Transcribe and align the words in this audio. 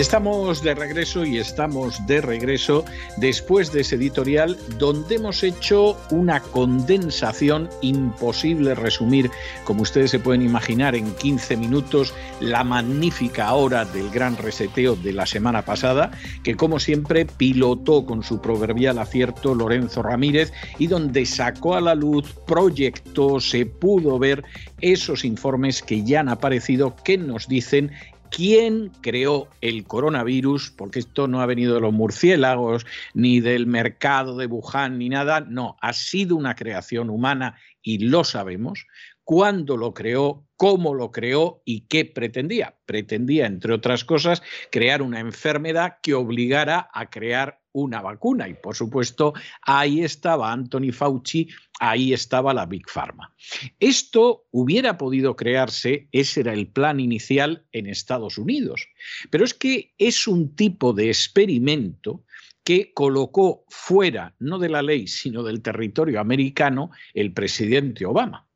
Estamos 0.00 0.62
de 0.62 0.74
regreso 0.74 1.26
y 1.26 1.36
estamos 1.36 2.06
de 2.06 2.22
regreso 2.22 2.86
después 3.18 3.70
de 3.70 3.82
ese 3.82 3.96
editorial 3.96 4.56
donde 4.78 5.16
hemos 5.16 5.42
hecho 5.42 5.94
una 6.10 6.40
condensación 6.40 7.68
imposible 7.82 8.74
resumir, 8.74 9.30
como 9.64 9.82
ustedes 9.82 10.10
se 10.10 10.18
pueden 10.18 10.40
imaginar, 10.40 10.94
en 10.94 11.14
15 11.16 11.54
minutos 11.58 12.14
la 12.40 12.64
magnífica 12.64 13.52
hora 13.52 13.84
del 13.84 14.08
gran 14.08 14.38
reseteo 14.38 14.96
de 14.96 15.12
la 15.12 15.26
semana 15.26 15.66
pasada, 15.66 16.12
que 16.42 16.56
como 16.56 16.80
siempre 16.80 17.26
pilotó 17.26 18.06
con 18.06 18.22
su 18.22 18.40
proverbial 18.40 18.98
acierto 19.00 19.54
Lorenzo 19.54 20.02
Ramírez 20.02 20.50
y 20.78 20.86
donde 20.86 21.26
sacó 21.26 21.74
a 21.74 21.82
la 21.82 21.94
luz, 21.94 22.24
proyectó, 22.46 23.38
se 23.38 23.66
pudo 23.66 24.18
ver 24.18 24.44
esos 24.80 25.26
informes 25.26 25.82
que 25.82 26.02
ya 26.04 26.20
han 26.20 26.30
aparecido 26.30 26.96
que 27.04 27.18
nos 27.18 27.48
dicen 27.48 27.92
quién 28.30 28.90
creó 29.00 29.48
el 29.60 29.84
coronavirus, 29.84 30.70
porque 30.70 31.00
esto 31.00 31.28
no 31.28 31.40
ha 31.40 31.46
venido 31.46 31.74
de 31.74 31.80
los 31.80 31.92
murciélagos, 31.92 32.86
ni 33.14 33.40
del 33.40 33.66
mercado 33.66 34.36
de 34.36 34.46
Wuhan, 34.46 34.98
ni 34.98 35.08
nada, 35.08 35.40
no, 35.40 35.76
ha 35.80 35.92
sido 35.92 36.36
una 36.36 36.54
creación 36.54 37.10
humana 37.10 37.56
y 37.82 37.98
lo 37.98 38.24
sabemos, 38.24 38.86
cuándo 39.24 39.76
lo 39.76 39.94
creó, 39.94 40.46
cómo 40.56 40.94
lo 40.94 41.12
creó 41.12 41.62
y 41.64 41.82
qué 41.82 42.04
pretendía. 42.04 42.76
Pretendía, 42.84 43.46
entre 43.46 43.72
otras 43.72 44.04
cosas, 44.04 44.42
crear 44.70 45.02
una 45.02 45.20
enfermedad 45.20 45.98
que 46.02 46.14
obligara 46.14 46.90
a 46.92 47.10
crear 47.10 47.59
una 47.72 48.02
vacuna. 48.02 48.48
Y 48.48 48.54
por 48.54 48.74
supuesto, 48.74 49.34
ahí 49.62 50.02
estaba 50.02 50.52
Anthony 50.52 50.92
Fauci, 50.92 51.48
ahí 51.78 52.12
estaba 52.12 52.54
la 52.54 52.66
Big 52.66 52.88
Pharma. 52.88 53.34
Esto 53.78 54.46
hubiera 54.50 54.98
podido 54.98 55.36
crearse, 55.36 56.08
ese 56.12 56.40
era 56.40 56.52
el 56.52 56.68
plan 56.68 57.00
inicial 57.00 57.64
en 57.72 57.86
Estados 57.86 58.38
Unidos. 58.38 58.86
Pero 59.30 59.44
es 59.44 59.54
que 59.54 59.94
es 59.98 60.26
un 60.26 60.54
tipo 60.54 60.92
de 60.92 61.08
experimento 61.08 62.24
que 62.64 62.92
colocó 62.92 63.64
fuera, 63.68 64.34
no 64.38 64.58
de 64.58 64.68
la 64.68 64.82
ley, 64.82 65.06
sino 65.06 65.42
del 65.42 65.62
territorio 65.62 66.20
americano, 66.20 66.90
el 67.14 67.32
presidente 67.32 68.04
Obama. 68.04 68.46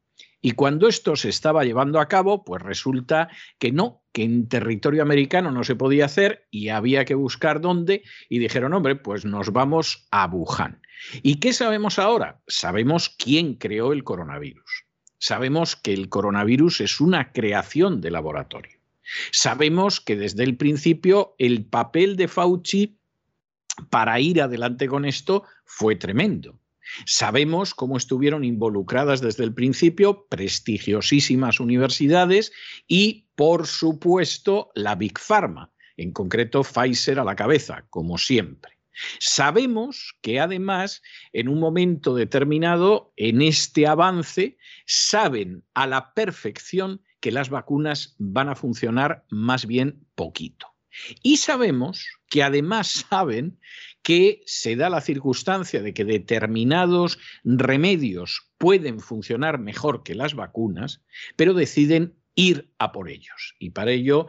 Y 0.45 0.51
cuando 0.51 0.89
esto 0.89 1.17
se 1.17 1.31
estaba 1.31 1.65
llevando 1.65 1.99
a 1.99 2.07
cabo, 2.07 2.45
pues 2.45 2.61
resulta 2.61 3.31
que 3.59 3.73
no, 3.73 4.03
que 4.13 4.25
en 4.25 4.47
territorio 4.47 5.01
americano 5.01 5.51
no 5.51 5.65
se 5.65 5.75
podía 5.75 6.05
hacer 6.05 6.47
y 6.51 6.69
había 6.69 7.07
que 7.07 7.15
buscar 7.15 7.63
dónde 7.63 8.03
y 8.29 8.41
dijeron, 8.41 8.75
hombre, 8.75 8.95
pues 8.95 9.25
nos 9.25 9.53
vamos 9.53 10.07
a 10.11 10.27
Wuhan. 10.27 10.83
¿Y 11.23 11.37
qué 11.37 11.55
sabemos 11.55 11.99
ahora? 11.99 12.43
Sabemos 12.47 13.09
quién 13.09 13.55
creó 13.55 13.95
el 13.95 14.05
coronavirus. 14.05 14.85
Sabemos 15.17 15.77
que 15.77 15.95
el 15.95 16.11
coronavirus 16.11 16.83
es 16.83 17.01
una 17.01 17.33
creación 17.33 18.03
de 18.03 18.11
laboratorio. 18.11 18.79
Sabemos 19.33 19.99
que 20.03 20.15
desde 20.15 20.45
el 20.45 20.59
principio 20.59 21.37
el 21.39 21.65
papel 21.65 22.17
de 22.17 22.29
Fauci 22.29 22.99
para 23.89 24.21
ir 24.21 24.43
adelante 24.43 24.89
con 24.89 25.07
esto 25.07 25.45
fue 25.65 25.97
tremendo. 25.97 26.61
Sabemos 27.07 27.75
cómo 27.75 27.97
estuvieron 27.97 28.45
involucradas 28.45 29.21
desde 29.21 29.45
el 29.45 29.55
principio 29.55 30.27
prestigiosísimas 30.29 31.61
universidades 31.61 32.53
y, 32.87 33.29
por 33.35 33.67
supuesto, 33.67 34.71
la 34.75 34.95
Big 34.95 35.19
Pharma, 35.19 35.73
en 35.97 36.13
concreto 36.13 36.63
Pfizer 36.63 37.19
a 37.19 37.25
la 37.25 37.37
cabeza, 37.37 37.87
como 37.91 38.19
siempre. 38.19 38.75
Sabemos 39.19 40.15
que 40.23 40.41
además, 40.41 41.03
en 41.33 41.49
un 41.49 41.59
momento 41.59 42.15
determinado, 42.15 43.13
en 43.17 43.43
este 43.43 43.87
avance, 43.87 44.57
saben 44.87 45.65
a 45.75 45.87
la 45.87 46.15
perfección 46.15 47.03
que 47.21 47.33
las 47.33 47.51
vacunas 47.51 48.15
van 48.19 48.49
a 48.49 48.55
funcionar 48.55 49.25
más 49.31 49.67
bien 49.67 50.07
poquito. 50.15 50.75
Y 51.23 51.39
sabemos 51.39 52.07
que 52.29 52.43
además 52.43 53.07
saben 53.11 53.59
que 54.05 54.43
se 54.45 54.77
da 54.77 54.91
la 54.91 55.01
circunstancia 55.01 55.83
de 55.83 55.95
que 55.95 56.05
determinados 56.05 57.19
remedios 57.43 58.53
pueden 58.59 59.01
funcionar 59.01 59.59
mejor 59.59 60.03
que 60.05 60.15
las 60.15 60.35
vacunas, 60.35 61.03
pero 61.37 61.55
deciden 61.55 62.15
ir 62.35 62.71
a 62.79 62.93
por 62.93 63.09
ellos. 63.09 63.55
Y 63.59 63.71
para 63.71 63.93
ello 63.93 64.27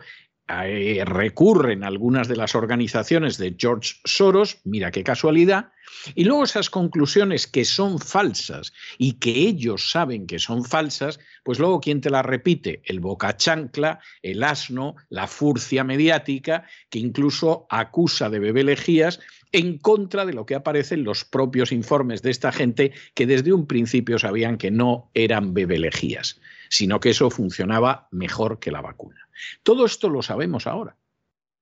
eh, 0.47 1.03
recurren 1.05 1.83
algunas 1.83 2.27
de 2.27 2.35
las 2.35 2.53
organizaciones 2.53 3.37
de 3.37 3.55
George 3.57 3.95
Soros, 4.03 4.59
mira 4.63 4.91
qué 4.91 5.03
casualidad, 5.03 5.71
y 6.13 6.25
luego 6.25 6.43
esas 6.43 6.69
conclusiones 6.69 7.47
que 7.47 7.65
son 7.65 7.97
falsas 7.97 8.71
y 8.99 9.13
que 9.13 9.31
ellos 9.31 9.89
saben 9.89 10.27
que 10.27 10.37
son 10.37 10.63
falsas, 10.63 11.19
pues 11.43 11.57
luego 11.57 11.79
¿quién 11.79 11.99
te 11.99 12.11
las 12.11 12.25
repite? 12.25 12.81
El 12.85 12.99
boca 12.99 13.35
chancla, 13.37 13.99
el 14.21 14.43
asno, 14.43 14.95
la 15.09 15.25
furcia 15.25 15.83
mediática, 15.83 16.65
que 16.91 16.99
incluso 16.99 17.65
acusa 17.69 18.29
de 18.29 18.39
bebelejías 18.39 19.19
en 19.51 19.79
contra 19.79 20.25
de 20.25 20.33
lo 20.33 20.45
que 20.45 20.55
aparece 20.55 20.95
en 20.95 21.05
los 21.05 21.25
propios 21.25 21.71
informes 21.71 22.21
de 22.21 22.29
esta 22.29 22.51
gente 22.51 22.91
que 23.13 23.25
desde 23.25 23.53
un 23.53 23.65
principio 23.65 24.19
sabían 24.19 24.57
que 24.57 24.69
no 24.69 25.09
eran 25.13 25.53
bebelejías 25.53 26.39
sino 26.69 26.99
que 26.99 27.11
eso 27.11 27.29
funcionaba 27.29 28.07
mejor 28.11 28.59
que 28.59 28.71
la 28.71 28.81
vacuna. 28.81 29.27
Todo 29.63 29.85
esto 29.85 30.09
lo 30.09 30.21
sabemos 30.21 30.67
ahora. 30.67 30.97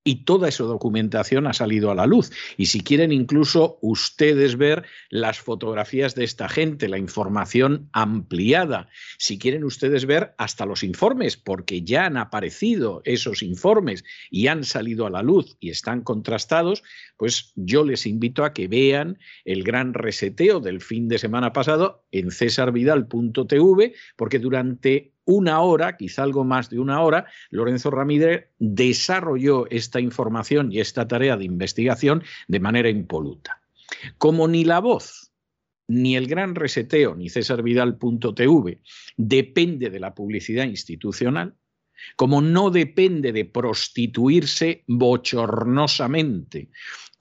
Y 0.03 0.25
toda 0.25 0.49
esa 0.49 0.65
documentación 0.65 1.47
ha 1.47 1.53
salido 1.53 1.89
a 1.89 1.95
la 1.95 2.05
luz. 2.05 2.31
Y 2.57 2.65
si 2.65 2.81
quieren 2.81 3.11
incluso 3.11 3.77
ustedes 3.81 4.57
ver 4.57 4.83
las 5.09 5.39
fotografías 5.39 6.13
de 6.13 6.25
esta 6.25 6.49
gente, 6.49 6.89
la 6.89 6.97
información 6.97 7.89
ampliada, 7.93 8.89
si 9.17 9.39
quieren 9.39 9.63
ustedes 9.63 10.05
ver 10.05 10.35
hasta 10.37 10.65
los 10.65 10.83
informes, 10.83 11.37
porque 11.37 11.83
ya 11.83 12.05
han 12.05 12.17
aparecido 12.17 13.01
esos 13.05 13.41
informes 13.43 14.03
y 14.29 14.47
han 14.47 14.65
salido 14.65 15.05
a 15.05 15.09
la 15.09 15.21
luz 15.21 15.55
y 15.59 15.69
están 15.69 16.01
contrastados, 16.01 16.83
pues 17.15 17.53
yo 17.55 17.85
les 17.85 18.05
invito 18.05 18.43
a 18.43 18.53
que 18.53 18.67
vean 18.67 19.19
el 19.45 19.63
gran 19.63 19.93
reseteo 19.93 20.59
del 20.59 20.81
fin 20.81 21.07
de 21.07 21.17
semana 21.17 21.53
pasado 21.53 22.03
en 22.11 22.31
cesarvidal.tv, 22.31 23.93
porque 24.17 24.39
durante 24.39 25.12
una 25.25 25.61
hora, 25.61 25.97
quizá 25.97 26.23
algo 26.23 26.43
más 26.43 26.69
de 26.69 26.79
una 26.79 27.01
hora, 27.01 27.25
Lorenzo 27.49 27.91
Ramírez 27.91 28.49
desarrolló 28.59 29.69
esta 29.69 29.99
información 29.99 30.71
y 30.71 30.79
esta 30.79 31.07
tarea 31.07 31.37
de 31.37 31.45
investigación 31.45 32.23
de 32.47 32.59
manera 32.59 32.89
impoluta. 32.89 33.61
Como 34.17 34.47
ni 34.47 34.65
la 34.65 34.79
voz, 34.79 35.31
ni 35.87 36.15
el 36.15 36.27
gran 36.27 36.55
reseteo, 36.55 37.15
ni 37.15 37.29
cesarvidal.tv 37.29 38.81
depende 39.17 39.89
de 39.89 39.99
la 39.99 40.13
publicidad 40.13 40.65
institucional, 40.65 41.55
como 42.15 42.41
no 42.41 42.69
depende 42.69 43.31
de 43.31 43.45
prostituirse 43.45 44.83
bochornosamente 44.87 46.69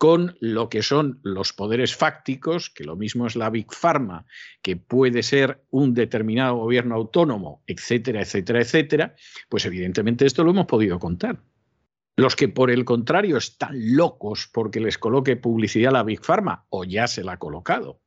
con 0.03 0.37
lo 0.41 0.69
que 0.69 0.83
son 0.83 1.21
los 1.23 1.53
poderes 1.53 1.95
fácticos, 1.95 2.71
que 2.71 2.83
lo 2.83 2.97
mismo 2.97 3.25
es 3.25 3.37
la 3.37 3.51
Big 3.51 3.73
Pharma, 3.73 4.27
que 4.61 4.75
puede 4.75 5.23
ser 5.23 5.65
un 5.71 5.95
determinado 5.95 6.57
gobierno 6.57 6.97
autónomo, 6.97 7.63
etcétera, 7.69 8.21
etcétera, 8.21 8.61
etcétera, 8.63 9.15
pues 9.49 9.65
evidentemente 9.65 10.27
esto 10.27 10.43
lo 10.43 10.51
hemos 10.51 10.67
podido 10.67 10.99
contar. 10.99 11.45
Los 12.17 12.35
que 12.35 12.49
por 12.49 12.73
el 12.73 12.85
contrario 12.85 13.37
están 13.37 13.95
locos 13.95 14.51
porque 14.53 14.81
les 14.81 14.99
coloque 14.99 15.37
publicidad 15.37 15.91
a 15.91 15.99
la 15.99 16.03
Big 16.03 16.25
Pharma, 16.25 16.67
o 16.69 16.83
ya 16.83 17.07
se 17.07 17.23
la 17.23 17.35
ha 17.35 17.39
colocado. 17.39 18.01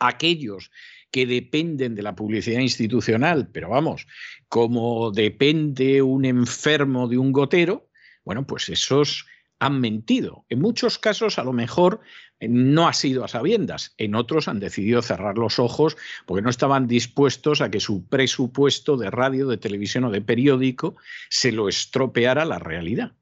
Aquellos 0.00 0.72
que 1.14 1.26
dependen 1.26 1.94
de 1.94 2.02
la 2.02 2.16
publicidad 2.16 2.58
institucional, 2.58 3.48
pero 3.52 3.68
vamos, 3.68 4.08
como 4.48 5.12
depende 5.12 6.02
un 6.02 6.24
enfermo 6.24 7.06
de 7.06 7.18
un 7.18 7.30
gotero, 7.30 7.88
bueno, 8.24 8.48
pues 8.48 8.68
esos 8.68 9.24
han 9.60 9.80
mentido. 9.80 10.44
En 10.48 10.58
muchos 10.58 10.98
casos, 10.98 11.38
a 11.38 11.44
lo 11.44 11.52
mejor, 11.52 12.00
no 12.40 12.88
ha 12.88 12.92
sido 12.92 13.22
a 13.22 13.28
sabiendas. 13.28 13.94
En 13.96 14.16
otros 14.16 14.48
han 14.48 14.58
decidido 14.58 15.02
cerrar 15.02 15.38
los 15.38 15.60
ojos 15.60 15.96
porque 16.26 16.42
no 16.42 16.50
estaban 16.50 16.88
dispuestos 16.88 17.60
a 17.60 17.70
que 17.70 17.78
su 17.78 18.08
presupuesto 18.08 18.96
de 18.96 19.12
radio, 19.12 19.46
de 19.46 19.56
televisión 19.56 20.02
o 20.02 20.10
de 20.10 20.20
periódico 20.20 20.96
se 21.30 21.52
lo 21.52 21.68
estropeara 21.68 22.44
la 22.44 22.58
realidad. 22.58 23.12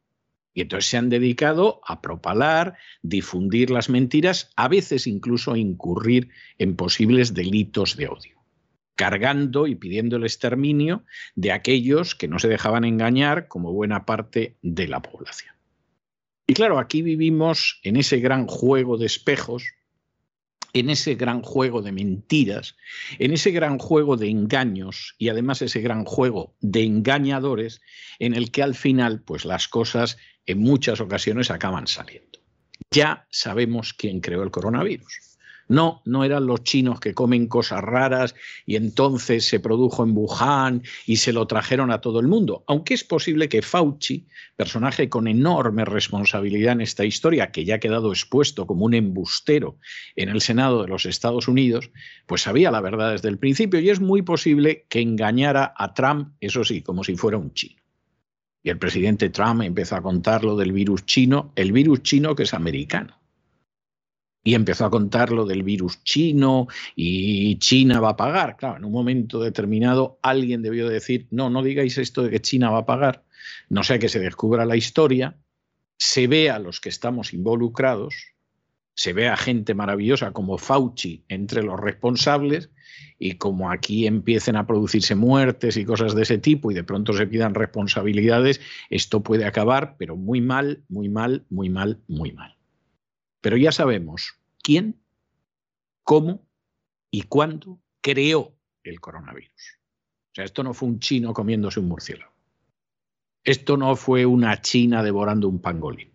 Y 0.55 0.63
entonces 0.63 0.91
se 0.91 0.99
han 0.99 1.09
dedicado 1.09 1.81
a 1.87 2.03
propalar, 2.03 2.77
difundir 3.03 3.71
las 3.71 3.89
mentiras, 3.89 4.51
a 4.57 4.69
veces 4.69 5.07
incluso 5.07 5.53
a 5.53 5.59
incurrir 5.59 6.29
en 6.59 6.77
posibles 6.77 7.35
delitos 7.35 7.97
de 7.97 8.09
odio 8.09 8.43
cargando 8.95 9.67
y 9.67 9.75
pidiendo 9.75 10.17
el 10.17 10.25
exterminio 10.25 11.05
de 11.35 11.51
aquellos 11.53 12.15
que 12.15 12.29
no 12.29 12.39
se 12.39 12.49
dejaban 12.49 12.85
engañar 12.85 13.49
como 13.49 13.73
buena 13.73 14.05
parte 14.05 14.59
de 14.63 14.87
la 14.87 15.01
población. 15.01 15.55
Y 16.47 16.55
claro, 16.55 16.79
aquí 16.79 17.03
vivimos 17.03 17.81
en 17.83 17.97
ese 17.97 18.21
gran 18.21 18.47
juego 18.47 18.99
de 18.99 19.07
espejos 19.07 19.65
en 20.73 20.91
ese 20.91 21.15
gran 21.15 21.43
juego 21.43 21.83
de 21.83 21.93
mentiras, 21.93 22.77
en 23.19 23.33
ese 23.33 23.51
gran 23.51 23.79
juego 23.79 24.17
de 24.17 24.29
engaños 24.29 25.15
y 25.19 25.29
además 25.29 25.63
ese 25.63 25.81
gran 25.81 26.05
juego 26.05 26.55
de 26.61 26.85
engañadores 26.85 27.81
en 28.19 28.35
el 28.35 28.51
que 28.51 28.63
al 28.63 28.75
final 28.75 29.21
pues 29.23 29.45
las 29.45 29.69
cosas 29.69 30.17
en 30.47 30.59
muchas 30.59 31.01
ocasiones 31.01 31.51
acaban 31.51 31.87
saliendo. 31.87 32.41
Ya 32.91 33.27
sabemos 33.31 33.93
quién 33.93 34.21
creó 34.21 34.43
el 34.43 34.51
coronavirus. 34.51 35.32
No, 35.69 36.03
no 36.05 36.25
eran 36.25 36.47
los 36.47 36.65
chinos 36.65 37.01
que 37.01 37.15
comen 37.15 37.47
cosas 37.47 37.83
raras 37.83 38.35
y 38.67 38.77
entonces 38.77 39.47
se 39.47 39.61
produjo 39.61 40.05
en 40.05 40.17
Wuhan 40.17 40.83
y 41.07 41.17
se 41.17 41.33
lo 41.33 41.47
trajeron 41.47 41.91
a 41.91 42.01
todo 42.01 42.21
el 42.21 42.29
mundo. 42.29 42.65
Aunque 42.67 42.95
es 42.95 43.05
posible 43.05 43.49
que 43.49 43.63
Fauci, 43.63 44.27
personaje 44.57 45.09
con 45.09 45.29
enorme 45.29 45.85
responsabilidad 45.85 46.73
en 46.73 46.83
esta 46.83 47.05
historia, 47.05 47.53
que 47.53 47.65
ya 47.65 47.77
ha 47.77 47.81
quedado 47.81 48.11
expuesto 48.11 48.67
como 48.67 48.85
un 48.85 48.95
embustero 48.95 49.79
en 50.17 50.29
el 50.29 50.41
Senado 50.41 50.83
de 50.83 50.89
los 50.89 51.07
Estados 51.07 51.49
Unidos, 51.49 51.91
pues 52.27 52.43
sabía 52.43 52.71
la 52.71 52.81
verdad 52.81 53.13
desde 53.13 53.29
el 53.29 53.39
principio 53.39 53.81
y 53.81 53.91
es 53.91 54.01
muy 54.01 54.23
posible 54.23 54.87
que 54.89 55.01
engañara 55.01 55.73
a 55.77 55.95
Trump, 55.95 56.35
eso 56.41 56.65
sí, 56.65 56.83
como 56.83 57.05
si 57.05 57.17
fuera 57.17 57.39
un 57.39 57.55
chino. 57.55 57.81
Y 58.63 58.71
el 58.71 58.79
presidente 58.79 59.31
Trump 59.31 59.63
empezó 59.63 59.97
a 59.97 60.03
contar 60.03 60.45
lo 60.45 60.57
del 60.57 60.73
virus 60.73 61.05
chino, 61.05 61.53
el 61.57 61.73
virus 61.73 62.03
chino 62.03 62.37
que 62.37 62.45
es 62.45 62.55
americano 62.55 63.22
y 64.45 64.55
empezó 64.55 64.85
a 64.85 64.91
contar 64.91 65.31
lo 65.31 65.47
del 65.47 65.63
virus 65.63 66.03
chino 66.03 66.67
y 66.97 67.59
China 67.59 68.01
va 68.01 68.11
a 68.11 68.17
pagar. 68.17 68.57
Claro, 68.57 68.79
en 68.79 68.85
un 68.85 68.93
momento 68.93 69.41
determinado 69.41 70.19
alguien 70.23 70.63
debió 70.63 70.89
decir, 70.89 71.29
no, 71.31 71.51
no 71.51 71.63
digáis 71.63 71.99
esto 71.99 72.23
de 72.23 72.31
que 72.31 72.41
China 72.41 72.71
va 72.71 72.79
a 72.79 72.87
pagar, 72.87 73.25
no 73.69 73.85
sea 73.85 73.99
que 73.99 74.09
se 74.09 74.19
descubra 74.19 74.65
la 74.65 74.77
historia, 74.77 75.37
se 75.97 76.27
vea 76.27 76.57
a 76.57 76.59
los 76.59 76.81
que 76.81 76.89
estamos 76.89 77.33
involucrados, 77.33 78.15
se 78.95 79.13
vea 79.13 79.37
gente 79.37 79.75
maravillosa 79.75 80.33
como 80.33 80.59
Fauci 80.59 81.25
entre 81.29 81.63
los 81.63 81.81
responsables 81.81 82.71
y 83.19 83.35
como 83.35 83.71
aquí 83.71 84.07
empiecen 84.07 84.57
a 84.57 84.67
producirse 84.67 85.15
muertes 85.15 85.77
y 85.77 85.85
cosas 85.85 86.15
de 86.15 86.23
ese 86.23 86.39
tipo 86.39 86.71
y 86.71 86.75
de 86.75 86.85
pronto 86.85 87.13
se 87.13 87.27
pidan 87.27 87.55
responsabilidades, 87.55 88.61
esto 88.91 89.23
puede 89.23 89.45
acabar, 89.45 89.97
pero 89.99 90.17
muy 90.17 90.41
mal, 90.41 90.83
muy 90.89 91.09
mal, 91.09 91.47
muy 91.49 91.71
mal, 91.71 92.01
muy 92.09 92.33
mal. 92.33 92.57
Pero 93.43 93.59
ya 93.59 93.73
sabemos 93.73 94.39
quién, 94.63 94.99
cómo 96.03 96.49
y 97.11 97.23
cuándo 97.23 97.79
creó 98.01 98.55
el 98.83 99.01
coronavirus. 99.01 99.79
O 100.31 100.35
sea, 100.35 100.45
esto 100.45 100.63
no 100.63 100.73
fue 100.73 100.89
un 100.89 101.01
chino 101.01 101.35
comiéndose 101.35 101.81
un 101.81 101.89
murciélago. 101.89 102.33
Esto 103.45 103.77
no 103.77 103.97
fue 103.97 104.25
una 104.25 104.61
china 104.61 105.03
devorando 105.03 105.49
un 105.49 105.61
pangolín. 105.61 106.11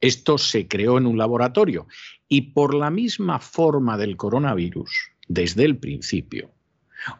Esto 0.00 0.36
se 0.36 0.68
creó 0.68 0.98
en 0.98 1.06
un 1.06 1.16
laboratorio 1.16 1.88
y 2.28 2.52
por 2.52 2.74
la 2.74 2.90
misma 2.90 3.40
forma 3.40 3.96
del 3.96 4.16
coronavirus, 4.16 5.12
desde 5.26 5.64
el 5.64 5.78
principio, 5.78 6.50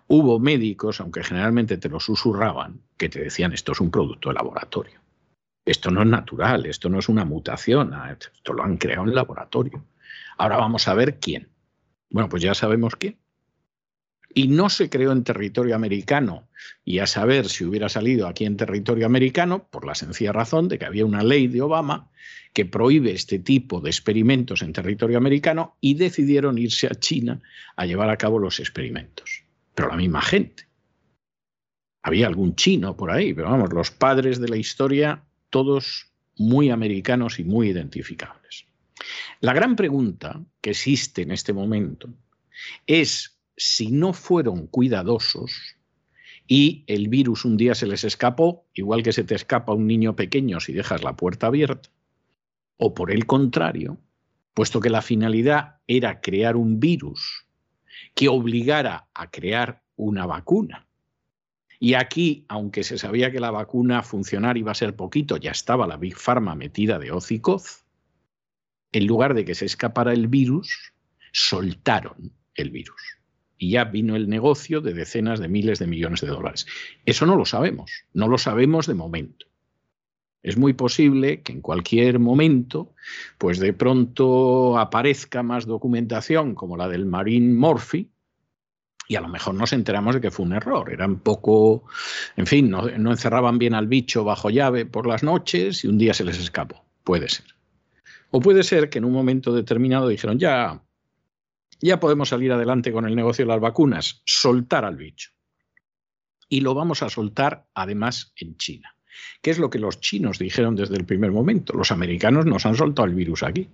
hubo 0.06 0.38
médicos, 0.38 1.00
aunque 1.00 1.24
generalmente 1.24 1.78
te 1.78 1.88
lo 1.88 2.00
susurraban, 2.00 2.82
que 2.98 3.08
te 3.08 3.20
decían 3.20 3.54
esto 3.54 3.72
es 3.72 3.80
un 3.80 3.90
producto 3.90 4.28
de 4.28 4.34
laboratorio. 4.34 5.00
Esto 5.66 5.90
no 5.90 6.02
es 6.02 6.06
natural, 6.06 6.64
esto 6.64 6.88
no 6.88 7.00
es 7.00 7.08
una 7.08 7.24
mutación, 7.24 7.92
ah, 7.92 8.12
esto 8.12 8.52
lo 8.52 8.62
han 8.62 8.76
creado 8.76 9.02
en 9.02 9.14
laboratorio. 9.16 9.84
Ahora 10.38 10.58
vamos 10.58 10.86
a 10.86 10.94
ver 10.94 11.18
quién. 11.18 11.48
Bueno, 12.08 12.28
pues 12.28 12.40
ya 12.44 12.54
sabemos 12.54 12.94
quién. 12.94 13.18
Y 14.32 14.46
no 14.46 14.68
se 14.70 14.88
creó 14.88 15.10
en 15.10 15.24
territorio 15.24 15.74
americano, 15.74 16.46
y 16.84 17.00
a 17.00 17.06
saber 17.08 17.48
si 17.48 17.64
hubiera 17.64 17.88
salido 17.88 18.28
aquí 18.28 18.44
en 18.44 18.56
territorio 18.56 19.06
americano, 19.06 19.66
por 19.68 19.84
la 19.84 19.96
sencilla 19.96 20.32
razón 20.32 20.68
de 20.68 20.78
que 20.78 20.84
había 20.84 21.04
una 21.04 21.24
ley 21.24 21.48
de 21.48 21.62
Obama 21.62 22.10
que 22.52 22.64
prohíbe 22.64 23.10
este 23.10 23.40
tipo 23.40 23.80
de 23.80 23.90
experimentos 23.90 24.62
en 24.62 24.72
territorio 24.72 25.18
americano 25.18 25.76
y 25.80 25.94
decidieron 25.94 26.58
irse 26.58 26.86
a 26.86 26.94
China 26.94 27.42
a 27.74 27.86
llevar 27.86 28.08
a 28.10 28.18
cabo 28.18 28.38
los 28.38 28.60
experimentos. 28.60 29.42
Pero 29.74 29.88
la 29.88 29.96
misma 29.96 30.22
gente. 30.22 30.68
Había 32.02 32.28
algún 32.28 32.54
chino 32.54 32.96
por 32.96 33.10
ahí, 33.10 33.34
pero 33.34 33.50
vamos, 33.50 33.72
los 33.72 33.90
padres 33.90 34.38
de 34.38 34.48
la 34.48 34.56
historia 34.56 35.24
todos 35.50 36.12
muy 36.36 36.70
americanos 36.70 37.38
y 37.38 37.44
muy 37.44 37.68
identificables. 37.68 38.66
La 39.40 39.52
gran 39.52 39.76
pregunta 39.76 40.42
que 40.60 40.70
existe 40.70 41.22
en 41.22 41.30
este 41.30 41.52
momento 41.52 42.08
es 42.86 43.38
si 43.56 43.90
no 43.90 44.12
fueron 44.12 44.66
cuidadosos 44.66 45.76
y 46.46 46.84
el 46.86 47.08
virus 47.08 47.44
un 47.44 47.56
día 47.56 47.74
se 47.74 47.86
les 47.86 48.04
escapó, 48.04 48.66
igual 48.74 49.02
que 49.02 49.12
se 49.12 49.24
te 49.24 49.34
escapa 49.34 49.72
un 49.72 49.86
niño 49.86 50.14
pequeño 50.14 50.60
si 50.60 50.72
dejas 50.72 51.02
la 51.02 51.16
puerta 51.16 51.48
abierta, 51.48 51.90
o 52.76 52.94
por 52.94 53.10
el 53.10 53.26
contrario, 53.26 53.98
puesto 54.54 54.80
que 54.80 54.90
la 54.90 55.02
finalidad 55.02 55.80
era 55.86 56.20
crear 56.20 56.56
un 56.56 56.78
virus 56.78 57.46
que 58.14 58.28
obligara 58.28 59.08
a 59.14 59.30
crear 59.30 59.82
una 59.96 60.26
vacuna 60.26 60.85
y 61.78 61.94
aquí, 61.94 62.44
aunque 62.48 62.84
se 62.84 62.98
sabía 62.98 63.30
que 63.30 63.40
la 63.40 63.50
vacuna 63.50 64.02
funcionar 64.02 64.56
iba 64.56 64.72
a 64.72 64.76
ser 64.76 64.96
poquito, 64.96 65.36
ya 65.36 65.50
estaba 65.50 65.86
la 65.86 65.96
Big 65.96 66.16
Pharma 66.16 66.54
metida 66.54 66.98
de 66.98 67.10
hoz 67.10 67.30
y 67.30 67.40
coz, 67.40 67.84
en 68.92 69.06
lugar 69.06 69.34
de 69.34 69.44
que 69.44 69.54
se 69.54 69.66
escapara 69.66 70.12
el 70.12 70.28
virus, 70.28 70.94
soltaron 71.32 72.32
el 72.54 72.70
virus. 72.70 73.18
Y 73.58 73.70
ya 73.70 73.84
vino 73.84 74.16
el 74.16 74.28
negocio 74.28 74.80
de 74.80 74.94
decenas 74.94 75.40
de 75.40 75.48
miles 75.48 75.78
de 75.78 75.86
millones 75.86 76.20
de 76.20 76.28
dólares. 76.28 76.66
Eso 77.04 77.26
no 77.26 77.36
lo 77.36 77.44
sabemos, 77.44 77.90
no 78.12 78.28
lo 78.28 78.38
sabemos 78.38 78.86
de 78.86 78.94
momento. 78.94 79.46
Es 80.42 80.56
muy 80.56 80.74
posible 80.74 81.42
que 81.42 81.52
en 81.52 81.60
cualquier 81.60 82.18
momento, 82.18 82.94
pues 83.36 83.58
de 83.58 83.72
pronto 83.72 84.78
aparezca 84.78 85.42
más 85.42 85.66
documentación 85.66 86.54
como 86.54 86.76
la 86.76 86.88
del 86.88 87.04
Marine 87.04 87.52
Morphy, 87.52 88.10
y 89.08 89.16
a 89.16 89.20
lo 89.20 89.28
mejor 89.28 89.54
nos 89.54 89.72
enteramos 89.72 90.14
de 90.14 90.20
que 90.20 90.30
fue 90.30 90.46
un 90.46 90.52
error. 90.52 90.92
Eran 90.92 91.20
poco, 91.20 91.84
en 92.36 92.46
fin, 92.46 92.70
no, 92.70 92.88
encerraban 92.88 93.58
bien 93.58 93.74
al 93.74 93.86
bicho 93.86 94.24
bajo 94.24 94.50
llave 94.50 94.86
por 94.86 95.06
las 95.06 95.22
noches 95.22 95.84
y 95.84 95.88
un 95.88 95.98
día 95.98 96.14
se 96.14 96.24
les 96.24 96.38
escapó. 96.38 96.84
Puede 97.04 97.28
ser. 97.28 97.46
O 98.30 98.40
puede 98.40 98.62
ser 98.62 98.90
que 98.90 98.98
en 98.98 99.04
un 99.04 99.12
momento 99.12 99.54
determinado 99.54 100.08
dijeron, 100.08 100.38
ya, 100.38 100.82
ya 101.80 102.00
podemos 102.00 102.28
salir 102.28 102.52
adelante 102.52 102.92
con 102.92 103.06
el 103.06 103.14
negocio 103.14 103.44
de 103.44 103.52
las 103.52 103.60
vacunas, 103.60 104.22
soltar 104.24 104.84
al 104.84 104.96
bicho. 104.96 105.30
Y 106.48 106.60
lo 106.60 106.74
vamos 106.74 107.02
a 107.02 107.08
soltar 107.08 107.66
además 107.74 108.32
en 108.36 108.56
China. 108.56 108.96
¿Qué 109.40 109.50
es 109.50 109.58
lo 109.58 109.70
que 109.70 109.78
los 109.78 110.00
chinos 110.00 110.38
dijeron 110.38 110.76
desde 110.76 110.96
el 110.96 111.04
primer 111.04 111.32
momento? 111.32 111.72
Los 111.72 111.90
americanos 111.92 112.46
nos 112.46 112.66
han 112.66 112.76
soltado 112.76 113.06
el 113.06 113.14
virus 113.14 113.42
aquí. 113.42 113.68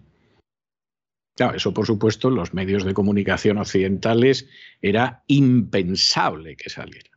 Claro, 1.35 1.57
eso 1.57 1.73
por 1.73 1.87
supuesto 1.87 2.31
los 2.31 2.53
medios 2.53 2.85
de 2.85 2.95
comunicación 2.95 3.59
occidentales 3.59 4.49
era 4.81 5.25
impensable 5.27 6.57
que 6.57 6.71
saliera. 6.71 7.11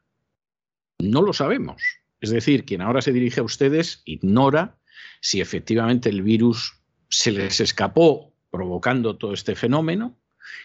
No 1.00 1.22
lo 1.22 1.34
sabemos. 1.34 1.84
Es 2.22 2.30
decir, 2.30 2.66
quien 2.66 2.82
ahora 2.82 3.01
se 3.01 3.12
dirige 3.12 3.42
a 3.42 3.44
ustedes 3.44 4.01
ignora 4.06 4.78
si 5.20 5.42
efectivamente 5.42 6.10
el 6.10 6.22
virus 6.22 6.80
se 7.10 7.32
les 7.32 7.60
escapó 7.60 8.34
provocando 8.50 9.18
todo 9.18 9.34
este 9.34 9.56
fenómeno, 9.56 10.18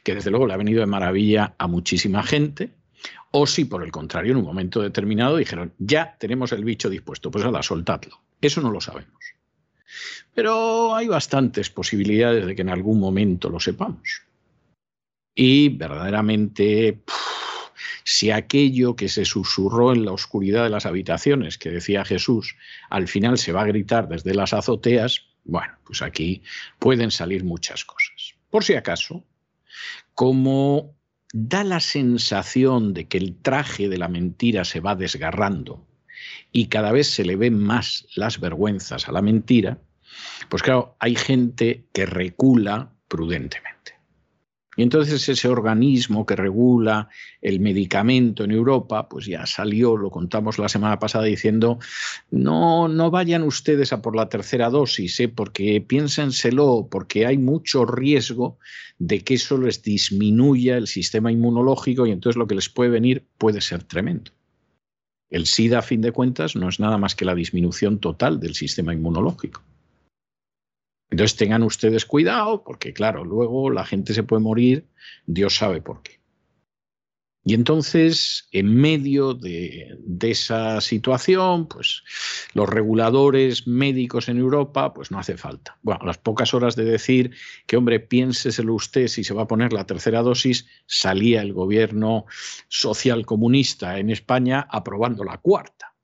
que 0.05 0.15
desde 0.15 0.31
luego 0.31 0.47
le 0.47 0.55
ha 0.55 0.59
venido 0.59 0.81
de 0.81 0.87
maravilla 0.87 1.55
a 1.59 1.67
muchísima 1.67 2.23
gente, 2.23 2.71
o 3.33 3.47
si 3.47 3.65
por 3.65 3.83
el 3.83 3.91
contrario 3.91 4.33
en 4.33 4.39
un 4.39 4.45
momento 4.45 4.81
determinado 4.81 5.37
dijeron, 5.37 5.73
ya 5.79 6.17
tenemos 6.19 6.53
el 6.53 6.65
bicho 6.65 6.89
dispuesto, 6.89 7.31
pues 7.31 7.45
ahora 7.45 7.63
soltadlo. 7.63 8.21
Eso 8.41 8.61
no 8.61 8.71
lo 8.71 8.81
sabemos. 8.81 9.35
Pero 10.35 10.95
hay 10.95 11.09
bastantes 11.09 11.71
posibilidades 11.71 12.47
de 12.47 12.55
que 12.55 12.63
en 12.63 12.71
algún 12.71 13.01
momento 13.01 13.49
lo 13.49 13.61
sepamos. 13.61 14.23
Y 15.35 15.71
verdaderamente, 15.71 17.01
si 18.05 18.31
aquello 18.31 18.97
que 18.97 19.09
se 19.09 19.25
susurró 19.25 19.93
en 19.93 20.05
la 20.05 20.13
oscuridad 20.13 20.65
de 20.65 20.71
las 20.71 20.87
habitaciones, 20.87 21.59
que 21.59 21.71
decía 21.71 22.05
Jesús, 22.05 22.57
al 22.89 23.09
final 23.09 23.39
se 23.39 23.53
va 23.53 23.63
a 23.63 23.67
gritar 23.67 24.09
desde 24.09 24.35
las 24.35 24.53
azoteas, 24.53 25.27
bueno, 25.45 25.73
pues 25.85 26.03
aquí 26.03 26.43
pueden 26.79 27.11
salir 27.11 27.45
muchas 27.45 27.85
cosas. 27.85 28.35
Por 28.51 28.65
si 28.65 28.75
acaso, 28.75 29.25
como 30.15 30.95
da 31.33 31.65
la 31.65 31.81
sensación 31.81 32.93
de 32.93 33.07
que 33.07 33.19
el 33.19 33.37
traje 33.37 33.89
de 33.89 33.99
la 33.99 34.09
mentira 34.09 34.65
se 34.65 34.81
va 34.81 34.97
desgarrando 34.97 35.87
y 36.53 36.67
cada 36.67 36.93
vez 36.93 37.09
se 37.09 37.25
le 37.25 37.37
ven 37.37 37.59
más 37.59 38.07
las 38.15 38.41
vergüenzas 38.41 39.09
a 39.09 39.13
la 39.13 39.23
mentira, 39.23 39.79
pues 40.49 40.63
claro, 40.63 40.97
hay 40.99 41.15
gente 41.15 41.85
que 41.93 42.07
recula 42.07 42.93
prudentemente. 43.09 44.01
Y 44.77 44.83
entonces 44.83 45.29
ese 45.29 45.49
organismo 45.49 46.25
que 46.25 46.37
regula 46.37 47.09
el 47.43 47.61
medicamento 47.61 48.45
en 48.45 48.53
Europa, 48.53 49.09
pues 49.09 49.27
ya 49.27 49.45
salió, 49.45 49.97
lo 49.97 50.11
contamos 50.11 50.59
la 50.59 50.69
semana 50.69 50.99
pasada 50.99 51.25
diciendo, 51.25 51.81
no, 52.31 52.87
no 52.87 53.11
vayan 53.11 53.43
ustedes 53.43 53.93
a 53.93 54.01
por 54.01 54.15
la 54.15 54.29
tercera 54.29 54.71
dosis, 54.71 55.19
¿eh? 55.21 55.29
porque 55.29 55.81
piénsenselo, 55.81 56.89
porque 56.91 57.27
hay 57.27 57.37
mucho 57.37 57.85
riesgo 57.85 58.59
de 58.99 59.21
que 59.21 59.35
eso 59.35 59.59
les 59.59 59.83
disminuya 59.83 60.77
el 60.77 60.87
sistema 60.87 61.33
inmunológico 61.33 62.07
y 62.07 62.13
entonces 62.13 62.39
lo 62.39 62.47
que 62.47 62.55
les 62.55 62.69
puede 62.69 62.91
venir 62.91 63.27
puede 63.39 63.61
ser 63.61 63.83
tremendo. 63.83 64.31
El 65.31 65.47
SIDA, 65.47 65.79
a 65.79 65.83
fin 65.83 66.01
de 66.01 66.13
cuentas, 66.13 66.57
no 66.57 66.69
es 66.69 66.81
nada 66.81 66.99
más 66.99 67.15
que 67.15 67.25
la 67.25 67.35
disminución 67.35 67.99
total 67.99 68.41
del 68.41 68.55
sistema 68.55 68.93
inmunológico. 68.93 69.63
Entonces 71.11 71.37
tengan 71.37 71.63
ustedes 71.63 72.05
cuidado 72.05 72.63
porque 72.63 72.93
claro, 72.93 73.25
luego 73.25 73.71
la 73.71 73.85
gente 73.85 74.15
se 74.15 74.23
puede 74.23 74.43
morir, 74.43 74.87
Dios 75.27 75.57
sabe 75.57 75.81
por 75.81 76.03
qué. 76.03 76.20
Y 77.51 77.55
entonces, 77.55 78.47
en 78.53 78.73
medio 78.77 79.35
de, 79.35 79.99
esa 80.21 80.81
situación, 80.81 81.67
pues 81.67 82.05
los 82.55 82.69
reguladores 82.69 83.67
médicos 83.67 84.29
en 84.29 84.39
Europa, 84.39 84.95
pues 84.95 85.11
no 85.11 85.19
hace 85.19 85.37
falta. 85.37 85.77
Bueno, 85.83 86.03
a 86.03 86.07
las 86.07 86.19
pocas 86.19 86.55
horas 86.55 86.77
de 86.77 86.85
decir 86.85 87.33
que, 87.67 87.77
hombre, 87.77 87.99
piénseselo 87.99 88.73
usted 88.73 89.09
si 89.09 89.25
se 89.25 89.35
va 89.35 89.43
a 89.43 89.49
poner 89.49 89.73
la 89.73 89.85
tercera 89.85 90.23
dosis, 90.23 90.69
salía 90.87 91.43
el 91.43 91.53
gobierno 91.53 92.27
social 92.69 93.27
comunista 93.27 93.99
en 93.99 94.11
España 94.11 94.69
aprobando 94.71 95.25
la 95.25 95.39
cuarta. 95.39 95.97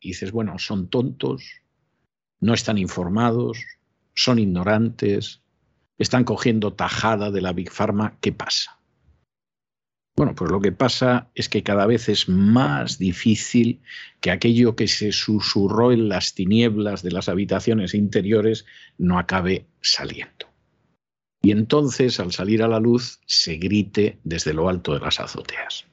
Y 0.00 0.08
dices, 0.08 0.32
bueno, 0.32 0.58
son 0.58 0.88
tontos, 0.88 1.44
no 2.40 2.54
están 2.54 2.76
informados, 2.76 3.64
son 4.14 4.40
ignorantes, 4.40 5.42
están 5.96 6.24
cogiendo 6.24 6.72
tajada 6.72 7.30
de 7.30 7.40
la 7.40 7.52
Big 7.52 7.70
Pharma, 7.70 8.18
¿qué 8.20 8.32
pasa? 8.32 8.81
Bueno, 10.14 10.34
pues 10.34 10.50
lo 10.50 10.60
que 10.60 10.72
pasa 10.72 11.30
es 11.34 11.48
que 11.48 11.62
cada 11.62 11.86
vez 11.86 12.08
es 12.10 12.28
más 12.28 12.98
difícil 12.98 13.80
que 14.20 14.30
aquello 14.30 14.76
que 14.76 14.86
se 14.86 15.10
susurró 15.10 15.90
en 15.90 16.08
las 16.08 16.34
tinieblas 16.34 17.02
de 17.02 17.12
las 17.12 17.30
habitaciones 17.30 17.94
interiores 17.94 18.66
no 18.98 19.18
acabe 19.18 19.66
saliendo. 19.80 20.46
Y 21.40 21.50
entonces, 21.50 22.20
al 22.20 22.30
salir 22.32 22.62
a 22.62 22.68
la 22.68 22.78
luz, 22.78 23.20
se 23.26 23.56
grite 23.56 24.18
desde 24.22 24.52
lo 24.52 24.68
alto 24.68 24.92
de 24.92 25.00
las 25.00 25.18
azoteas. 25.18 25.86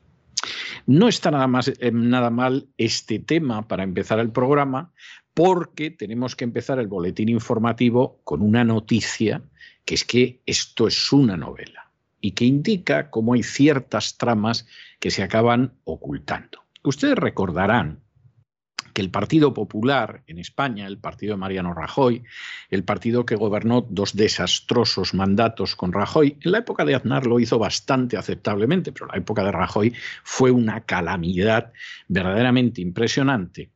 No 0.86 1.08
está 1.08 1.32
nada, 1.32 1.48
más, 1.48 1.70
eh, 1.70 1.92
nada 1.92 2.30
mal 2.30 2.68
este 2.78 3.20
tema 3.20 3.68
para 3.68 3.84
empezar 3.84 4.20
el 4.20 4.32
programa, 4.32 4.94
porque 5.34 5.92
tenemos 5.92 6.36
que 6.36 6.44
empezar 6.44 6.78
el 6.80 6.88
boletín 6.88 7.30
informativo 7.30 8.20
con 8.26 8.42
una 8.42 8.66
noticia, 8.66 9.42
que 9.86 9.96
es 9.96 10.04
que 10.04 10.42
esto 10.46 10.88
es 10.88 11.12
una 11.14 11.38
novela 11.38 11.88
y 12.22 12.32
que 12.32 12.46
indica 12.46 13.10
cómo 13.10 13.34
hay 13.34 13.44
ciertas 13.44 14.18
tramas 14.18 14.68
que 15.00 15.12
se 15.12 15.24
acaban 15.24 15.74
ocultando. 15.84 16.64
Ustedes 16.84 17.16
recordarán 17.16 18.02
que 18.94 19.02
el 19.02 19.12
Partido 19.12 19.54
Popular 19.54 20.24
en 20.28 20.40
España, 20.40 20.88
el 20.88 20.98
partido 20.98 21.34
de 21.34 21.38
Mariano 21.38 21.74
Rajoy, 21.74 22.24
el 22.70 22.84
partido 22.84 23.26
que 23.26 23.36
gobernó 23.36 23.86
dos 23.90 24.16
desastrosos 24.16 25.14
mandatos 25.14 25.76
con 25.76 25.94
Rajoy, 25.94 26.38
en 26.42 26.52
la 26.52 26.60
época 26.60 26.86
de 26.86 26.96
Aznar 26.96 27.26
lo 27.26 27.40
hizo 27.40 27.60
bastante 27.60 28.18
aceptablemente, 28.18 28.92
pero 28.92 29.08
la 29.08 29.18
época 29.18 29.44
de 29.44 29.52
Rajoy 29.52 29.94
fue 30.24 30.52
una 30.52 30.82
calamidad 30.82 31.72
verdaderamente 32.08 32.82
impresionante, 32.82 33.72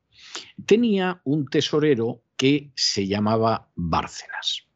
tenía 0.66 1.22
un 1.24 1.48
tesorero 1.48 2.24
que 2.36 2.72
se 2.76 3.08
llamaba 3.08 3.70
Bárcenas. 3.76 4.68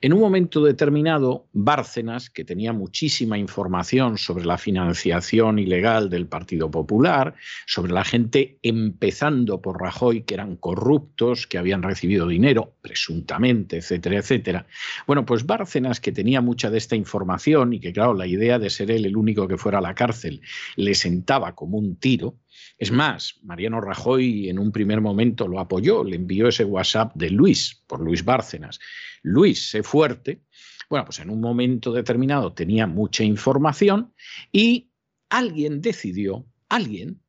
En 0.00 0.12
un 0.12 0.20
momento 0.20 0.62
determinado, 0.62 1.46
Bárcenas, 1.52 2.30
que 2.30 2.44
tenía 2.44 2.72
muchísima 2.72 3.38
información 3.38 4.18
sobre 4.18 4.44
la 4.44 4.58
financiación 4.58 5.58
ilegal 5.58 6.10
del 6.10 6.26
Partido 6.26 6.70
Popular, 6.70 7.34
sobre 7.66 7.92
la 7.92 8.04
gente 8.04 8.58
empezando 8.62 9.60
por 9.60 9.80
Rajoy, 9.80 10.22
que 10.22 10.34
eran 10.34 10.56
corruptos, 10.56 11.46
que 11.46 11.58
habían 11.58 11.82
recibido 11.82 12.26
dinero, 12.26 12.74
presuntamente, 12.80 13.78
etcétera, 13.78 14.18
etcétera. 14.18 14.66
Bueno, 15.06 15.24
pues 15.24 15.46
Bárcenas, 15.46 16.00
que 16.00 16.12
tenía 16.12 16.40
mucha 16.40 16.70
de 16.70 16.78
esta 16.78 16.96
información 16.96 17.72
y 17.72 17.80
que, 17.80 17.92
claro, 17.92 18.14
la 18.14 18.26
idea 18.26 18.58
de 18.58 18.70
ser 18.70 18.90
él 18.90 19.04
el 19.04 19.16
único 19.16 19.48
que 19.48 19.58
fuera 19.58 19.78
a 19.78 19.82
la 19.82 19.94
cárcel 19.94 20.40
le 20.76 20.94
sentaba 20.94 21.54
como 21.54 21.78
un 21.78 21.96
tiro, 21.96 22.34
es 22.78 22.92
más, 22.92 23.40
Mariano 23.42 23.80
Rajoy 23.80 24.48
en 24.48 24.58
un 24.60 24.70
primer 24.70 25.00
momento 25.00 25.48
lo 25.48 25.58
apoyó, 25.58 26.04
le 26.04 26.14
envió 26.14 26.46
ese 26.46 26.64
WhatsApp 26.64 27.12
de 27.16 27.30
Luis, 27.30 27.82
por 27.88 28.00
Luis 28.00 28.24
Bárcenas. 28.24 28.78
Luis, 29.22 29.70
sé 29.70 29.82
fuerte. 29.82 30.42
Bueno, 30.88 31.04
pues 31.04 31.18
en 31.18 31.28
un 31.28 31.40
momento 31.40 31.92
determinado 31.92 32.52
tenía 32.52 32.86
mucha 32.86 33.24
información 33.24 34.14
y 34.52 34.92
alguien 35.28 35.80
decidió, 35.80 36.46
alguien, 36.68 37.20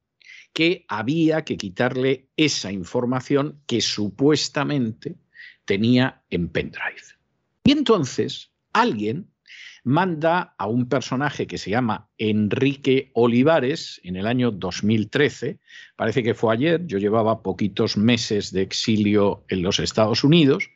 que 0.53 0.85
había 0.87 1.43
que 1.43 1.57
quitarle 1.57 2.29
esa 2.37 2.71
información 2.71 3.61
que 3.65 3.81
supuestamente 3.81 5.17
tenía 5.65 6.23
en 6.29 6.49
pendrive. 6.49 7.01
Y 7.63 7.71
entonces 7.71 8.51
alguien 8.71 9.31
manda 9.83 10.55
a 10.57 10.67
un 10.67 10.87
personaje 10.87 11.47
que 11.47 11.57
se 11.57 11.69
llama 11.69 12.09
Enrique 12.17 13.11
Olivares 13.13 13.99
en 14.03 14.15
el 14.15 14.27
año 14.27 14.51
2013, 14.51 15.59
parece 15.95 16.23
que 16.23 16.33
fue 16.33 16.53
ayer, 16.53 16.85
yo 16.85 16.97
llevaba 16.97 17.41
poquitos 17.41 17.97
meses 17.97 18.51
de 18.51 18.61
exilio 18.61 19.43
en 19.47 19.61
los 19.61 19.79
Estados 19.79 20.23
Unidos, 20.23 20.69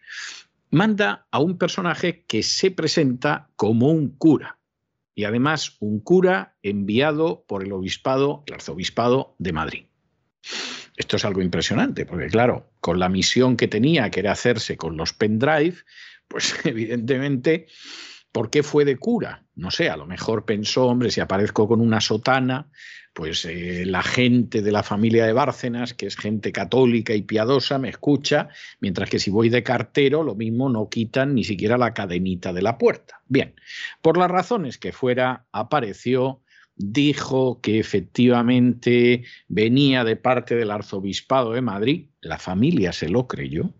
manda 0.69 1.27
a 1.31 1.39
un 1.39 1.57
personaje 1.57 2.23
que 2.25 2.43
se 2.43 2.71
presenta 2.71 3.49
como 3.55 3.89
un 3.89 4.09
cura 4.09 4.57
y 5.15 5.25
además 5.25 5.77
un 5.79 5.99
cura 5.99 6.55
enviado 6.63 7.45
por 7.47 7.63
el 7.63 7.71
obispado, 7.71 8.43
el 8.47 8.55
arzobispado 8.55 9.35
de 9.37 9.53
Madrid. 9.53 9.85
Esto 10.95 11.17
es 11.17 11.25
algo 11.25 11.41
impresionante, 11.41 12.05
porque 12.05 12.27
claro, 12.27 12.71
con 12.79 12.99
la 12.99 13.09
misión 13.09 13.57
que 13.57 13.67
tenía, 13.67 14.09
que 14.09 14.19
era 14.19 14.31
hacerse 14.31 14.77
con 14.77 14.97
los 14.97 15.13
pendrive, 15.13 15.75
pues 16.27 16.55
evidentemente 16.65 17.67
¿Por 18.33 18.49
qué 18.49 18.63
fue 18.63 18.83
de 18.83 18.97
cura? 18.97 19.45
No 19.55 19.69
sé, 19.69 19.89
a 19.89 19.95
lo 19.95 20.07
mejor 20.07 20.43
pensó, 20.43 20.87
hombre, 20.87 21.11
si 21.11 21.21
aparezco 21.21 21.67
con 21.67 21.79
una 21.79 22.01
sotana, 22.01 22.67
pues 23.13 23.45
eh, 23.45 23.83
la 23.85 24.01
gente 24.01 24.63
de 24.63 24.71
la 24.71 24.81
familia 24.81 25.27
de 25.27 25.33
Bárcenas, 25.33 25.93
que 25.93 26.07
es 26.07 26.17
gente 26.17 26.51
católica 26.51 27.13
y 27.13 27.21
piadosa, 27.21 27.77
me 27.77 27.89
escucha, 27.89 28.49
mientras 28.79 29.07
que 29.07 29.19
si 29.19 29.29
voy 29.29 29.49
de 29.49 29.61
cartero, 29.61 30.23
lo 30.23 30.33
mismo 30.33 30.67
no 30.67 30.89
quitan 30.89 31.35
ni 31.35 31.43
siquiera 31.43 31.77
la 31.77 31.93
cadenita 31.93 32.53
de 32.53 32.63
la 32.63 32.79
puerta. 32.79 33.21
Bien, 33.27 33.53
por 34.01 34.17
las 34.17 34.31
razones 34.31 34.79
que 34.79 34.93
fuera, 34.93 35.45
apareció, 35.51 36.41
dijo 36.75 37.61
que 37.61 37.77
efectivamente 37.77 39.25
venía 39.47 40.03
de 40.03 40.15
parte 40.15 40.55
del 40.55 40.71
arzobispado 40.71 41.51
de 41.51 41.61
Madrid, 41.61 42.07
la 42.19 42.39
familia 42.39 42.93
se 42.93 43.09
lo 43.09 43.27
creyó 43.27 43.75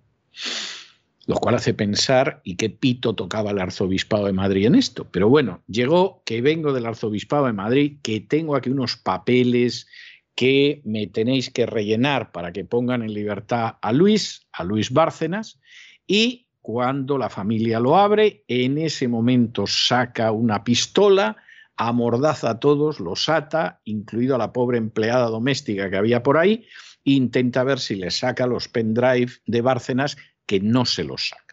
lo 1.25 1.35
cual 1.35 1.55
hace 1.55 1.73
pensar 1.73 2.41
y 2.43 2.55
qué 2.55 2.69
pito 2.69 3.15
tocaba 3.15 3.51
el 3.51 3.59
arzobispado 3.59 4.25
de 4.25 4.33
Madrid 4.33 4.65
en 4.65 4.75
esto. 4.75 5.07
Pero 5.09 5.29
bueno, 5.29 5.63
llegó 5.67 6.21
que 6.25 6.41
vengo 6.41 6.73
del 6.73 6.85
arzobispado 6.85 7.45
de 7.45 7.53
Madrid, 7.53 7.97
que 8.01 8.19
tengo 8.19 8.55
aquí 8.55 8.69
unos 8.69 8.97
papeles 8.97 9.87
que 10.35 10.81
me 10.83 11.07
tenéis 11.07 11.49
que 11.49 11.65
rellenar 11.65 12.31
para 12.31 12.51
que 12.51 12.65
pongan 12.65 13.03
en 13.03 13.13
libertad 13.13 13.75
a 13.81 13.93
Luis, 13.93 14.47
a 14.51 14.63
Luis 14.63 14.91
Bárcenas, 14.91 15.59
y 16.07 16.47
cuando 16.61 17.17
la 17.17 17.29
familia 17.29 17.79
lo 17.79 17.97
abre, 17.97 18.43
en 18.47 18.77
ese 18.77 19.07
momento 19.07 19.67
saca 19.67 20.31
una 20.31 20.63
pistola, 20.63 21.37
amordaza 21.75 22.51
a 22.51 22.59
todos, 22.59 22.99
los 22.99 23.29
ata, 23.29 23.81
incluido 23.83 24.35
a 24.35 24.37
la 24.37 24.53
pobre 24.53 24.77
empleada 24.77 25.27
doméstica 25.27 25.89
que 25.89 25.97
había 25.97 26.23
por 26.23 26.37
ahí, 26.37 26.65
intenta 27.03 27.63
ver 27.63 27.79
si 27.79 27.95
le 27.95 28.11
saca 28.11 28.47
los 28.47 28.69
pendrive 28.69 29.33
de 29.45 29.61
Bárcenas 29.61 30.17
que 30.45 30.59
no 30.59 30.85
se 30.85 31.03
los 31.03 31.29
saca. 31.29 31.43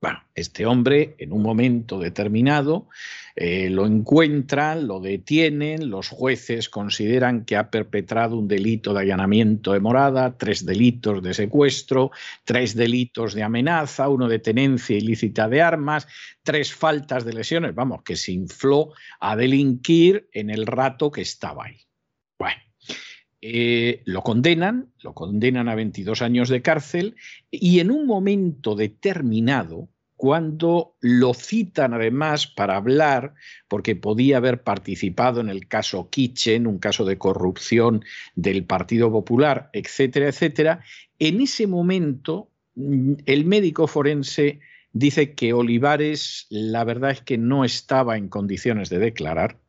Bueno, 0.00 0.20
este 0.32 0.64
hombre 0.64 1.16
en 1.18 1.32
un 1.32 1.42
momento 1.42 1.98
determinado 1.98 2.88
eh, 3.34 3.68
lo 3.68 3.84
encuentran, 3.84 4.86
lo 4.86 5.00
detienen, 5.00 5.90
los 5.90 6.08
jueces 6.08 6.68
consideran 6.68 7.44
que 7.44 7.56
ha 7.56 7.68
perpetrado 7.68 8.38
un 8.38 8.46
delito 8.46 8.94
de 8.94 9.00
allanamiento 9.00 9.72
de 9.72 9.80
morada, 9.80 10.38
tres 10.38 10.64
delitos 10.64 11.20
de 11.20 11.34
secuestro, 11.34 12.12
tres 12.44 12.76
delitos 12.76 13.34
de 13.34 13.42
amenaza, 13.42 14.08
uno 14.08 14.28
de 14.28 14.38
tenencia 14.38 14.96
ilícita 14.96 15.48
de 15.48 15.62
armas, 15.62 16.06
tres 16.44 16.72
faltas 16.72 17.24
de 17.24 17.32
lesiones, 17.32 17.74
vamos, 17.74 18.02
que 18.04 18.14
se 18.14 18.30
infló 18.30 18.92
a 19.18 19.34
delinquir 19.34 20.28
en 20.32 20.50
el 20.50 20.64
rato 20.64 21.10
que 21.10 21.22
estaba 21.22 21.64
ahí. 21.64 21.87
Eh, 23.40 24.02
lo 24.04 24.22
condenan, 24.22 24.92
lo 25.02 25.14
condenan 25.14 25.68
a 25.68 25.76
22 25.76 26.22
años 26.22 26.48
de 26.48 26.60
cárcel 26.60 27.14
y 27.50 27.78
en 27.78 27.92
un 27.92 28.06
momento 28.06 28.74
determinado, 28.74 29.88
cuando 30.16 30.96
lo 31.00 31.32
citan 31.32 31.94
además 31.94 32.48
para 32.48 32.74
hablar, 32.74 33.34
porque 33.68 33.94
podía 33.94 34.38
haber 34.38 34.64
participado 34.64 35.40
en 35.40 35.48
el 35.48 35.68
caso 35.68 36.10
Kitchen, 36.10 36.66
un 36.66 36.78
caso 36.78 37.04
de 37.04 37.18
corrupción 37.18 38.04
del 38.34 38.64
Partido 38.64 39.12
Popular, 39.12 39.70
etcétera, 39.72 40.28
etcétera, 40.28 40.82
en 41.20 41.40
ese 41.40 41.68
momento 41.68 42.50
mm, 42.74 43.12
el 43.26 43.44
médico 43.44 43.86
forense 43.86 44.58
dice 44.92 45.34
que 45.34 45.52
Olivares 45.52 46.46
la 46.50 46.82
verdad 46.82 47.12
es 47.12 47.22
que 47.22 47.38
no 47.38 47.64
estaba 47.64 48.16
en 48.16 48.28
condiciones 48.28 48.88
de 48.88 48.98
declarar, 48.98 49.60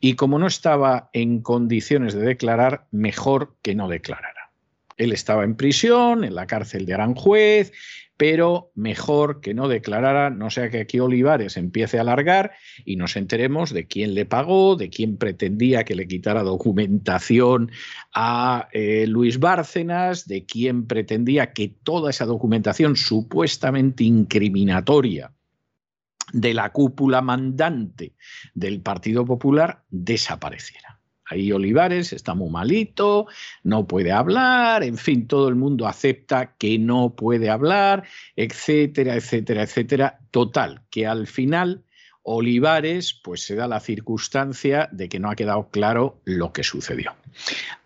y 0.00 0.14
como 0.14 0.38
no 0.38 0.46
estaba 0.46 1.10
en 1.12 1.40
condiciones 1.40 2.14
de 2.14 2.22
declarar, 2.22 2.86
mejor 2.90 3.56
que 3.62 3.74
no 3.74 3.88
declarara. 3.88 4.50
Él 4.96 5.12
estaba 5.12 5.44
en 5.44 5.56
prisión, 5.56 6.24
en 6.24 6.34
la 6.34 6.46
cárcel 6.46 6.86
de 6.86 6.94
Aranjuez, 6.94 7.72
pero 8.16 8.70
mejor 8.74 9.40
que 9.40 9.52
no 9.52 9.68
declarara, 9.68 10.30
no 10.30 10.50
sea 10.50 10.70
que 10.70 10.80
aquí 10.80 11.00
Olivares 11.00 11.56
empiece 11.56 11.98
a 11.98 12.00
alargar 12.00 12.52
y 12.84 12.96
nos 12.96 13.16
enteremos 13.16 13.72
de 13.72 13.86
quién 13.86 14.14
le 14.14 14.24
pagó, 14.24 14.76
de 14.76 14.88
quién 14.88 15.18
pretendía 15.18 15.84
que 15.84 15.94
le 15.94 16.08
quitara 16.08 16.42
documentación 16.42 17.70
a 18.14 18.68
eh, 18.72 19.06
Luis 19.06 19.38
Bárcenas, 19.38 20.26
de 20.26 20.46
quién 20.46 20.86
pretendía 20.86 21.52
que 21.52 21.68
toda 21.68 22.08
esa 22.08 22.24
documentación 22.24 22.96
supuestamente 22.96 24.04
incriminatoria 24.04 25.35
de 26.32 26.54
la 26.54 26.70
cúpula 26.70 27.22
mandante 27.22 28.14
del 28.54 28.80
Partido 28.80 29.24
Popular 29.24 29.84
desapareciera. 29.90 31.00
Ahí 31.28 31.50
Olivares 31.50 32.12
está 32.12 32.34
muy 32.34 32.50
malito, 32.50 33.26
no 33.64 33.86
puede 33.86 34.12
hablar, 34.12 34.84
en 34.84 34.96
fin, 34.96 35.26
todo 35.26 35.48
el 35.48 35.56
mundo 35.56 35.88
acepta 35.88 36.54
que 36.56 36.78
no 36.78 37.16
puede 37.16 37.50
hablar, 37.50 38.04
etcétera, 38.36 39.16
etcétera, 39.16 39.62
etcétera. 39.62 40.20
Total, 40.30 40.82
que 40.88 41.06
al 41.06 41.26
final 41.26 41.84
Olivares 42.22 43.12
pues 43.24 43.42
se 43.42 43.56
da 43.56 43.66
la 43.66 43.80
circunstancia 43.80 44.88
de 44.92 45.08
que 45.08 45.18
no 45.18 45.28
ha 45.28 45.36
quedado 45.36 45.68
claro 45.70 46.20
lo 46.24 46.52
que 46.52 46.62
sucedió. 46.62 47.16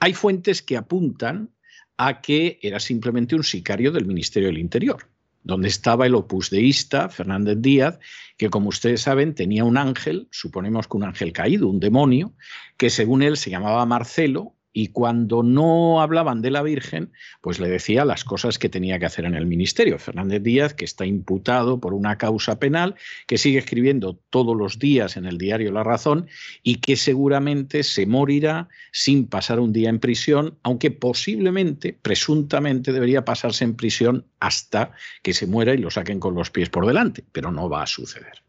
Hay 0.01 0.13
fuentes 0.13 0.61
que 0.61 0.77
apuntan 0.77 1.51
a 1.97 2.21
que 2.21 2.59
era 2.63 2.79
simplemente 2.79 3.35
un 3.35 3.45
sicario 3.45 3.91
del 3.91 4.05
Ministerio 4.05 4.49
del 4.49 4.59
Interior 4.59 5.07
donde 5.43 5.69
estaba 5.69 6.07
el 6.07 6.15
opusdeísta 6.15 7.09
Fernández 7.09 7.59
Díaz, 7.61 7.99
que 8.37 8.51
como 8.51 8.69
ustedes 8.69 9.03
saben 9.03 9.35
tenía 9.35 9.65
un 9.65 9.77
ángel, 9.77 10.29
suponemos 10.31 10.87
que 10.87 10.97
un 10.97 11.05
ángel 11.05 11.33
caído, 11.33 11.69
un 11.69 11.81
demonio, 11.81 12.35
que 12.77 12.91
según 12.91 13.23
él 13.23 13.37
se 13.37 13.51
llamaba 13.51 13.85
Marcelo 13.87 14.55
y 14.73 14.89
cuando 14.89 15.43
no 15.43 16.01
hablaban 16.01 16.43
de 16.43 16.51
la 16.51 16.63
Virgen, 16.63 17.13
pues 17.41 17.59
le 17.59 17.69
decía 17.69 18.05
las 18.05 18.25
cosas 18.25 18.59
que 18.59 18.69
tenía 18.69 18.99
que 18.99 19.07
hacer 19.07 19.25
en 19.25 19.35
el 19.35 19.47
ministerio. 19.47 19.99
Fernández 19.99 20.43
Díaz, 20.43 20.75
que 20.75 20.85
está 20.85 21.07
imputado 21.07 21.81
por 21.81 21.95
una 21.95 22.19
causa 22.19 22.59
penal, 22.59 22.95
que 23.27 23.39
sigue 23.39 23.59
escribiendo 23.59 24.19
todos 24.31 24.57
los 24.57 24.79
días 24.79 25.17
en 25.17 25.27
el 25.27 25.39
diario 25.39 25.73
La 25.73 25.83
Razón 25.83 26.29
y 26.63 26.77
que 26.77 26.97
seguramente 26.97 27.83
se 27.83 28.07
morirá 28.07 28.69
sin 28.93 29.27
pasar 29.27 29.61
un 29.61 29.73
día 29.73 29.89
en 29.89 29.99
prisión, 29.99 30.59
aunque 30.63 30.91
posiblemente, 30.91 31.99
presuntamente, 32.01 32.93
debería 32.93 33.25
pasarse 33.25 33.65
en 33.65 33.75
prisión 33.75 34.27
hasta 34.39 34.93
que 35.23 35.35
se 35.35 35.47
muera 35.47 35.75
y 35.75 35.79
lo 35.79 35.91
saquen 35.91 36.21
con 36.21 36.35
los 36.35 36.51
pies 36.51 36.71
por 36.71 36.87
delante, 36.87 37.25
pero 37.33 37.51
no 37.51 37.69
va 37.69 37.83
a 37.83 37.87
suceder. 37.87 38.43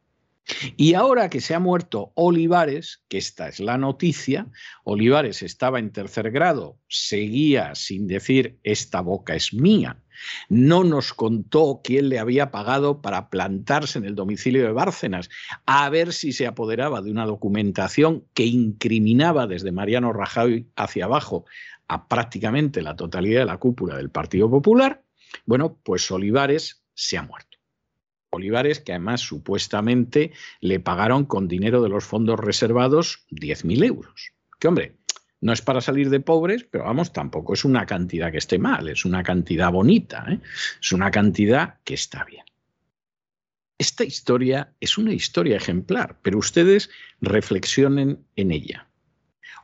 Y 0.77 0.93
ahora 0.93 1.29
que 1.29 1.41
se 1.41 1.53
ha 1.53 1.59
muerto 1.59 2.11
Olivares, 2.15 3.03
que 3.07 3.17
esta 3.17 3.47
es 3.47 3.59
la 3.59 3.77
noticia, 3.77 4.47
Olivares 4.83 5.43
estaba 5.43 5.79
en 5.79 5.91
tercer 5.91 6.31
grado, 6.31 6.77
seguía 6.87 7.75
sin 7.75 8.07
decir 8.07 8.59
esta 8.63 9.01
boca 9.01 9.35
es 9.35 9.53
mía, 9.53 9.97
no 10.49 10.83
nos 10.83 11.13
contó 11.13 11.81
quién 11.83 12.09
le 12.09 12.19
había 12.19 12.51
pagado 12.51 13.01
para 13.01 13.29
plantarse 13.29 13.99
en 13.99 14.05
el 14.05 14.15
domicilio 14.15 14.63
de 14.63 14.71
Bárcenas, 14.71 15.29
a 15.65 15.89
ver 15.89 16.13
si 16.13 16.33
se 16.33 16.47
apoderaba 16.47 17.01
de 17.01 17.11
una 17.11 17.25
documentación 17.25 18.25
que 18.33 18.45
incriminaba 18.45 19.47
desde 19.47 19.71
Mariano 19.71 20.13
Rajoy 20.13 20.67
hacia 20.75 21.05
abajo 21.05 21.45
a 21.87 22.07
prácticamente 22.07 22.81
la 22.81 22.95
totalidad 22.95 23.41
de 23.41 23.45
la 23.45 23.57
cúpula 23.57 23.97
del 23.97 24.09
Partido 24.09 24.49
Popular. 24.49 25.03
Bueno, 25.45 25.77
pues 25.83 26.09
Olivares 26.11 26.83
se 26.93 27.17
ha 27.17 27.23
muerto. 27.23 27.50
Olivares, 28.31 28.79
que 28.79 28.93
además 28.93 29.21
supuestamente 29.21 30.31
le 30.59 30.79
pagaron 30.79 31.25
con 31.25 31.47
dinero 31.47 31.81
de 31.81 31.89
los 31.89 32.05
fondos 32.05 32.39
reservados 32.39 33.25
10.000 33.31 33.85
euros. 33.85 34.31
Que 34.59 34.67
hombre, 34.67 34.95
no 35.41 35.53
es 35.53 35.61
para 35.61 35.81
salir 35.81 36.09
de 36.09 36.19
pobres, 36.19 36.63
pero 36.63 36.85
vamos, 36.85 37.11
tampoco 37.11 37.53
es 37.53 37.65
una 37.65 37.85
cantidad 37.85 38.31
que 38.31 38.37
esté 38.37 38.57
mal, 38.57 38.87
es 38.87 39.05
una 39.05 39.23
cantidad 39.23 39.71
bonita, 39.71 40.25
¿eh? 40.29 40.39
es 40.79 40.91
una 40.91 41.11
cantidad 41.11 41.79
que 41.83 41.95
está 41.95 42.23
bien. 42.23 42.45
Esta 43.77 44.03
historia 44.03 44.73
es 44.79 44.97
una 44.97 45.11
historia 45.13 45.57
ejemplar, 45.57 46.19
pero 46.21 46.37
ustedes 46.37 46.91
reflexionen 47.19 48.23
en 48.35 48.51
ella. 48.51 48.87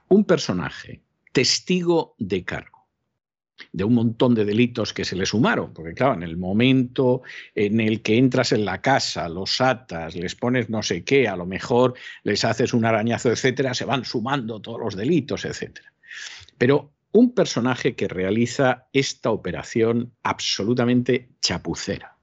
Un 0.10 0.26
personaje, 0.26 1.02
testigo 1.32 2.16
de 2.18 2.44
cargo 2.44 2.77
de 3.72 3.84
un 3.84 3.94
montón 3.94 4.36
de 4.36 4.46
delitos 4.46 4.94
que 4.94 5.06
se 5.06 5.16
le 5.16 5.26
sumaron, 5.26 5.74
porque 5.74 5.94
claro, 5.94 6.14
en 6.14 6.24
el 6.24 6.38
momento 6.38 7.22
en 7.56 7.80
el 7.80 8.02
que 8.02 8.18
entras 8.18 8.52
en 8.52 8.66
la 8.66 8.82
casa, 8.82 9.30
los 9.30 9.62
atas, 9.62 10.16
les 10.16 10.36
pones 10.36 10.70
no 10.70 10.84
sé 10.84 11.04
qué, 11.04 11.28
a 11.28 11.36
lo 11.36 11.46
mejor 11.46 11.96
les 12.24 12.46
haces 12.46 12.74
un 12.74 12.86
arañazo, 12.86 13.32
etcétera, 13.32 13.74
se 13.74 13.86
van 13.86 14.06
sumando 14.06 14.62
todos 14.62 14.80
los 14.80 14.96
delitos, 14.96 15.46
etcétera. 15.46 15.94
Pero 16.58 16.94
un 17.12 17.34
personaje 17.34 17.96
que 17.96 18.08
realiza 18.08 18.88
esta 18.94 19.32
operación 19.32 20.14
absolutamente 20.24 21.30
chapucera, 21.42 22.18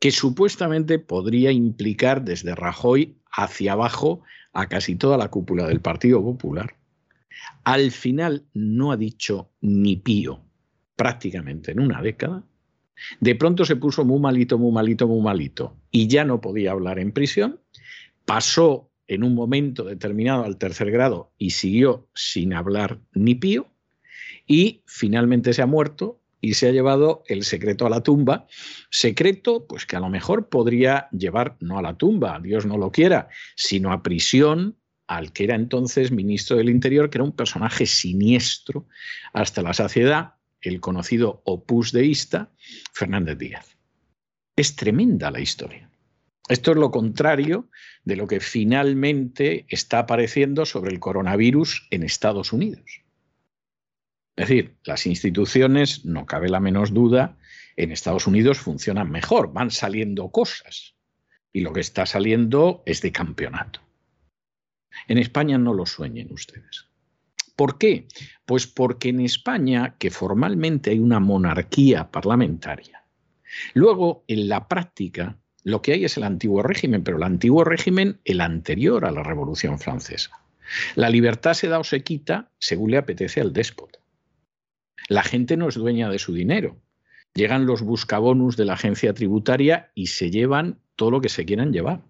que 0.00 0.10
supuestamente 0.10 0.98
podría 0.98 1.52
implicar 1.52 2.22
desde 2.24 2.54
Rajoy 2.54 3.18
hacia 3.30 3.72
abajo 3.72 4.22
a 4.52 4.66
casi 4.66 4.96
toda 4.96 5.16
la 5.16 5.28
cúpula 5.28 5.66
del 5.66 5.80
Partido 5.80 6.22
Popular, 6.22 6.74
al 7.64 7.90
final 7.90 8.46
no 8.54 8.92
ha 8.92 8.96
dicho 8.96 9.52
ni 9.60 9.96
pío 9.96 10.44
prácticamente 10.96 11.72
en 11.72 11.80
una 11.80 12.02
década. 12.02 12.44
De 13.20 13.34
pronto 13.34 13.64
se 13.64 13.76
puso 13.76 14.04
muy 14.04 14.20
malito, 14.20 14.58
muy 14.58 14.72
malito, 14.72 15.08
muy 15.08 15.22
malito 15.22 15.76
y 15.90 16.06
ya 16.06 16.24
no 16.24 16.40
podía 16.40 16.72
hablar 16.72 16.98
en 16.98 17.12
prisión. 17.12 17.60
Pasó 18.24 18.90
en 19.06 19.24
un 19.24 19.34
momento 19.34 19.84
determinado 19.84 20.44
al 20.44 20.58
tercer 20.58 20.90
grado 20.90 21.32
y 21.38 21.50
siguió 21.50 22.08
sin 22.14 22.52
hablar 22.52 23.00
ni 23.14 23.34
pío 23.34 23.72
y 24.46 24.82
finalmente 24.86 25.52
se 25.52 25.62
ha 25.62 25.66
muerto 25.66 26.20
y 26.40 26.54
se 26.54 26.68
ha 26.68 26.72
llevado 26.72 27.22
el 27.26 27.44
secreto 27.44 27.86
a 27.86 27.90
la 27.90 28.02
tumba. 28.02 28.46
Secreto, 28.90 29.66
pues 29.66 29.86
que 29.86 29.96
a 29.96 30.00
lo 30.00 30.08
mejor 30.08 30.48
podría 30.48 31.08
llevar 31.12 31.56
no 31.60 31.78
a 31.78 31.82
la 31.82 31.96
tumba, 31.96 32.40
Dios 32.40 32.66
no 32.66 32.78
lo 32.78 32.90
quiera, 32.90 33.28
sino 33.56 33.92
a 33.92 34.02
prisión 34.02 34.79
al 35.10 35.32
que 35.32 35.42
era 35.42 35.56
entonces 35.56 36.12
ministro 36.12 36.56
del 36.56 36.70
Interior, 36.70 37.10
que 37.10 37.18
era 37.18 37.24
un 37.24 37.34
personaje 37.34 37.84
siniestro 37.84 38.86
hasta 39.32 39.60
la 39.60 39.74
saciedad, 39.74 40.34
el 40.60 40.80
conocido 40.80 41.42
opus 41.44 41.90
deísta, 41.90 42.52
Fernández 42.92 43.36
Díaz. 43.36 43.76
Es 44.54 44.76
tremenda 44.76 45.32
la 45.32 45.40
historia. 45.40 45.90
Esto 46.48 46.70
es 46.70 46.76
lo 46.76 46.92
contrario 46.92 47.68
de 48.04 48.14
lo 48.14 48.28
que 48.28 48.38
finalmente 48.38 49.66
está 49.68 49.98
apareciendo 49.98 50.64
sobre 50.64 50.92
el 50.92 51.00
coronavirus 51.00 51.88
en 51.90 52.04
Estados 52.04 52.52
Unidos. 52.52 53.02
Es 54.36 54.48
decir, 54.48 54.76
las 54.84 55.06
instituciones, 55.06 56.04
no 56.04 56.24
cabe 56.24 56.48
la 56.48 56.60
menos 56.60 56.94
duda, 56.94 57.36
en 57.76 57.90
Estados 57.90 58.28
Unidos 58.28 58.58
funcionan 58.58 59.10
mejor, 59.10 59.52
van 59.52 59.72
saliendo 59.72 60.30
cosas. 60.30 60.94
Y 61.52 61.62
lo 61.62 61.72
que 61.72 61.80
está 61.80 62.06
saliendo 62.06 62.84
es 62.86 63.02
de 63.02 63.10
campeonato. 63.10 63.89
En 65.08 65.18
España 65.18 65.58
no 65.58 65.74
lo 65.74 65.86
sueñen 65.86 66.32
ustedes. 66.32 66.86
¿Por 67.56 67.78
qué? 67.78 68.06
Pues 68.46 68.66
porque 68.66 69.10
en 69.10 69.20
España, 69.20 69.96
que 69.98 70.10
formalmente 70.10 70.90
hay 70.90 70.98
una 70.98 71.20
monarquía 71.20 72.10
parlamentaria, 72.10 73.04
luego 73.74 74.24
en 74.28 74.48
la 74.48 74.66
práctica 74.66 75.36
lo 75.62 75.82
que 75.82 75.92
hay 75.92 76.04
es 76.04 76.16
el 76.16 76.24
antiguo 76.24 76.62
régimen, 76.62 77.04
pero 77.04 77.18
el 77.18 77.22
antiguo 77.22 77.64
régimen 77.64 78.20
el 78.24 78.40
anterior 78.40 79.04
a 79.04 79.10
la 79.10 79.22
Revolución 79.22 79.78
Francesa. 79.78 80.30
La 80.94 81.10
libertad 81.10 81.54
se 81.54 81.68
da 81.68 81.78
o 81.78 81.84
se 81.84 82.02
quita 82.02 82.50
según 82.58 82.92
le 82.92 82.98
apetece 82.98 83.40
al 83.40 83.52
déspota. 83.52 83.98
La 85.08 85.22
gente 85.22 85.56
no 85.56 85.68
es 85.68 85.74
dueña 85.74 86.08
de 86.08 86.18
su 86.18 86.32
dinero. 86.32 86.76
Llegan 87.34 87.66
los 87.66 87.82
buscabonus 87.82 88.56
de 88.56 88.64
la 88.64 88.74
agencia 88.74 89.12
tributaria 89.12 89.90
y 89.94 90.06
se 90.06 90.30
llevan 90.30 90.78
todo 90.96 91.10
lo 91.10 91.20
que 91.20 91.28
se 91.28 91.44
quieran 91.44 91.72
llevar. 91.72 92.02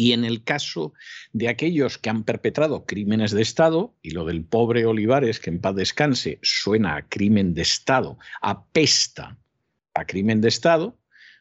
Y 0.00 0.12
en 0.12 0.24
el 0.24 0.44
caso 0.44 0.94
de 1.32 1.48
aquellos 1.48 1.98
que 1.98 2.08
han 2.08 2.22
perpetrado 2.22 2.86
crímenes 2.86 3.32
de 3.32 3.42
Estado, 3.42 3.96
y 4.00 4.12
lo 4.12 4.24
del 4.24 4.44
pobre 4.44 4.86
Olivares, 4.86 5.40
que 5.40 5.50
en 5.50 5.60
paz 5.60 5.74
descanse, 5.74 6.38
suena 6.40 6.94
a 6.94 7.08
crimen 7.08 7.52
de 7.52 7.62
Estado, 7.62 8.16
apesta 8.40 9.36
a 9.94 10.04
crimen 10.04 10.40
de 10.40 10.48
Estado, 10.48 10.96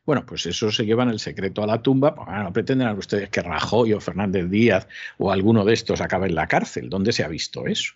bueno, 0.08 0.26
pues 0.26 0.48
eso 0.48 0.72
se 0.72 0.86
llevan 0.88 1.10
el 1.10 1.20
secreto 1.20 1.62
a 1.62 1.68
la 1.68 1.84
tumba. 1.84 2.16
Pues, 2.16 2.28
no 2.30 2.52
pretenden 2.52 2.98
ustedes 2.98 3.30
que 3.30 3.44
Rajoy 3.44 3.94
o 3.94 4.00
Fernández 4.00 4.50
Díaz 4.50 4.88
o 5.20 5.32
alguno 5.32 5.64
de 5.64 5.74
estos 5.74 6.02
acabe 6.02 6.28
en 6.28 6.36
la 6.36 6.48
cárcel. 6.48 6.90
¿Dónde 6.90 7.12
se 7.12 7.24
ha 7.24 7.28
visto 7.28 7.68
eso? 7.68 7.94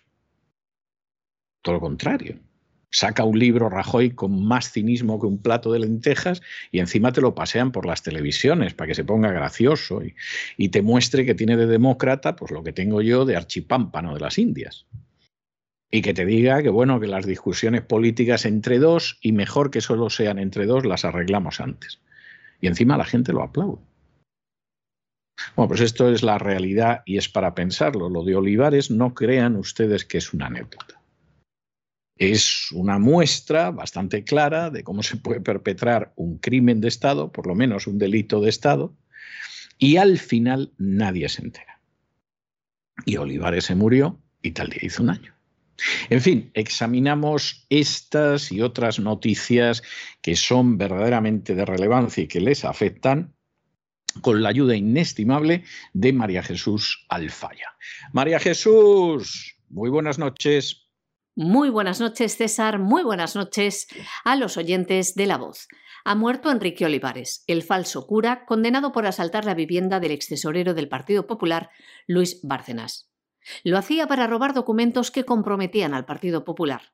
Todo 1.60 1.76
lo 1.76 1.80
contrario 1.80 2.38
saca 2.92 3.24
un 3.24 3.38
libro 3.38 3.70
Rajoy 3.70 4.10
con 4.10 4.44
más 4.44 4.70
cinismo 4.70 5.18
que 5.18 5.26
un 5.26 5.38
plato 5.38 5.72
de 5.72 5.80
lentejas 5.80 6.42
y 6.70 6.78
encima 6.78 7.10
te 7.10 7.22
lo 7.22 7.34
pasean 7.34 7.72
por 7.72 7.86
las 7.86 8.02
televisiones 8.02 8.74
para 8.74 8.88
que 8.88 8.94
se 8.94 9.04
ponga 9.04 9.32
gracioso 9.32 10.02
y, 10.56 10.68
te 10.68 10.82
muestre 10.82 11.26
que 11.26 11.34
tiene 11.34 11.56
de 11.56 11.66
demócrata 11.66 12.36
pues 12.36 12.50
lo 12.50 12.62
que 12.62 12.72
tengo 12.72 13.02
yo 13.02 13.24
de 13.24 13.36
archipámpano 13.36 14.14
de 14.14 14.20
las 14.20 14.38
Indias. 14.38 14.86
Y 15.90 16.00
que 16.00 16.14
te 16.14 16.24
diga 16.24 16.62
que 16.62 16.70
bueno, 16.70 17.00
que 17.00 17.06
las 17.06 17.26
discusiones 17.26 17.82
políticas 17.82 18.46
entre 18.46 18.78
dos 18.78 19.18
y 19.20 19.32
mejor 19.32 19.70
que 19.70 19.82
solo 19.82 20.08
sean 20.08 20.38
entre 20.38 20.64
dos 20.64 20.86
las 20.86 21.04
arreglamos 21.04 21.60
antes. 21.60 22.00
Y 22.60 22.68
encima 22.68 22.96
la 22.96 23.04
gente 23.04 23.32
lo 23.32 23.42
aplaude. 23.42 23.82
Bueno, 25.56 25.68
pues 25.68 25.80
esto 25.80 26.10
es 26.10 26.22
la 26.22 26.38
realidad 26.38 27.02
y 27.04 27.18
es 27.18 27.28
para 27.28 27.54
pensarlo. 27.54 28.08
Lo 28.08 28.24
de 28.24 28.36
Olivares 28.36 28.90
no 28.90 29.12
crean 29.12 29.56
ustedes 29.56 30.06
que 30.06 30.18
es 30.18 30.32
una 30.32 30.46
anécdota 30.46 31.01
Es 32.22 32.70
una 32.70 33.00
muestra 33.00 33.72
bastante 33.72 34.22
clara 34.22 34.70
de 34.70 34.84
cómo 34.84 35.02
se 35.02 35.16
puede 35.16 35.40
perpetrar 35.40 36.12
un 36.14 36.38
crimen 36.38 36.80
de 36.80 36.86
Estado, 36.86 37.32
por 37.32 37.48
lo 37.48 37.56
menos 37.56 37.88
un 37.88 37.98
delito 37.98 38.40
de 38.40 38.48
Estado, 38.48 38.94
y 39.76 39.96
al 39.96 40.20
final 40.20 40.72
nadie 40.78 41.28
se 41.28 41.42
entera. 41.42 41.80
Y 43.04 43.16
Olivares 43.16 43.64
se 43.64 43.74
murió 43.74 44.20
y 44.40 44.52
tal 44.52 44.68
día 44.68 44.82
hizo 44.84 45.02
un 45.02 45.10
año. 45.10 45.34
En 46.10 46.20
fin, 46.20 46.52
examinamos 46.54 47.66
estas 47.70 48.52
y 48.52 48.60
otras 48.60 49.00
noticias 49.00 49.82
que 50.20 50.36
son 50.36 50.78
verdaderamente 50.78 51.56
de 51.56 51.64
relevancia 51.64 52.22
y 52.22 52.28
que 52.28 52.40
les 52.40 52.64
afectan 52.64 53.34
con 54.20 54.44
la 54.44 54.50
ayuda 54.50 54.76
inestimable 54.76 55.64
de 55.92 56.12
María 56.12 56.44
Jesús 56.44 57.04
Alfaya. 57.08 57.74
María 58.12 58.38
Jesús, 58.38 59.56
muy 59.70 59.90
buenas 59.90 60.20
noches. 60.20 60.81
Muy 61.34 61.70
buenas 61.70 61.98
noches, 61.98 62.36
César. 62.36 62.78
Muy 62.78 63.02
buenas 63.02 63.36
noches 63.36 63.86
a 64.22 64.36
los 64.36 64.58
oyentes 64.58 65.14
de 65.14 65.24
La 65.24 65.38
Voz. 65.38 65.66
Ha 66.04 66.14
muerto 66.14 66.50
Enrique 66.50 66.84
Olivares, 66.84 67.42
el 67.46 67.62
falso 67.62 68.06
cura 68.06 68.44
condenado 68.44 68.92
por 68.92 69.06
asaltar 69.06 69.46
la 69.46 69.54
vivienda 69.54 69.98
del 69.98 70.10
excesorero 70.10 70.74
del 70.74 70.90
Partido 70.90 71.26
Popular, 71.26 71.70
Luis 72.06 72.40
Bárcenas. 72.42 73.10
Lo 73.64 73.78
hacía 73.78 74.06
para 74.06 74.26
robar 74.26 74.52
documentos 74.52 75.10
que 75.10 75.24
comprometían 75.24 75.94
al 75.94 76.04
Partido 76.04 76.44
Popular. 76.44 76.92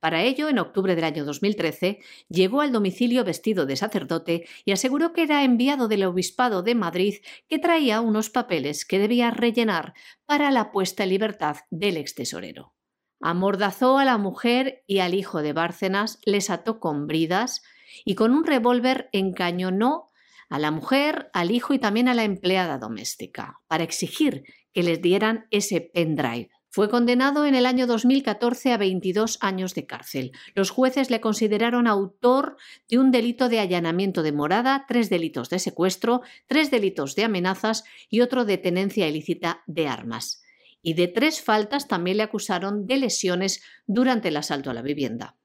Para 0.00 0.22
ello, 0.22 0.50
en 0.50 0.58
octubre 0.58 0.94
del 0.94 1.04
año 1.04 1.24
2013, 1.24 2.00
llegó 2.28 2.60
al 2.60 2.72
domicilio 2.72 3.24
vestido 3.24 3.64
de 3.64 3.76
sacerdote 3.76 4.46
y 4.66 4.72
aseguró 4.72 5.14
que 5.14 5.22
era 5.22 5.44
enviado 5.44 5.88
del 5.88 6.04
Obispado 6.04 6.62
de 6.62 6.74
Madrid 6.74 7.14
que 7.48 7.58
traía 7.58 8.02
unos 8.02 8.28
papeles 8.28 8.84
que 8.84 8.98
debía 8.98 9.30
rellenar 9.30 9.94
para 10.26 10.50
la 10.50 10.72
puesta 10.72 11.04
en 11.04 11.08
libertad 11.08 11.56
del 11.70 11.96
extesorero. 11.96 12.74
Amordazó 13.22 13.98
a 13.98 14.04
la 14.04 14.18
mujer 14.18 14.82
y 14.86 14.98
al 14.98 15.14
hijo 15.14 15.42
de 15.42 15.52
Bárcenas, 15.52 16.18
les 16.24 16.50
ató 16.50 16.80
con 16.80 17.06
bridas 17.06 17.62
y 18.04 18.16
con 18.16 18.32
un 18.32 18.44
revólver 18.44 19.08
encañonó 19.12 20.08
a 20.48 20.58
la 20.58 20.70
mujer, 20.70 21.30
al 21.32 21.50
hijo 21.50 21.72
y 21.72 21.78
también 21.78 22.08
a 22.08 22.14
la 22.14 22.24
empleada 22.24 22.78
doméstica, 22.78 23.60
para 23.68 23.84
exigir 23.84 24.44
que 24.72 24.82
les 24.82 25.00
dieran 25.00 25.46
ese 25.50 25.80
pendrive. 25.80 26.50
Fue 26.68 26.88
condenado 26.88 27.46
en 27.46 27.54
el 27.54 27.66
año 27.66 27.86
2014 27.86 28.72
a 28.72 28.76
22 28.78 29.38
años 29.40 29.74
de 29.74 29.86
cárcel. 29.86 30.32
Los 30.54 30.70
jueces 30.70 31.10
le 31.10 31.20
consideraron 31.20 31.86
autor 31.86 32.56
de 32.88 32.98
un 32.98 33.10
delito 33.10 33.48
de 33.48 33.60
allanamiento 33.60 34.22
de 34.22 34.32
morada, 34.32 34.84
tres 34.88 35.10
delitos 35.10 35.48
de 35.48 35.58
secuestro, 35.58 36.22
tres 36.46 36.70
delitos 36.70 37.14
de 37.14 37.24
amenazas 37.24 37.84
y 38.08 38.20
otro 38.22 38.44
de 38.44 38.58
tenencia 38.58 39.06
ilícita 39.06 39.62
de 39.66 39.86
armas. 39.86 40.41
Y 40.82 40.94
de 40.94 41.08
tres 41.08 41.40
faltas 41.40 41.88
también 41.88 42.16
le 42.18 42.24
acusaron 42.24 42.86
de 42.86 42.96
lesiones 42.96 43.62
durante 43.86 44.28
el 44.28 44.36
asalto 44.36 44.70
a 44.70 44.74
la 44.74 44.82
vivienda. 44.82 45.38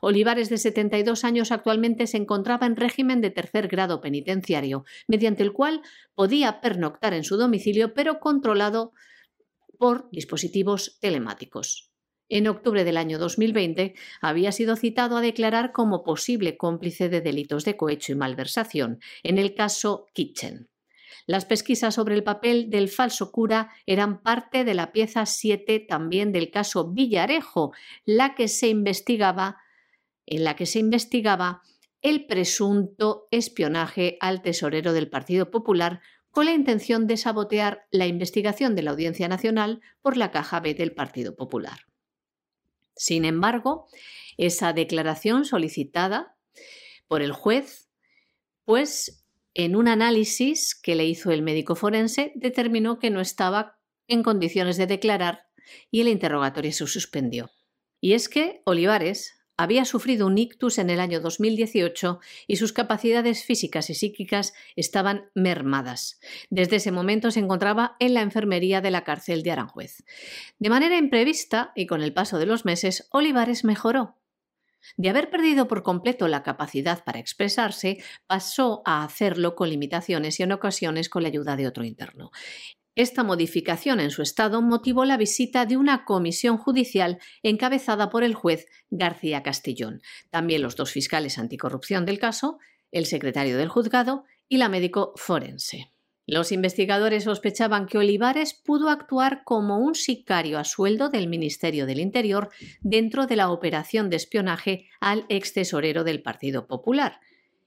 Olivares, 0.00 0.48
de 0.48 0.58
72 0.58 1.24
años, 1.24 1.52
actualmente 1.52 2.06
se 2.06 2.16
encontraba 2.16 2.66
en 2.66 2.76
régimen 2.76 3.20
de 3.20 3.30
tercer 3.30 3.68
grado 3.68 4.00
penitenciario, 4.00 4.84
mediante 5.06 5.42
el 5.42 5.52
cual 5.52 5.82
podía 6.14 6.60
pernoctar 6.60 7.14
en 7.14 7.24
su 7.24 7.36
domicilio, 7.36 7.94
pero 7.94 8.18
controlado 8.18 8.92
por 9.78 10.10
dispositivos 10.10 10.98
telemáticos. 11.00 11.92
En 12.30 12.46
octubre 12.46 12.84
del 12.84 12.98
año 12.98 13.18
2020 13.18 13.94
había 14.20 14.52
sido 14.52 14.76
citado 14.76 15.16
a 15.16 15.22
declarar 15.22 15.72
como 15.72 16.04
posible 16.04 16.58
cómplice 16.58 17.08
de 17.08 17.22
delitos 17.22 17.64
de 17.64 17.76
cohecho 17.76 18.12
y 18.12 18.16
malversación 18.16 19.00
en 19.22 19.38
el 19.38 19.54
caso 19.54 20.06
Kitchen. 20.12 20.67
Las 21.26 21.44
pesquisas 21.44 21.94
sobre 21.94 22.14
el 22.14 22.24
papel 22.24 22.70
del 22.70 22.88
falso 22.88 23.32
cura 23.32 23.70
eran 23.86 24.22
parte 24.22 24.64
de 24.64 24.74
la 24.74 24.92
pieza 24.92 25.26
7 25.26 25.80
también 25.80 26.32
del 26.32 26.50
caso 26.50 26.92
Villarejo, 26.92 27.72
la 28.04 28.34
que 28.34 28.48
se 28.48 28.68
investigaba 28.68 29.58
en 30.26 30.44
la 30.44 30.56
que 30.56 30.66
se 30.66 30.78
investigaba 30.78 31.62
el 32.02 32.26
presunto 32.26 33.26
espionaje 33.30 34.18
al 34.20 34.42
tesorero 34.42 34.92
del 34.92 35.08
Partido 35.08 35.50
Popular 35.50 36.00
con 36.30 36.44
la 36.44 36.52
intención 36.52 37.06
de 37.06 37.16
sabotear 37.16 37.86
la 37.90 38.06
investigación 38.06 38.76
de 38.76 38.82
la 38.82 38.90
Audiencia 38.90 39.28
Nacional 39.28 39.80
por 40.02 40.16
la 40.16 40.30
caja 40.30 40.60
B 40.60 40.74
del 40.74 40.92
Partido 40.92 41.34
Popular. 41.34 41.86
Sin 42.94 43.24
embargo, 43.24 43.86
esa 44.36 44.72
declaración 44.72 45.44
solicitada 45.44 46.36
por 47.06 47.22
el 47.22 47.32
juez, 47.32 47.88
pues 48.64 49.24
en 49.58 49.74
un 49.74 49.88
análisis 49.88 50.76
que 50.76 50.94
le 50.94 51.04
hizo 51.04 51.32
el 51.32 51.42
médico 51.42 51.74
forense, 51.74 52.30
determinó 52.36 53.00
que 53.00 53.10
no 53.10 53.20
estaba 53.20 53.76
en 54.06 54.22
condiciones 54.22 54.76
de 54.76 54.86
declarar 54.86 55.46
y 55.90 56.00
el 56.00 56.06
interrogatorio 56.06 56.72
se 56.72 56.86
suspendió. 56.86 57.50
Y 58.00 58.12
es 58.12 58.28
que 58.28 58.62
Olivares 58.64 59.34
había 59.56 59.84
sufrido 59.84 60.28
un 60.28 60.38
ictus 60.38 60.78
en 60.78 60.90
el 60.90 61.00
año 61.00 61.20
2018 61.20 62.20
y 62.46 62.54
sus 62.54 62.72
capacidades 62.72 63.44
físicas 63.44 63.90
y 63.90 63.94
psíquicas 63.94 64.54
estaban 64.76 65.28
mermadas. 65.34 66.20
Desde 66.50 66.76
ese 66.76 66.92
momento 66.92 67.32
se 67.32 67.40
encontraba 67.40 67.96
en 67.98 68.14
la 68.14 68.22
enfermería 68.22 68.80
de 68.80 68.92
la 68.92 69.02
cárcel 69.02 69.42
de 69.42 69.50
Aranjuez. 69.50 70.04
De 70.60 70.70
manera 70.70 70.96
imprevista 70.96 71.72
y 71.74 71.86
con 71.86 72.02
el 72.02 72.14
paso 72.14 72.38
de 72.38 72.46
los 72.46 72.64
meses, 72.64 73.08
Olivares 73.10 73.64
mejoró. 73.64 74.14
De 74.96 75.08
haber 75.08 75.30
perdido 75.30 75.68
por 75.68 75.82
completo 75.82 76.28
la 76.28 76.42
capacidad 76.42 77.04
para 77.04 77.18
expresarse, 77.18 78.02
pasó 78.26 78.82
a 78.84 79.04
hacerlo 79.04 79.54
con 79.54 79.70
limitaciones 79.70 80.38
y 80.40 80.42
en 80.42 80.52
ocasiones 80.52 81.08
con 81.08 81.22
la 81.22 81.28
ayuda 81.28 81.56
de 81.56 81.66
otro 81.66 81.84
interno. 81.84 82.30
Esta 82.94 83.22
modificación 83.22 84.00
en 84.00 84.10
su 84.10 84.22
estado 84.22 84.60
motivó 84.60 85.04
la 85.04 85.16
visita 85.16 85.66
de 85.66 85.76
una 85.76 86.04
comisión 86.04 86.58
judicial 86.58 87.20
encabezada 87.44 88.10
por 88.10 88.24
el 88.24 88.34
juez 88.34 88.66
García 88.90 89.44
Castellón, 89.44 90.02
también 90.30 90.62
los 90.62 90.74
dos 90.74 90.90
fiscales 90.90 91.38
anticorrupción 91.38 92.04
del 92.04 92.18
caso, 92.18 92.58
el 92.90 93.06
secretario 93.06 93.56
del 93.56 93.68
juzgado 93.68 94.24
y 94.48 94.56
la 94.56 94.68
médico 94.68 95.12
forense. 95.14 95.92
Los 96.30 96.52
investigadores 96.52 97.24
sospechaban 97.24 97.86
que 97.86 97.96
Olivares 97.96 98.52
pudo 98.52 98.90
actuar 98.90 99.44
como 99.44 99.78
un 99.78 99.94
sicario 99.94 100.58
a 100.58 100.64
sueldo 100.64 101.08
del 101.08 101.26
Ministerio 101.26 101.86
del 101.86 102.00
Interior 102.00 102.50
dentro 102.82 103.26
de 103.26 103.34
la 103.34 103.50
operación 103.50 104.10
de 104.10 104.16
espionaje 104.16 104.90
al 105.00 105.24
ex 105.30 105.54
tesorero 105.54 106.04
del 106.04 106.20
Partido 106.20 106.66
Popular, 106.66 107.20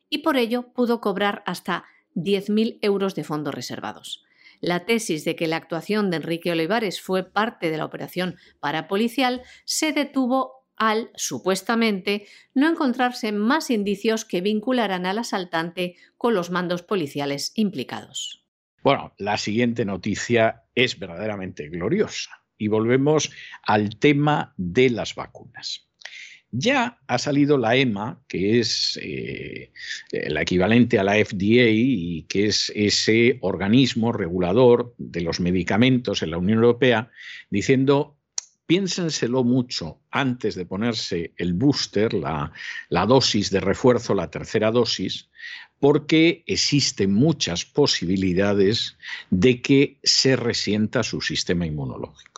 y 0.09 0.19
por 0.19 0.37
ello 0.37 0.73
pudo 0.75 1.01
cobrar 1.01 1.41
hasta 1.47 1.85
10.000 2.13 2.77
euros 2.83 3.15
de 3.15 3.23
fondos 3.23 3.55
reservados. 3.55 4.23
La 4.59 4.85
tesis 4.85 5.25
de 5.25 5.35
que 5.35 5.47
la 5.47 5.55
actuación 5.55 6.11
de 6.11 6.17
Enrique 6.17 6.51
Olivares 6.51 7.01
fue 7.01 7.23
parte 7.23 7.71
de 7.71 7.77
la 7.77 7.85
operación 7.85 8.35
parapolicial 8.59 9.41
se 9.65 9.91
detuvo 9.91 10.67
al, 10.75 11.09
supuestamente, 11.15 12.27
no 12.53 12.69
encontrarse 12.69 13.31
más 13.31 13.71
indicios 13.71 14.23
que 14.23 14.41
vincularan 14.41 15.07
al 15.07 15.17
asaltante 15.17 15.95
con 16.15 16.35
los 16.35 16.51
mandos 16.51 16.83
policiales 16.83 17.53
implicados. 17.55 18.40
Bueno, 18.83 19.13
la 19.17 19.37
siguiente 19.37 19.85
noticia 19.85 20.63
es 20.73 20.97
verdaderamente 20.97 21.69
gloriosa 21.69 22.31
y 22.57 22.67
volvemos 22.67 23.31
al 23.63 23.97
tema 23.97 24.53
de 24.57 24.89
las 24.89 25.15
vacunas. 25.15 25.87
Ya 26.53 26.99
ha 27.07 27.17
salido 27.17 27.57
la 27.57 27.77
EMA, 27.77 28.21
que 28.27 28.59
es 28.59 28.99
eh, 29.01 29.71
la 30.11 30.41
equivalente 30.41 30.99
a 30.99 31.03
la 31.03 31.13
FDA 31.13 31.69
y 31.69 32.23
que 32.23 32.47
es 32.47 32.71
ese 32.75 33.37
organismo 33.41 34.11
regulador 34.11 34.93
de 34.97 35.21
los 35.21 35.39
medicamentos 35.39 36.23
en 36.23 36.31
la 36.31 36.37
Unión 36.37 36.57
Europea, 36.57 37.09
diciendo 37.49 38.17
piénsenselo 38.65 39.43
mucho 39.43 40.01
antes 40.11 40.55
de 40.55 40.65
ponerse 40.65 41.33
el 41.37 41.53
booster, 41.53 42.13
la, 42.13 42.51
la, 42.89 43.05
dosis 43.05 43.49
de 43.49 43.61
refuerzo, 43.61 44.13
la 44.13 44.29
tercera 44.29 44.71
dosis, 44.71 45.29
porque 45.81 46.45
existen 46.47 47.11
muchas 47.13 47.65
posibilidades 47.65 48.97
de 49.29 49.61
que 49.61 49.99
se 50.03 50.37
resienta 50.37 51.03
su 51.03 51.19
sistema 51.19 51.65
inmunológico 51.65 52.31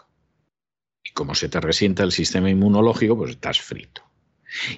como 1.13 1.35
se 1.35 1.49
te 1.49 1.61
resienta 1.61 2.03
el 2.03 2.11
sistema 2.11 2.49
inmunológico, 2.49 3.17
pues 3.17 3.31
estás 3.31 3.61
frito. 3.61 4.03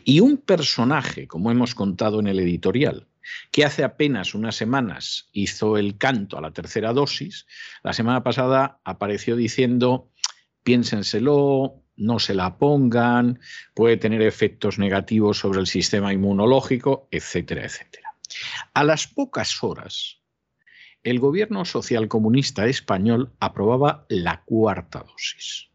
Y 0.03 0.19
un 0.19 0.37
personaje, 0.37 1.27
como 1.27 1.51
hemos 1.51 1.75
contado 1.75 2.19
en 2.19 2.27
el 2.27 2.39
editorial, 2.39 3.07
que 3.51 3.65
hace 3.65 3.83
apenas 3.83 4.35
unas 4.35 4.55
semanas 4.55 5.29
hizo 5.33 5.77
el 5.77 5.97
canto 5.97 6.37
a 6.37 6.41
la 6.41 6.51
tercera 6.51 6.93
dosis, 6.93 7.47
la 7.83 7.93
semana 7.93 8.23
pasada 8.23 8.79
apareció 8.83 9.35
diciendo, 9.35 10.11
piénsenselo, 10.63 11.81
no 11.97 12.19
se 12.19 12.35
la 12.35 12.57
pongan, 12.57 13.39
puede 13.73 13.97
tener 13.97 14.21
efectos 14.21 14.77
negativos 14.77 15.39
sobre 15.39 15.59
el 15.59 15.67
sistema 15.67 16.13
inmunológico, 16.13 17.07
etcétera, 17.11 17.65
etcétera. 17.65 18.04
A 18.73 18.83
las 18.83 19.07
pocas 19.07 19.63
horas, 19.63 20.21
el 21.03 21.19
gobierno 21.19 21.65
socialcomunista 21.65 22.65
español 22.65 23.31
aprobaba 23.39 24.05
la 24.09 24.43
cuarta 24.43 25.03
dosis. 25.03 25.69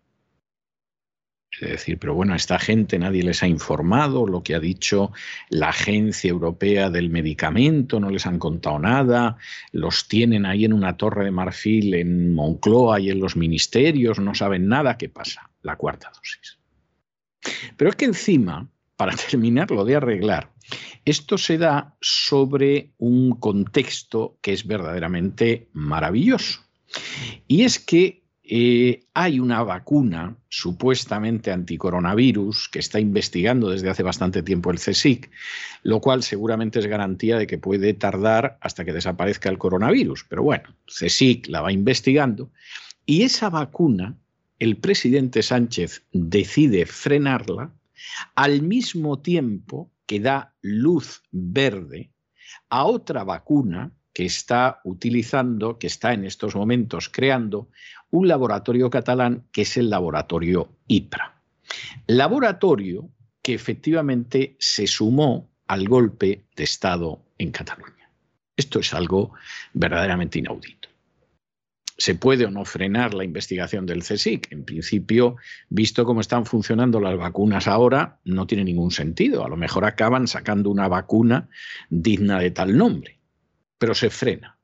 Es 1.61 1.69
decir, 1.69 1.99
pero 1.99 2.15
bueno, 2.15 2.33
a 2.33 2.37
esta 2.37 2.59
gente 2.59 2.99
nadie 2.99 3.23
les 3.23 3.43
ha 3.43 3.47
informado 3.47 4.27
lo 4.27 4.43
que 4.43 4.55
ha 4.55 4.61
dicho 4.61 5.13
la 5.51 5.69
Agencia 5.69 6.31
Europea 6.31 6.91
del 6.91 7.11
Medicamento, 7.11 8.01
no 8.01 8.09
les 8.09 8.25
han 8.27 8.39
contado 8.39 8.79
nada, 8.79 9.37
los 9.73 10.09
tienen 10.09 10.47
ahí 10.47 10.65
en 10.65 10.73
una 10.73 10.97
torre 10.97 11.25
de 11.25 11.33
marfil 11.33 11.95
en 11.95 12.33
Moncloa 12.33 13.01
y 13.01 13.11
en 13.11 13.21
los 13.21 13.37
ministerios, 13.37 14.19
no 14.21 14.35
saben 14.35 14.69
nada. 14.69 14.97
¿Qué 14.97 15.09
pasa? 15.09 15.51
La 15.63 15.77
cuarta 15.77 16.11
dosis. 16.15 16.59
Pero 17.77 17.91
es 17.91 17.97
que 17.97 18.07
encima, 18.07 18.69
para 19.01 19.17
terminarlo 19.31 19.87
de 19.87 19.97
arreglar, 19.97 20.53
esto 21.07 21.39
se 21.39 21.57
da 21.57 21.97
sobre 22.03 22.93
un 22.99 23.31
contexto 23.31 24.37
que 24.43 24.53
es 24.53 24.67
verdaderamente 24.67 25.69
maravilloso. 25.73 26.61
Y 27.49 27.63
es 27.63 27.79
que 27.79 28.25
eh, 28.43 29.05
hay 29.15 29.41
una 29.41 29.63
vacuna 29.63 30.37
supuestamente 30.51 31.51
anticoronavirus 31.51 32.69
que 32.69 32.81
está 32.81 33.01
investigando 33.01 33.71
desde 33.71 33.89
hace 33.89 34.03
bastante 34.03 34.43
tiempo 34.43 34.71
el 34.71 34.79
CSIC, 34.79 35.31
lo 35.83 36.03
cual 36.03 36.23
seguramente 36.23 36.79
es 36.79 36.87
garantía 36.87 37.39
de 37.39 37.47
que 37.47 37.57
puede 37.57 37.95
tardar 37.95 38.59
hasta 38.61 38.85
que 38.85 38.93
desaparezca 38.93 39.49
el 39.49 39.57
coronavirus. 39.57 40.27
Pero 40.29 40.43
bueno, 40.43 40.77
CSIC 40.85 41.49
la 41.49 41.63
va 41.63 41.73
investigando 41.73 42.51
y 43.07 43.23
esa 43.23 43.49
vacuna, 43.49 44.19
el 44.59 44.77
presidente 44.77 45.43
Sánchez 45.43 46.05
decide 46.13 46.85
frenarla 46.85 47.73
al 48.35 48.63
mismo 48.63 49.21
tiempo 49.21 49.91
que 50.07 50.21
da 50.21 50.55
luz 50.63 51.23
verde 51.31 52.11
a 52.69 52.85
otra 52.85 53.25
vacuna 53.25 53.93
que 54.13 54.25
está 54.25 54.81
utilizando, 54.85 55.79
que 55.79 55.87
está 55.87 56.13
en 56.13 56.25
estos 56.25 56.55
momentos 56.55 57.09
creando 57.09 57.69
un 58.11 58.27
laboratorio 58.27 58.91
catalán 58.91 59.47
que 59.53 59.63
es 59.63 59.77
el 59.77 59.89
laboratorio 59.89 60.69
IPRA. 60.89 61.41
Laboratorio 62.07 63.09
que 63.43 63.55
efectivamente 63.55 64.57
se 64.59 64.87
sumó 64.87 65.51
al 65.69 65.89
golpe 65.89 66.45
de 66.57 66.65
Estado 66.65 67.23
en 67.39 67.53
Cataluña. 67.53 68.11
Esto 68.57 68.81
es 68.81 68.93
algo 68.93 69.33
verdaderamente 69.73 70.39
inaudito. 70.39 70.90
¿Se 72.01 72.15
puede 72.15 72.47
o 72.47 72.51
no 72.51 72.65
frenar 72.65 73.13
la 73.13 73.25
investigación 73.25 73.85
del 73.85 74.03
CSIC? 74.03 74.51
En 74.53 74.65
principio, 74.65 75.37
visto 75.69 76.07
cómo 76.07 76.23
están 76.23 76.47
funcionando 76.47 76.99
las 76.99 77.19
vacunas 77.19 77.69
ahora, 77.69 78.21
no 78.25 78.47
tiene 78.47 78.65
ningún 78.65 78.91
sentido. 78.91 79.45
A 79.45 79.51
lo 79.51 79.59
mejor 79.59 79.85
acaban 79.85 80.27
sacando 80.27 80.71
una 80.71 80.89
vacuna 80.89 81.51
digna 81.91 82.39
de 82.39 82.53
tal 82.53 82.75
nombre, 82.79 83.21
pero 83.77 83.95
se 83.95 84.09
frena. 84.09 84.57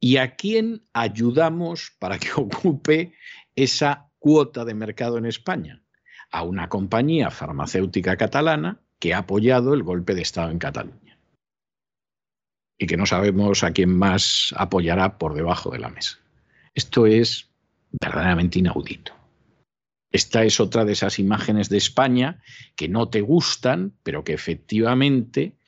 ¿Y 0.00 0.16
a 0.16 0.34
quién 0.34 0.82
ayudamos 0.94 1.92
para 1.98 2.18
que 2.18 2.30
ocupe 2.36 3.12
esa 3.54 4.08
cuota 4.18 4.64
de 4.64 4.72
mercado 4.72 5.18
en 5.18 5.26
España? 5.26 5.82
A 6.30 6.42
una 6.42 6.70
compañía 6.70 7.30
farmacéutica 7.30 8.16
catalana 8.16 8.80
que 8.98 9.12
ha 9.12 9.18
apoyado 9.18 9.74
el 9.74 9.82
golpe 9.82 10.14
de 10.14 10.22
Estado 10.22 10.50
en 10.52 10.58
Cataluña. 10.58 11.07
Y 12.78 12.86
que 12.86 12.96
no 12.96 13.06
sabemos 13.06 13.64
a 13.64 13.72
quién 13.72 13.96
más 13.96 14.54
apoyará 14.56 15.18
por 15.18 15.34
debajo 15.34 15.70
de 15.70 15.80
la 15.80 15.88
mesa. 15.88 16.18
Esto 16.74 17.06
es 17.06 17.50
verdaderamente 18.00 18.60
inaudito. 18.60 19.12
Esta 20.10 20.44
es 20.44 20.60
otra 20.60 20.84
de 20.84 20.92
esas 20.92 21.18
imágenes 21.18 21.68
de 21.68 21.76
España 21.76 22.42
que 22.76 22.88
no 22.88 23.08
te 23.08 23.20
gustan, 23.20 23.94
pero 24.02 24.24
que 24.24 24.32
efectivamente 24.32 25.58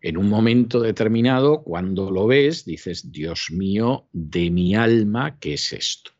en 0.00 0.16
un 0.16 0.28
momento 0.28 0.80
determinado, 0.80 1.62
cuando 1.62 2.10
lo 2.10 2.26
ves, 2.26 2.64
dices, 2.64 3.10
Dios 3.10 3.50
mío, 3.50 4.08
de 4.12 4.50
mi 4.50 4.76
alma, 4.76 5.38
¿qué 5.40 5.54
es 5.54 5.72
esto? 5.72 6.12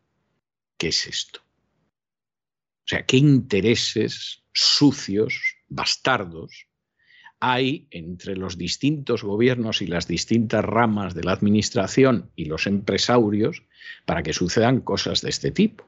¿Qué 0.76 0.88
es 0.88 1.06
esto? 1.06 1.40
O 1.40 2.88
sea, 2.88 3.06
¿qué 3.06 3.18
intereses 3.18 4.42
sucios, 4.52 5.56
bastardos, 5.68 6.67
hay 7.40 7.86
entre 7.90 8.36
los 8.36 8.58
distintos 8.58 9.22
gobiernos 9.22 9.82
y 9.82 9.86
las 9.86 10.08
distintas 10.08 10.64
ramas 10.64 11.14
de 11.14 11.24
la 11.24 11.32
administración 11.32 12.30
y 12.36 12.46
los 12.46 12.66
empresarios 12.66 13.62
para 14.04 14.22
que 14.22 14.32
sucedan 14.32 14.80
cosas 14.80 15.20
de 15.22 15.30
este 15.30 15.50
tipo? 15.50 15.86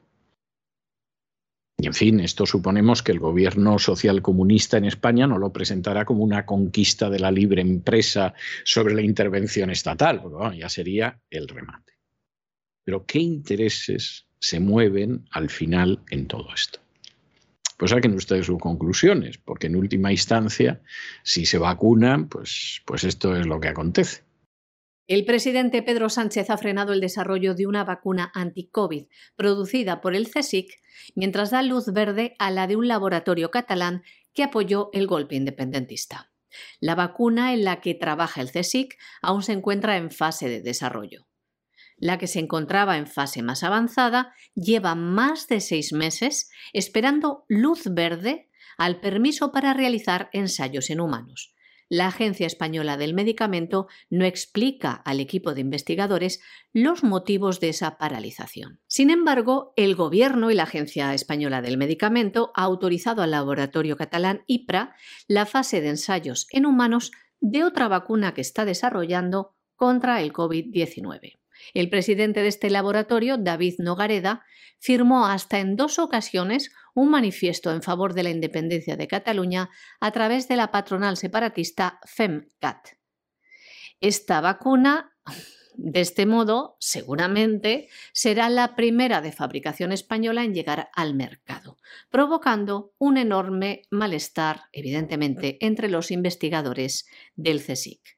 Y 1.81 1.87
en 1.87 1.93
fin, 1.95 2.19
esto 2.19 2.45
suponemos 2.45 3.01
que 3.01 3.11
el 3.11 3.19
gobierno 3.19 3.79
social 3.79 4.21
comunista 4.21 4.77
en 4.77 4.85
España 4.85 5.25
no 5.25 5.39
lo 5.39 5.51
presentará 5.51 6.05
como 6.05 6.23
una 6.23 6.45
conquista 6.45 7.09
de 7.09 7.17
la 7.17 7.31
libre 7.31 7.61
empresa 7.61 8.35
sobre 8.63 8.93
la 8.93 9.01
intervención 9.01 9.71
estatal, 9.71 10.21
porque 10.21 10.59
ya 10.59 10.69
sería 10.69 11.19
el 11.31 11.47
remate. 11.47 11.93
Pero 12.83 13.05
¿qué 13.07 13.17
intereses 13.17 14.27
se 14.37 14.59
mueven 14.59 15.25
al 15.31 15.49
final 15.49 16.03
en 16.11 16.27
todo 16.27 16.53
esto? 16.53 16.79
Pues 17.81 17.89
saquen 17.89 18.13
ustedes 18.13 18.45
sus 18.45 18.59
conclusiones, 18.59 19.39
porque 19.39 19.65
en 19.65 19.75
última 19.75 20.11
instancia, 20.11 20.83
si 21.23 21.47
se 21.47 21.57
vacunan, 21.57 22.29
pues, 22.29 22.83
pues 22.85 23.03
esto 23.03 23.35
es 23.35 23.47
lo 23.47 23.59
que 23.59 23.69
acontece. 23.69 24.21
El 25.07 25.25
presidente 25.25 25.81
Pedro 25.81 26.07
Sánchez 26.09 26.51
ha 26.51 26.59
frenado 26.59 26.93
el 26.93 27.01
desarrollo 27.01 27.55
de 27.55 27.65
una 27.65 27.83
vacuna 27.83 28.31
anti-COVID 28.35 29.07
producida 29.35 29.99
por 29.99 30.13
el 30.13 30.29
CSIC, 30.29 30.69
mientras 31.15 31.49
da 31.49 31.63
luz 31.63 31.87
verde 31.91 32.35
a 32.37 32.51
la 32.51 32.67
de 32.67 32.75
un 32.75 32.87
laboratorio 32.87 33.49
catalán 33.49 34.03
que 34.31 34.43
apoyó 34.43 34.91
el 34.93 35.07
golpe 35.07 35.35
independentista. 35.35 36.31
La 36.81 36.93
vacuna 36.93 37.51
en 37.51 37.63
la 37.63 37.81
que 37.81 37.95
trabaja 37.95 38.41
el 38.41 38.51
CSIC 38.51 38.95
aún 39.23 39.41
se 39.41 39.53
encuentra 39.53 39.97
en 39.97 40.11
fase 40.11 40.49
de 40.49 40.61
desarrollo. 40.61 41.25
La 42.01 42.17
que 42.17 42.27
se 42.27 42.39
encontraba 42.39 42.97
en 42.97 43.07
fase 43.07 43.41
más 43.41 43.63
avanzada 43.63 44.33
lleva 44.53 44.93
más 44.95 45.47
de 45.47 45.61
seis 45.61 45.93
meses 45.93 46.49
esperando 46.73 47.45
luz 47.47 47.83
verde 47.85 48.49
al 48.77 48.99
permiso 48.99 49.53
para 49.53 49.73
realizar 49.73 50.29
ensayos 50.33 50.89
en 50.89 50.99
humanos 50.99 51.55
la 51.91 52.07
Agencia 52.07 52.47
Española 52.47 52.95
del 52.95 53.13
Medicamento 53.13 53.87
no 54.09 54.23
explica 54.23 54.93
al 54.93 55.19
equipo 55.19 55.53
de 55.53 55.59
investigadores 55.59 56.39
los 56.71 57.03
motivos 57.03 57.59
de 57.59 57.67
esa 57.67 57.97
paralización. 57.97 58.79
Sin 58.87 59.09
embargo, 59.09 59.73
el 59.75 59.95
Gobierno 59.95 60.51
y 60.51 60.55
la 60.55 60.63
Agencia 60.63 61.13
Española 61.13 61.61
del 61.61 61.77
Medicamento 61.77 62.53
ha 62.55 62.63
autorizado 62.63 63.23
al 63.23 63.31
laboratorio 63.31 63.97
catalán 63.97 64.43
IPRA 64.47 64.95
la 65.27 65.45
fase 65.45 65.81
de 65.81 65.89
ensayos 65.89 66.47
en 66.51 66.65
humanos 66.65 67.11
de 67.41 67.65
otra 67.65 67.89
vacuna 67.89 68.33
que 68.33 68.39
está 68.39 68.63
desarrollando 68.63 69.57
contra 69.75 70.21
el 70.21 70.31
COVID-19. 70.31 71.40
El 71.73 71.89
presidente 71.89 72.41
de 72.41 72.47
este 72.47 72.69
laboratorio, 72.69 73.37
David 73.37 73.75
Nogareda, 73.79 74.43
firmó 74.79 75.27
hasta 75.27 75.59
en 75.59 75.75
dos 75.75 75.99
ocasiones 75.99 76.71
un 76.93 77.09
manifiesto 77.09 77.71
en 77.71 77.81
favor 77.81 78.13
de 78.13 78.23
la 78.23 78.31
independencia 78.31 78.97
de 78.97 79.07
Cataluña 79.07 79.69
a 79.99 80.11
través 80.11 80.47
de 80.47 80.55
la 80.55 80.71
patronal 80.71 81.17
separatista 81.17 81.99
FEMCAT. 82.05 82.89
Esta 83.99 84.41
vacuna, 84.41 85.15
de 85.75 86.01
este 86.01 86.25
modo, 86.25 86.77
seguramente 86.79 87.87
será 88.11 88.49
la 88.49 88.75
primera 88.75 89.21
de 89.21 89.31
fabricación 89.31 89.91
española 89.91 90.43
en 90.43 90.55
llegar 90.55 90.89
al 90.95 91.13
mercado, 91.13 91.77
provocando 92.09 92.93
un 92.97 93.17
enorme 93.17 93.83
malestar, 93.91 94.63
evidentemente, 94.71 95.57
entre 95.61 95.89
los 95.89 96.09
investigadores 96.09 97.05
del 97.35 97.63
CSIC. 97.63 98.17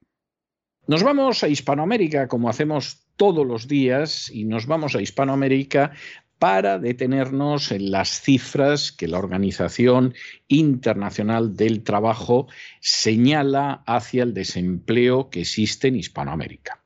Nos 0.87 1.03
vamos 1.03 1.43
a 1.43 1.47
Hispanoamérica, 1.47 2.27
como 2.27 2.49
hacemos 2.49 3.02
todos 3.17 3.45
los 3.45 3.67
días, 3.67 4.29
y 4.31 4.45
nos 4.45 4.65
vamos 4.65 4.95
a 4.95 5.01
Hispanoamérica 5.01 5.91
para 6.39 6.77
detenernos 6.77 7.71
en 7.71 7.89
las 7.89 8.19
cifras 8.21 8.91
que 8.91 9.07
la 9.07 9.17
Organización 9.17 10.13
Internacional 10.49 11.55
del 11.55 11.83
Trabajo 11.83 12.47
señala 12.81 13.83
hacia 13.87 14.23
el 14.23 14.33
desempleo 14.33 15.29
que 15.29 15.41
existe 15.41 15.87
en 15.87 15.95
Hispanoamérica. 15.95 16.82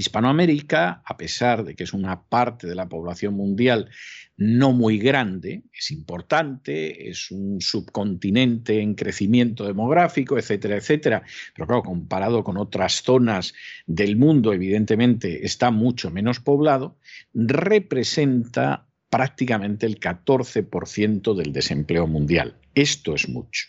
Hispanoamérica, 0.00 1.02
a 1.04 1.16
pesar 1.16 1.62
de 1.64 1.74
que 1.74 1.84
es 1.84 1.92
una 1.92 2.22
parte 2.22 2.66
de 2.66 2.74
la 2.74 2.88
población 2.88 3.34
mundial 3.34 3.90
no 4.36 4.72
muy 4.72 4.98
grande, 4.98 5.64
es 5.72 5.90
importante, 5.90 7.10
es 7.10 7.30
un 7.30 7.60
subcontinente 7.60 8.80
en 8.80 8.94
crecimiento 8.94 9.66
demográfico, 9.66 10.38
etcétera, 10.38 10.76
etcétera, 10.76 11.22
pero 11.54 11.66
claro, 11.66 11.82
comparado 11.82 12.42
con 12.42 12.56
otras 12.56 13.02
zonas 13.02 13.52
del 13.86 14.16
mundo, 14.16 14.54
evidentemente 14.54 15.44
está 15.44 15.70
mucho 15.70 16.10
menos 16.10 16.40
poblado, 16.40 16.96
representa 17.34 18.86
prácticamente 19.10 19.84
el 19.84 20.00
14% 20.00 21.34
del 21.34 21.52
desempleo 21.52 22.06
mundial. 22.06 22.56
Esto 22.74 23.14
es 23.14 23.28
mucho. 23.28 23.66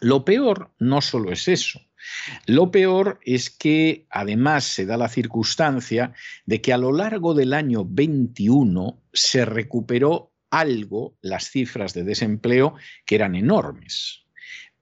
Lo 0.00 0.24
peor 0.24 0.70
no 0.78 1.00
solo 1.00 1.32
es 1.32 1.48
eso, 1.48 1.80
lo 2.46 2.70
peor 2.70 3.20
es 3.24 3.50
que 3.50 4.06
además 4.10 4.64
se 4.64 4.86
da 4.86 4.96
la 4.96 5.08
circunstancia 5.08 6.12
de 6.46 6.60
que 6.60 6.72
a 6.72 6.78
lo 6.78 6.92
largo 6.92 7.34
del 7.34 7.52
año 7.52 7.84
21 7.84 9.02
se 9.12 9.44
recuperó 9.44 10.32
algo 10.50 11.16
las 11.20 11.50
cifras 11.50 11.94
de 11.94 12.04
desempleo 12.04 12.74
que 13.04 13.16
eran 13.16 13.34
enormes. 13.34 14.24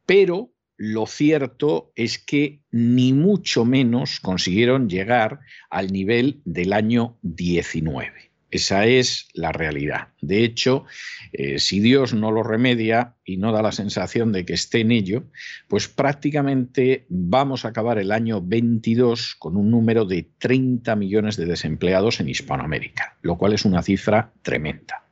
Pero 0.05 0.53
lo 0.77 1.07
cierto 1.07 1.93
es 1.97 2.19
que 2.19 2.61
ni 2.71 3.13
mucho 3.13 3.65
menos 3.65 4.21
consiguieron 4.21 4.89
llegar 4.89 5.41
al 5.71 5.93
nivel 5.93 6.43
del 6.45 6.73
año 6.73 7.19
19. 7.23 8.31
Esa 8.57 8.87
es 8.87 9.29
la 9.35 9.53
realidad. 9.53 10.09
De 10.23 10.43
hecho, 10.43 10.87
eh, 11.35 11.59
si 11.59 11.79
Dios 11.79 12.15
no 12.15 12.31
lo 12.31 12.43
remedia 12.43 13.15
y 13.23 13.37
no 13.37 13.53
da 13.53 13.61
la 13.61 13.71
sensación 13.71 14.33
de 14.33 14.47
que 14.47 14.55
esté 14.55 14.81
en 14.81 14.93
ello, 14.93 15.25
pues 15.69 15.89
prácticamente 15.89 17.05
vamos 17.11 17.67
a 17.67 17.69
acabar 17.69 17.99
el 17.99 18.11
año 18.11 18.41
22 18.41 19.35
con 19.35 19.59
un 19.59 19.71
número 19.71 20.07
de 20.07 20.31
30 20.39 20.97
millones 20.97 21.37
de 21.37 21.45
desempleados 21.45 22.19
en 22.21 22.31
Hispanoamérica, 22.31 23.19
lo 23.21 23.37
cual 23.37 23.53
es 23.53 23.67
una 23.67 23.83
cifra 23.83 24.33
tremenda. 24.41 25.05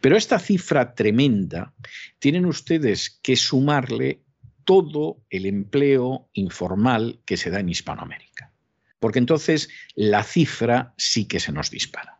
Pero 0.00 0.16
esta 0.16 0.40
cifra 0.40 0.96
tremenda 0.96 1.72
tienen 2.18 2.44
ustedes 2.44 3.20
que 3.22 3.36
sumarle 3.36 4.24
todo 4.64 5.22
el 5.30 5.46
empleo 5.46 6.28
informal 6.32 7.20
que 7.24 7.36
se 7.36 7.50
da 7.50 7.60
en 7.60 7.68
Hispanoamérica. 7.68 8.50
Porque 8.98 9.20
entonces 9.20 9.68
la 9.94 10.24
cifra 10.24 10.92
sí 10.96 11.26
que 11.26 11.38
se 11.38 11.52
nos 11.52 11.70
dispara. 11.70 12.19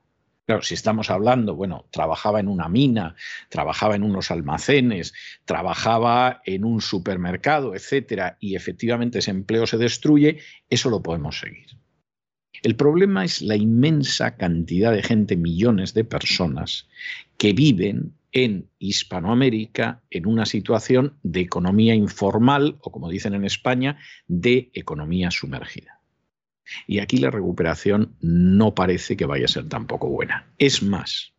Claro, 0.50 0.64
si 0.64 0.74
estamos 0.74 1.10
hablando, 1.10 1.54
bueno, 1.54 1.86
trabajaba 1.92 2.40
en 2.40 2.48
una 2.48 2.68
mina, 2.68 3.14
trabajaba 3.50 3.94
en 3.94 4.02
unos 4.02 4.32
almacenes, 4.32 5.14
trabajaba 5.44 6.42
en 6.44 6.64
un 6.64 6.80
supermercado, 6.80 7.76
etcétera, 7.76 8.36
y 8.40 8.56
efectivamente 8.56 9.20
ese 9.20 9.30
empleo 9.30 9.64
se 9.68 9.78
destruye, 9.78 10.38
eso 10.68 10.90
lo 10.90 11.04
podemos 11.04 11.38
seguir. 11.38 11.68
El 12.64 12.74
problema 12.74 13.24
es 13.24 13.42
la 13.42 13.54
inmensa 13.54 14.36
cantidad 14.36 14.90
de 14.90 15.04
gente, 15.04 15.36
millones 15.36 15.94
de 15.94 16.02
personas, 16.02 16.88
que 17.36 17.52
viven 17.52 18.14
en 18.32 18.68
Hispanoamérica 18.80 20.02
en 20.10 20.26
una 20.26 20.46
situación 20.46 21.16
de 21.22 21.42
economía 21.42 21.94
informal 21.94 22.76
o, 22.80 22.90
como 22.90 23.08
dicen 23.08 23.34
en 23.34 23.44
España, 23.44 23.98
de 24.26 24.72
economía 24.74 25.30
sumergida. 25.30 25.99
Y 26.86 26.98
aquí 26.98 27.18
la 27.18 27.30
recuperación 27.30 28.14
no 28.20 28.74
parece 28.74 29.16
que 29.16 29.26
vaya 29.26 29.44
a 29.44 29.48
ser 29.48 29.68
tampoco 29.68 30.08
buena. 30.08 30.46
Es 30.58 30.82
más, 30.82 31.32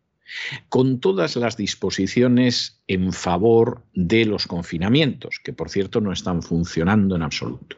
con 0.68 1.00
todas 1.00 1.36
las 1.36 1.56
disposiciones 1.56 2.80
en 2.86 3.12
favor 3.12 3.84
de 3.94 4.24
los 4.24 4.46
confinamientos, 4.46 5.40
que 5.42 5.52
por 5.52 5.70
cierto 5.70 6.00
no 6.00 6.12
están 6.12 6.42
funcionando 6.42 7.16
en 7.16 7.22
absoluto, 7.22 7.76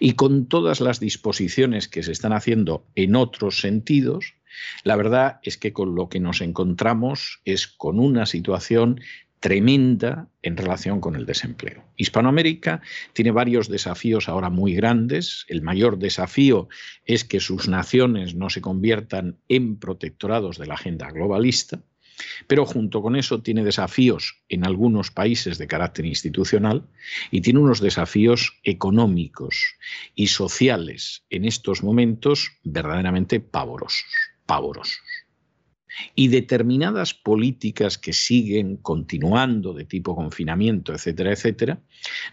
y 0.00 0.12
con 0.12 0.46
todas 0.46 0.80
las 0.80 1.00
disposiciones 1.00 1.88
que 1.88 2.02
se 2.02 2.12
están 2.12 2.32
haciendo 2.32 2.86
en 2.94 3.16
otros 3.16 3.60
sentidos, 3.60 4.34
la 4.84 4.96
verdad 4.96 5.40
es 5.42 5.56
que 5.56 5.72
con 5.72 5.94
lo 5.94 6.08
que 6.08 6.20
nos 6.20 6.40
encontramos 6.40 7.40
es 7.44 7.66
con 7.66 7.98
una 7.98 8.26
situación 8.26 9.00
tremenda 9.42 10.28
en 10.40 10.56
relación 10.56 11.00
con 11.00 11.16
el 11.16 11.26
desempleo. 11.26 11.82
Hispanoamérica 11.96 12.80
tiene 13.12 13.32
varios 13.32 13.68
desafíos 13.68 14.28
ahora 14.28 14.50
muy 14.50 14.72
grandes. 14.72 15.44
El 15.48 15.62
mayor 15.62 15.98
desafío 15.98 16.68
es 17.06 17.24
que 17.24 17.40
sus 17.40 17.66
naciones 17.66 18.36
no 18.36 18.50
se 18.50 18.60
conviertan 18.60 19.36
en 19.48 19.80
protectorados 19.80 20.58
de 20.58 20.66
la 20.68 20.74
agenda 20.74 21.10
globalista, 21.10 21.80
pero 22.46 22.64
junto 22.64 23.02
con 23.02 23.16
eso 23.16 23.42
tiene 23.42 23.64
desafíos 23.64 24.44
en 24.48 24.64
algunos 24.64 25.10
países 25.10 25.58
de 25.58 25.66
carácter 25.66 26.06
institucional 26.06 26.86
y 27.32 27.40
tiene 27.40 27.58
unos 27.58 27.80
desafíos 27.80 28.60
económicos 28.62 29.74
y 30.14 30.28
sociales 30.28 31.24
en 31.30 31.46
estos 31.46 31.82
momentos 31.82 32.52
verdaderamente 32.62 33.40
pavorosos, 33.40 34.06
pavorosos. 34.46 35.00
Y 36.14 36.28
determinadas 36.28 37.14
políticas 37.14 37.98
que 37.98 38.12
siguen 38.12 38.76
continuando 38.76 39.74
de 39.74 39.84
tipo 39.84 40.14
confinamiento, 40.14 40.92
etcétera, 40.92 41.32
etcétera, 41.32 41.80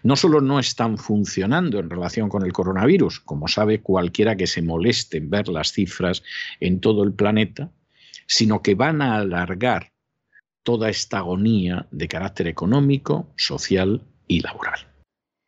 no 0.02 0.16
solo 0.16 0.40
no 0.40 0.58
están 0.58 0.98
funcionando 0.98 1.78
en 1.78 1.90
relación 1.90 2.28
con 2.28 2.44
el 2.44 2.52
coronavirus, 2.52 3.20
como 3.20 3.48
sabe 3.48 3.80
cualquiera 3.80 4.36
que 4.36 4.46
se 4.46 4.62
moleste 4.62 5.18
en 5.18 5.30
ver 5.30 5.48
las 5.48 5.72
cifras 5.72 6.22
en 6.60 6.80
todo 6.80 7.02
el 7.02 7.12
planeta, 7.12 7.70
sino 8.26 8.62
que 8.62 8.74
van 8.74 9.02
a 9.02 9.16
alargar 9.16 9.92
toda 10.62 10.88
esta 10.88 11.18
agonía 11.18 11.88
de 11.90 12.08
carácter 12.08 12.46
económico, 12.46 13.32
social 13.36 14.02
y 14.26 14.40
laboral. 14.40 14.86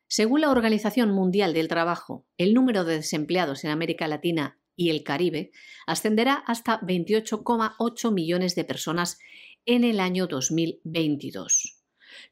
Según 0.08 0.42
la 0.42 0.50
Organización 0.50 1.10
Mundial 1.12 1.54
del 1.54 1.68
Trabajo, 1.68 2.26
el 2.36 2.52
número 2.52 2.84
de 2.84 2.96
desempleados 2.96 3.64
en 3.64 3.70
América 3.70 4.06
Latina 4.08 4.58
y 4.76 4.90
el 4.90 5.02
Caribe 5.02 5.50
ascenderá 5.86 6.34
hasta 6.34 6.80
28,8 6.80 8.12
millones 8.12 8.54
de 8.54 8.64
personas 8.64 9.18
en 9.66 9.84
el 9.84 10.00
año 10.00 10.26
2022, 10.26 11.82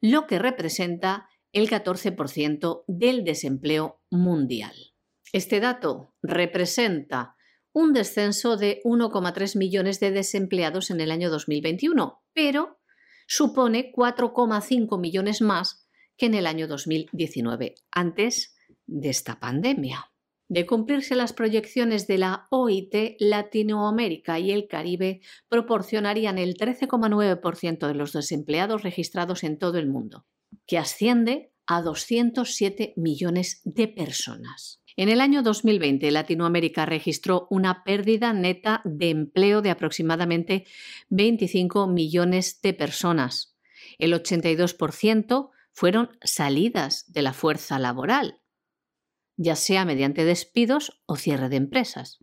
lo 0.01 0.27
que 0.27 0.39
representa 0.39 1.29
el 1.53 1.69
14% 1.69 2.83
del 2.87 3.23
desempleo 3.23 4.01
mundial. 4.09 4.73
Este 5.33 5.59
dato 5.59 6.13
representa 6.21 7.35
un 7.73 7.93
descenso 7.93 8.57
de 8.57 8.81
1,3 8.83 9.57
millones 9.57 9.99
de 9.99 10.11
desempleados 10.11 10.91
en 10.91 10.99
el 10.99 11.11
año 11.11 11.29
2021, 11.29 12.21
pero 12.33 12.79
supone 13.27 13.91
4,5 13.93 14.99
millones 14.99 15.41
más 15.41 15.87
que 16.17 16.25
en 16.25 16.33
el 16.33 16.47
año 16.47 16.67
2019, 16.67 17.75
antes 17.91 18.55
de 18.85 19.09
esta 19.09 19.39
pandemia. 19.39 20.10
De 20.51 20.65
cumplirse 20.65 21.15
las 21.15 21.31
proyecciones 21.31 22.07
de 22.07 22.17
la 22.17 22.47
OIT, 22.49 23.15
Latinoamérica 23.19 24.37
y 24.37 24.51
el 24.51 24.67
Caribe 24.67 25.21
proporcionarían 25.47 26.37
el 26.37 26.57
13,9% 26.57 27.87
de 27.87 27.93
los 27.93 28.11
desempleados 28.11 28.83
registrados 28.83 29.45
en 29.45 29.57
todo 29.57 29.77
el 29.77 29.87
mundo, 29.87 30.25
que 30.67 30.77
asciende 30.77 31.53
a 31.67 31.81
207 31.81 32.91
millones 32.97 33.61
de 33.63 33.87
personas. 33.87 34.81
En 34.97 35.07
el 35.07 35.21
año 35.21 35.41
2020, 35.41 36.11
Latinoamérica 36.11 36.85
registró 36.85 37.47
una 37.49 37.85
pérdida 37.85 38.33
neta 38.33 38.81
de 38.83 39.09
empleo 39.09 39.61
de 39.61 39.69
aproximadamente 39.69 40.65
25 41.07 41.87
millones 41.87 42.59
de 42.61 42.73
personas. 42.73 43.55
El 43.99 44.11
82% 44.11 45.49
fueron 45.71 46.09
salidas 46.21 47.09
de 47.13 47.21
la 47.21 47.31
fuerza 47.31 47.79
laboral, 47.79 48.40
ya 49.41 49.55
sea 49.55 49.85
mediante 49.85 50.25
despidos 50.25 51.01
o 51.05 51.15
cierre 51.15 51.49
de 51.49 51.57
empresas. 51.57 52.19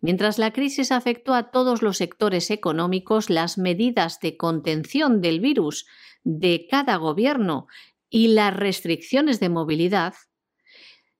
Mientras 0.00 0.38
la 0.38 0.52
crisis 0.52 0.92
afectó 0.92 1.34
a 1.34 1.50
todos 1.50 1.82
los 1.82 1.96
sectores 1.96 2.50
económicos, 2.50 3.30
las 3.30 3.58
medidas 3.58 4.20
de 4.20 4.36
contención 4.36 5.20
del 5.20 5.40
virus 5.40 5.86
de 6.24 6.66
cada 6.70 6.96
gobierno 6.96 7.66
y 8.08 8.28
las 8.28 8.54
restricciones 8.54 9.40
de 9.40 9.48
movilidad, 9.48 10.14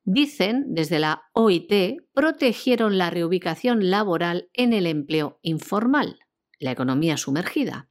dicen 0.05 0.74
desde 0.74 0.98
la 0.98 1.24
OIT, 1.33 2.02
protegieron 2.12 2.98
la 2.98 3.11
reubicación 3.11 3.90
laboral 3.90 4.48
en 4.52 4.72
el 4.72 4.87
empleo 4.87 5.38
informal, 5.42 6.18
la 6.59 6.72
economía 6.72 7.16
sumergida, 7.16 7.88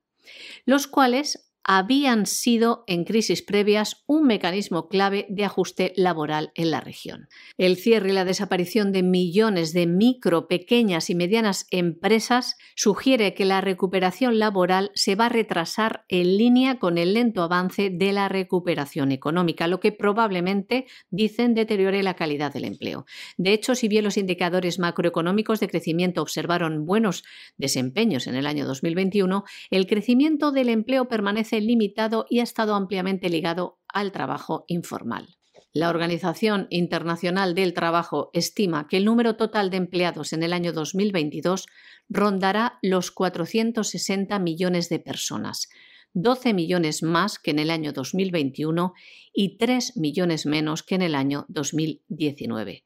los 0.65 0.87
cuales 0.87 1.50
habían 1.63 2.25
sido 2.25 2.83
en 2.87 3.03
crisis 3.03 3.41
previas 3.41 4.03
un 4.07 4.25
mecanismo 4.25 4.87
clave 4.87 5.25
de 5.29 5.45
ajuste 5.45 5.93
laboral 5.95 6.51
en 6.55 6.71
la 6.71 6.81
región. 6.81 7.27
El 7.57 7.77
cierre 7.77 8.09
y 8.09 8.13
la 8.13 8.25
desaparición 8.25 8.91
de 8.91 9.03
millones 9.03 9.73
de 9.73 9.87
micro, 9.87 10.47
pequeñas 10.47 11.09
y 11.09 11.15
medianas 11.15 11.67
empresas 11.69 12.55
sugiere 12.75 13.33
que 13.33 13.45
la 13.45 13.61
recuperación 13.61 14.39
laboral 14.39 14.91
se 14.95 15.15
va 15.15 15.27
a 15.27 15.29
retrasar 15.29 16.05
en 16.07 16.37
línea 16.37 16.79
con 16.79 16.97
el 16.97 17.13
lento 17.13 17.43
avance 17.43 17.89
de 17.89 18.11
la 18.11 18.29
recuperación 18.29 19.11
económica, 19.11 19.67
lo 19.67 19.79
que 19.79 19.91
probablemente, 19.91 20.85
dicen, 21.09 21.53
deteriore 21.53 22.03
la 22.03 22.15
calidad 22.15 22.53
del 22.53 22.65
empleo. 22.65 23.05
De 23.37 23.53
hecho, 23.53 23.75
si 23.75 23.87
bien 23.87 24.03
los 24.03 24.17
indicadores 24.17 24.79
macroeconómicos 24.79 25.59
de 25.59 25.67
crecimiento 25.67 26.21
observaron 26.21 26.85
buenos 26.85 27.23
desempeños 27.57 28.27
en 28.27 28.35
el 28.35 28.47
año 28.47 28.65
2021, 28.65 29.43
el 29.69 29.87
crecimiento 29.87 30.51
del 30.51 30.69
empleo 30.69 31.07
permanece 31.07 31.50
limitado 31.59 32.25
y 32.29 32.39
ha 32.39 32.43
estado 32.43 32.75
ampliamente 32.75 33.29
ligado 33.29 33.79
al 33.87 34.11
trabajo 34.11 34.63
informal. 34.67 35.35
La 35.73 35.89
Organización 35.89 36.67
Internacional 36.69 37.55
del 37.55 37.73
Trabajo 37.73 38.29
estima 38.33 38.87
que 38.89 38.97
el 38.97 39.05
número 39.05 39.37
total 39.37 39.69
de 39.69 39.77
empleados 39.77 40.33
en 40.33 40.43
el 40.43 40.51
año 40.51 40.73
2022 40.73 41.65
rondará 42.09 42.77
los 42.81 43.11
460 43.11 44.37
millones 44.39 44.89
de 44.89 44.99
personas, 44.99 45.69
12 46.13 46.53
millones 46.53 47.03
más 47.03 47.39
que 47.39 47.51
en 47.51 47.59
el 47.59 47.69
año 47.69 47.93
2021 47.93 48.93
y 49.33 49.57
3 49.57 49.95
millones 49.95 50.45
menos 50.45 50.83
que 50.83 50.95
en 50.95 51.03
el 51.03 51.15
año 51.15 51.45
2019, 51.47 52.85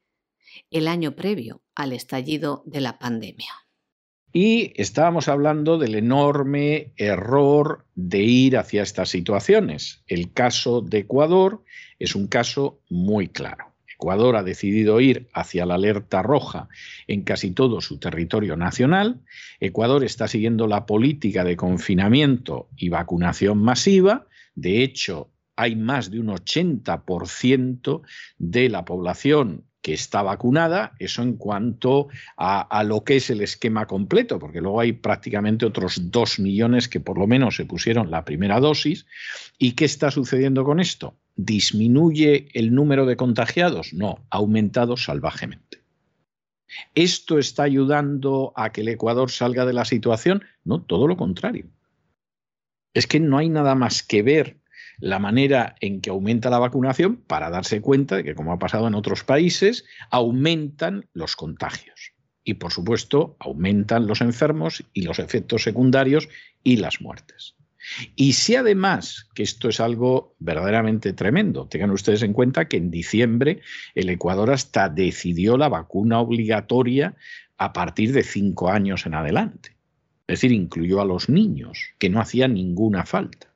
el 0.70 0.88
año 0.88 1.16
previo 1.16 1.64
al 1.74 1.92
estallido 1.92 2.62
de 2.68 2.82
la 2.82 3.00
pandemia. 3.00 3.65
Y 4.38 4.74
estábamos 4.76 5.30
hablando 5.30 5.78
del 5.78 5.96
enorme 5.96 6.92
error 6.98 7.86
de 7.96 8.22
ir 8.22 8.58
hacia 8.58 8.84
estas 8.84 9.08
situaciones. 9.08 10.04
El 10.08 10.34
caso 10.34 10.82
de 10.82 10.98
Ecuador 10.98 11.64
es 12.00 12.16
un 12.16 12.28
caso 12.28 12.82
muy 12.90 13.30
claro. 13.30 13.72
Ecuador 13.88 14.36
ha 14.36 14.44
decidido 14.44 15.00
ir 15.00 15.30
hacia 15.34 15.66
la 15.66 15.76
alerta 15.76 16.22
roja 16.22 16.68
en 17.08 17.22
casi 17.22 17.52
todo 17.52 17.80
su 17.80 17.98
territorio 17.98 18.58
nacional. 18.58 19.22
Ecuador 19.62 20.04
está 20.04 20.28
siguiendo 20.28 20.68
la 20.68 20.86
política 20.86 21.46
de 21.46 21.56
confinamiento 21.56 22.68
y 22.76 22.90
vacunación 22.90 23.60
masiva. 23.60 24.28
De 24.54 24.84
hecho, 24.84 25.30
hay 25.56 25.78
más 25.78 26.12
de 26.12 26.20
un 26.20 26.28
80% 26.28 28.02
de 28.38 28.68
la 28.68 28.84
población 28.84 29.64
que 29.86 29.94
está 29.94 30.24
vacunada, 30.24 30.94
eso 30.98 31.22
en 31.22 31.36
cuanto 31.36 32.08
a, 32.38 32.84
lo 32.84 33.04
que 33.04 33.18
es 33.18 33.30
el 33.30 33.42
esquema 33.42 33.86
completo, 33.86 34.40
porque 34.40 34.60
luego 34.60 34.80
hay 34.80 34.94
prácticamente 34.94 35.64
otros 35.64 36.10
dos 36.10 36.40
millones 36.40 36.90
que 36.90 37.00
por 37.00 37.20
lo 37.20 37.28
menos 37.28 37.58
se 37.58 37.66
pusieron 37.66 38.10
la 38.10 38.26
primera 38.26 38.60
dosis. 38.60 39.06
¿Y 39.60 39.74
qué 39.74 39.86
está 39.86 40.10
sucediendo 40.10 40.64
con 40.64 40.80
esto? 40.80 41.20
¿Disminuye 41.36 42.48
el 42.54 42.74
número 42.74 43.06
de 43.06 43.16
contagiados? 43.16 43.94
No, 43.94 44.26
ha 44.32 44.38
aumentado 44.38 44.98
salvajemente. 44.98 45.84
¿Esto 46.96 47.38
está 47.38 47.62
ayudando 47.62 48.54
a 48.56 48.72
que 48.72 48.82
el 48.82 48.88
Ecuador 48.88 49.30
salga 49.30 49.68
de 49.68 49.74
la 49.74 49.86
situación? 49.86 50.44
No, 50.64 50.82
todo 50.82 51.08
lo 51.08 51.16
contrario. 51.16 51.68
Es 52.96 53.06
que 53.06 53.20
no 53.20 53.38
hay 53.38 53.50
nada 53.50 53.76
más 53.76 54.02
que 54.02 54.24
ver 54.24 54.58
la 55.00 55.20
manera 55.20 55.76
en 55.82 56.02
que 56.02 56.10
aumenta 56.10 56.50
la 56.50 56.60
vacunación 56.60 57.18
para 57.18 57.50
darse 57.50 57.82
cuenta 57.82 58.18
de 58.18 58.24
que, 58.24 58.36
como 58.36 58.54
ha 58.54 58.60
pasado 58.60 58.88
en 58.88 58.96
otros 58.96 59.24
países, 59.24 59.86
aumentan 60.12 61.06
los 61.14 61.36
contagios. 61.36 62.14
Y, 62.44 62.56
por 62.56 62.72
supuesto, 62.72 63.36
aumentan 63.40 64.08
los 64.08 64.22
enfermos 64.22 64.84
y 64.94 65.02
los 65.02 65.20
efectos 65.20 65.64
secundarios 65.64 66.30
y 66.64 66.78
las 66.78 67.02
muertes. 67.02 67.56
Y 68.16 68.34
si 68.34 68.56
además, 68.56 69.30
que 69.36 69.44
esto 69.44 69.70
es 69.70 69.80
algo 69.80 70.36
verdaderamente 70.40 71.14
tremendo, 71.14 71.68
tengan 71.68 71.92
ustedes 71.92 72.24
en 72.24 72.34
cuenta 72.34 72.68
que 72.68 72.78
en 72.78 72.90
diciembre 72.90 73.62
el 73.94 74.10
Ecuador 74.10 74.52
hasta 74.52 74.90
decidió 74.90 75.58
la 75.58 75.70
vacuna 75.70 76.20
obligatoria 76.20 77.16
a 77.58 77.74
partir 77.74 78.12
de 78.12 78.24
cinco 78.24 78.70
años 78.70 79.06
en 79.06 79.14
adelante. 79.14 79.76
Es 80.28 80.40
decir, 80.40 80.52
incluyó 80.52 81.02
a 81.02 81.06
los 81.06 81.30
niños, 81.30 81.92
que 82.00 82.10
no 82.10 82.20
hacía 82.20 82.48
ninguna 82.48 83.06
falta. 83.06 83.55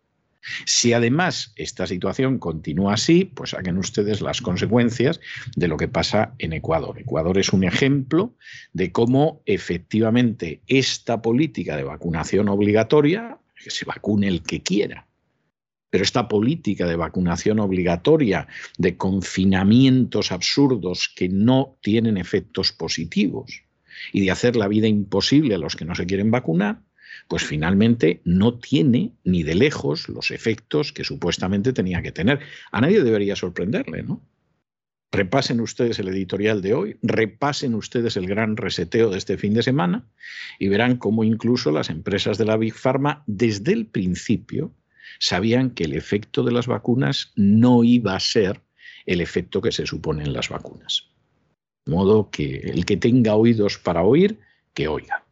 Si 0.65 0.93
además 0.93 1.53
esta 1.55 1.85
situación 1.85 2.39
continúa 2.39 2.93
así, 2.93 3.25
pues 3.25 3.51
saquen 3.51 3.77
ustedes 3.77 4.21
las 4.21 4.41
consecuencias 4.41 5.19
de 5.55 5.67
lo 5.67 5.77
que 5.77 5.87
pasa 5.87 6.33
en 6.39 6.53
Ecuador. 6.53 6.99
Ecuador 6.99 7.37
es 7.37 7.51
un 7.51 7.63
ejemplo 7.63 8.35
de 8.73 8.91
cómo 8.91 9.41
efectivamente 9.45 10.61
esta 10.67 11.21
política 11.21 11.75
de 11.75 11.83
vacunación 11.83 12.49
obligatoria, 12.49 13.37
que 13.61 13.69
se 13.69 13.85
vacune 13.85 14.27
el 14.27 14.41
que 14.41 14.61
quiera, 14.61 15.07
pero 15.89 16.03
esta 16.03 16.27
política 16.27 16.85
de 16.87 16.95
vacunación 16.95 17.59
obligatoria, 17.59 18.47
de 18.77 18.95
confinamientos 18.95 20.31
absurdos 20.31 21.11
que 21.13 21.29
no 21.29 21.77
tienen 21.81 22.17
efectos 22.17 22.71
positivos 22.71 23.63
y 24.13 24.21
de 24.21 24.31
hacer 24.31 24.55
la 24.55 24.67
vida 24.67 24.87
imposible 24.87 25.55
a 25.55 25.57
los 25.57 25.75
que 25.75 25.85
no 25.85 25.95
se 25.95 26.05
quieren 26.05 26.31
vacunar, 26.31 26.81
pues 27.29 27.43
finalmente 27.45 28.21
no 28.25 28.57
tiene 28.57 29.13
ni 29.23 29.43
de 29.43 29.53
lejos 29.53 30.09
los 30.09 30.31
efectos 30.31 30.91
que 30.91 31.03
supuestamente 31.03 31.73
tenía 31.73 32.01
que 32.01 32.11
tener. 32.11 32.39
A 32.71 32.81
nadie 32.81 33.03
debería 33.03 33.35
sorprenderle, 33.35 34.01
¿no? 34.01 34.19
Repasen 35.11 35.61
ustedes 35.61 35.99
el 35.99 36.07
editorial 36.07 36.63
de 36.63 36.73
hoy, 36.73 36.97
repasen 37.03 37.75
ustedes 37.75 38.17
el 38.17 38.25
gran 38.25 38.57
reseteo 38.57 39.11
de 39.11 39.19
este 39.19 39.37
fin 39.37 39.53
de 39.53 39.61
semana 39.61 40.09
y 40.57 40.69
verán 40.69 40.97
cómo 40.97 41.23
incluso 41.23 41.71
las 41.71 41.91
empresas 41.91 42.39
de 42.39 42.45
la 42.45 42.57
Big 42.57 42.73
Pharma 42.73 43.23
desde 43.27 43.73
el 43.73 43.85
principio 43.85 44.73
sabían 45.19 45.69
que 45.69 45.83
el 45.83 45.93
efecto 45.93 46.43
de 46.43 46.51
las 46.51 46.65
vacunas 46.65 47.31
no 47.35 47.83
iba 47.83 48.15
a 48.15 48.19
ser 48.19 48.61
el 49.05 49.21
efecto 49.21 49.61
que 49.61 49.71
se 49.71 49.85
supone 49.85 50.25
las 50.25 50.49
vacunas. 50.49 51.11
De 51.85 51.93
modo 51.93 52.31
que 52.31 52.57
el 52.57 52.85
que 52.85 52.97
tenga 52.97 53.35
oídos 53.35 53.77
para 53.77 54.01
oír, 54.01 54.39
que 54.73 54.87
oiga. 54.87 55.28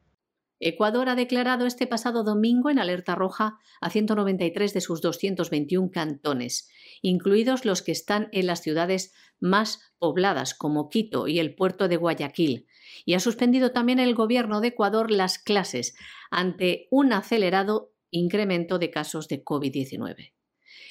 Ecuador 0.59 1.07
ha 1.09 1.15
declarado 1.15 1.67
este 1.67 1.85
pasado 1.85 2.23
domingo 2.23 2.69
en 2.69 2.79
alerta 2.79 3.13
roja 3.13 3.59
a 3.79 3.89
193 3.89 4.73
de 4.73 4.81
sus 4.81 5.01
221 5.01 5.91
cantones, 5.91 6.69
incluidos 7.01 7.63
los 7.63 7.83
que 7.83 7.91
están 7.91 8.29
en 8.31 8.47
las 8.47 8.61
ciudades 8.61 9.13
más 9.39 9.93
pobladas 9.99 10.55
como 10.55 10.89
Quito 10.89 11.27
y 11.27 11.39
el 11.39 11.53
puerto 11.53 11.87
de 11.87 11.97
Guayaquil, 11.97 12.65
y 13.05 13.13
ha 13.13 13.19
suspendido 13.19 13.71
también 13.71 13.99
el 13.99 14.15
gobierno 14.15 14.59
de 14.61 14.69
Ecuador 14.69 15.11
las 15.11 15.37
clases 15.37 15.95
ante 16.31 16.87
un 16.89 17.13
acelerado 17.13 17.93
incremento 18.09 18.79
de 18.79 18.89
casos 18.89 19.27
de 19.27 19.43
COVID-19. 19.43 20.33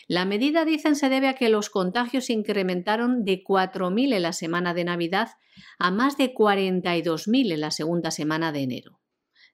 La 0.09 0.25
medida, 0.25 0.65
dicen, 0.65 0.95
se 0.95 1.09
debe 1.09 1.27
a 1.27 1.35
que 1.35 1.49
los 1.49 1.71
contagios 1.71 2.31
incrementaron 2.31 3.25
de 3.25 3.43
4.000 3.43 4.15
en 4.15 4.23
la 4.23 4.33
semana 4.33 4.73
de 4.75 4.85
Navidad 4.85 5.31
a 5.79 5.91
más 5.91 6.17
de 6.17 6.33
42.000 6.33 7.53
en 7.53 7.61
la 7.61 7.73
segunda 7.73 8.13
semana 8.13 8.53
de 8.53 8.61
enero. 8.61 9.01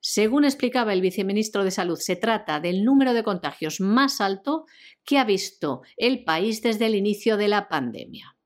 Según 0.04 0.44
explicaba 0.44 0.92
el 0.92 1.00
viceministro 1.00 1.62
de 1.62 1.70
Salud, 1.70 1.96
se 1.96 2.16
trata 2.16 2.58
del 2.58 2.84
número 2.84 3.14
de 3.14 3.22
contagios 3.22 3.80
más 3.80 4.20
alto 4.20 4.66
que 5.04 5.16
ha 5.16 5.24
visto 5.24 5.82
el 5.96 6.24
país 6.24 6.60
desde 6.60 6.86
el 6.86 6.96
inicio 6.96 7.36
de 7.36 7.46
la 7.46 7.68
pandemia. 7.68 8.36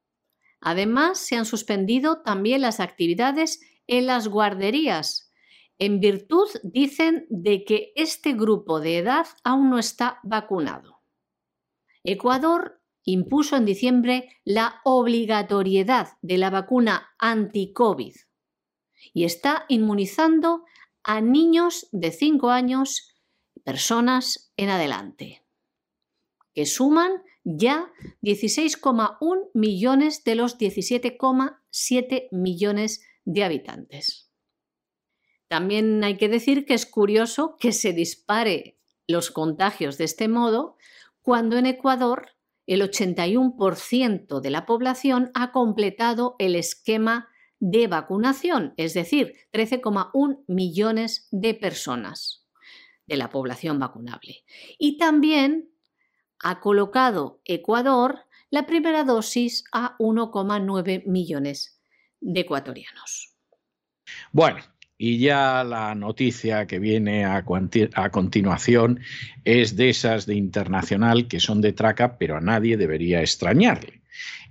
Además, 0.60 1.18
se 1.18 1.34
han 1.34 1.46
suspendido 1.46 2.20
también 2.20 2.60
las 2.60 2.78
actividades 2.78 3.60
en 3.86 4.04
las 4.04 4.28
guarderías, 4.28 5.32
en 5.78 5.98
virtud, 5.98 6.46
dicen, 6.62 7.24
de 7.30 7.64
que 7.64 7.90
este 7.96 8.34
grupo 8.34 8.78
de 8.78 8.98
edad 8.98 9.26
aún 9.42 9.70
no 9.70 9.78
está 9.78 10.20
vacunado. 10.24 11.00
Ecuador 12.04 12.82
impuso 13.02 13.56
en 13.56 13.64
diciembre 13.64 14.28
la 14.44 14.82
obligatoriedad 14.84 16.18
de 16.20 16.36
la 16.36 16.50
vacuna 16.50 17.08
anti-COVID 17.18 18.14
y 19.14 19.24
está 19.24 19.64
inmunizando 19.68 20.64
a 21.06 21.20
niños 21.20 21.88
de 21.92 22.10
5 22.10 22.50
años, 22.50 23.14
personas 23.62 24.52
en 24.56 24.70
adelante, 24.70 25.44
que 26.52 26.66
suman 26.66 27.22
ya 27.44 27.92
16,1 28.22 29.50
millones 29.54 30.24
de 30.24 30.34
los 30.34 30.58
17,7 30.58 32.28
millones 32.32 33.06
de 33.24 33.44
habitantes. 33.44 34.32
También 35.46 36.02
hay 36.02 36.16
que 36.16 36.28
decir 36.28 36.66
que 36.66 36.74
es 36.74 36.86
curioso 36.86 37.56
que 37.60 37.70
se 37.72 37.92
dispare 37.92 38.80
los 39.06 39.30
contagios 39.30 39.98
de 39.98 40.04
este 40.04 40.26
modo 40.26 40.76
cuando 41.22 41.56
en 41.56 41.66
Ecuador 41.66 42.30
el 42.66 42.82
81% 42.82 44.40
de 44.40 44.50
la 44.50 44.66
población 44.66 45.30
ha 45.34 45.52
completado 45.52 46.34
el 46.40 46.56
esquema 46.56 47.28
de 47.58 47.86
vacunación, 47.86 48.74
es 48.76 48.94
decir, 48.94 49.34
13,1 49.52 50.44
millones 50.46 51.28
de 51.30 51.54
personas 51.54 52.46
de 53.06 53.16
la 53.16 53.30
población 53.30 53.78
vacunable. 53.78 54.44
Y 54.78 54.98
también 54.98 55.70
ha 56.40 56.60
colocado 56.60 57.40
Ecuador 57.44 58.26
la 58.50 58.66
primera 58.66 59.04
dosis 59.04 59.64
a 59.72 59.96
1,9 59.98 61.04
millones 61.06 61.80
de 62.20 62.40
ecuatorianos. 62.40 63.34
Bueno, 64.32 64.60
y 64.98 65.18
ya 65.18 65.62
la 65.64 65.94
noticia 65.94 66.66
que 66.66 66.78
viene 66.78 67.24
a, 67.24 67.44
continuación 67.44 69.00
es 69.44 69.76
de 69.76 69.90
esas 69.90 70.26
de 70.26 70.34
internacional 70.34 71.28
que 71.28 71.40
son 71.40 71.60
de 71.60 71.72
traca, 71.72 72.16
pero 72.16 72.36
a 72.36 72.40
nadie 72.40 72.76
debería 72.76 73.20
extrañarle. 73.20 74.02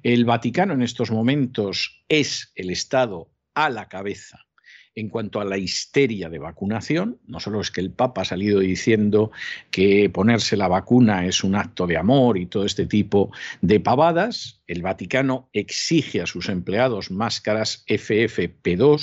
El 0.05 0.23
Vaticano 0.23 0.75
en 0.75 0.83
estos 0.83 1.09
momentos 1.09 2.05
es 2.09 2.51
el 2.53 2.69
Estado 2.69 3.31
a 3.55 3.71
la 3.71 3.89
cabeza 3.89 4.45
en 4.93 5.09
cuanto 5.09 5.41
a 5.41 5.45
la 5.45 5.57
histeria 5.57 6.29
de 6.29 6.37
vacunación. 6.37 7.19
No 7.25 7.39
solo 7.39 7.59
es 7.59 7.71
que 7.71 7.81
el 7.81 7.89
Papa 7.89 8.21
ha 8.21 8.25
salido 8.25 8.59
diciendo 8.59 9.31
que 9.71 10.07
ponerse 10.11 10.57
la 10.57 10.67
vacuna 10.67 11.25
es 11.25 11.43
un 11.43 11.55
acto 11.55 11.87
de 11.87 11.97
amor 11.97 12.37
y 12.37 12.45
todo 12.45 12.65
este 12.67 12.85
tipo 12.85 13.31
de 13.61 13.79
pavadas, 13.79 14.61
el 14.67 14.83
Vaticano 14.83 15.49
exige 15.53 16.21
a 16.21 16.27
sus 16.27 16.49
empleados 16.49 17.09
máscaras 17.09 17.83
FFP2, 17.87 19.01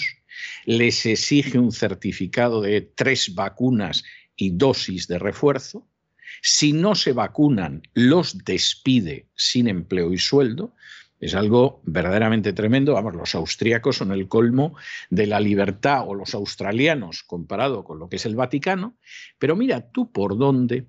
les 0.67 1.05
exige 1.05 1.59
un 1.59 1.73
certificado 1.73 2.61
de 2.61 2.81
tres 2.81 3.35
vacunas 3.35 4.05
y 4.37 4.51
dosis 4.51 5.09
de 5.09 5.19
refuerzo, 5.19 5.89
si 6.41 6.73
no 6.73 6.95
se 6.95 7.13
vacunan, 7.13 7.83
los 7.95 8.45
despide 8.45 9.27
sin 9.35 9.69
empleo 9.69 10.13
y 10.13 10.19
sueldo. 10.19 10.75
Es 11.21 11.35
algo 11.35 11.81
verdaderamente 11.85 12.53
tremendo. 12.53 12.95
Vamos, 12.95 13.15
los 13.15 13.35
austríacos 13.35 13.97
son 13.97 14.11
el 14.13 14.29
colmo 14.29 14.77
de 15.11 15.27
la 15.27 15.39
libertad 15.39 16.03
o 16.07 16.15
los 16.15 16.35
australianos 16.35 17.23
comparado 17.23 17.85
con 17.85 17.99
lo 17.99 18.09
que 18.09 18.17
es 18.17 18.27
el 18.27 18.35
Vaticano. 18.35 18.97
Pero 19.39 19.55
mira 19.55 19.91
tú 19.93 20.11
por 20.11 20.37
dónde, 20.37 20.89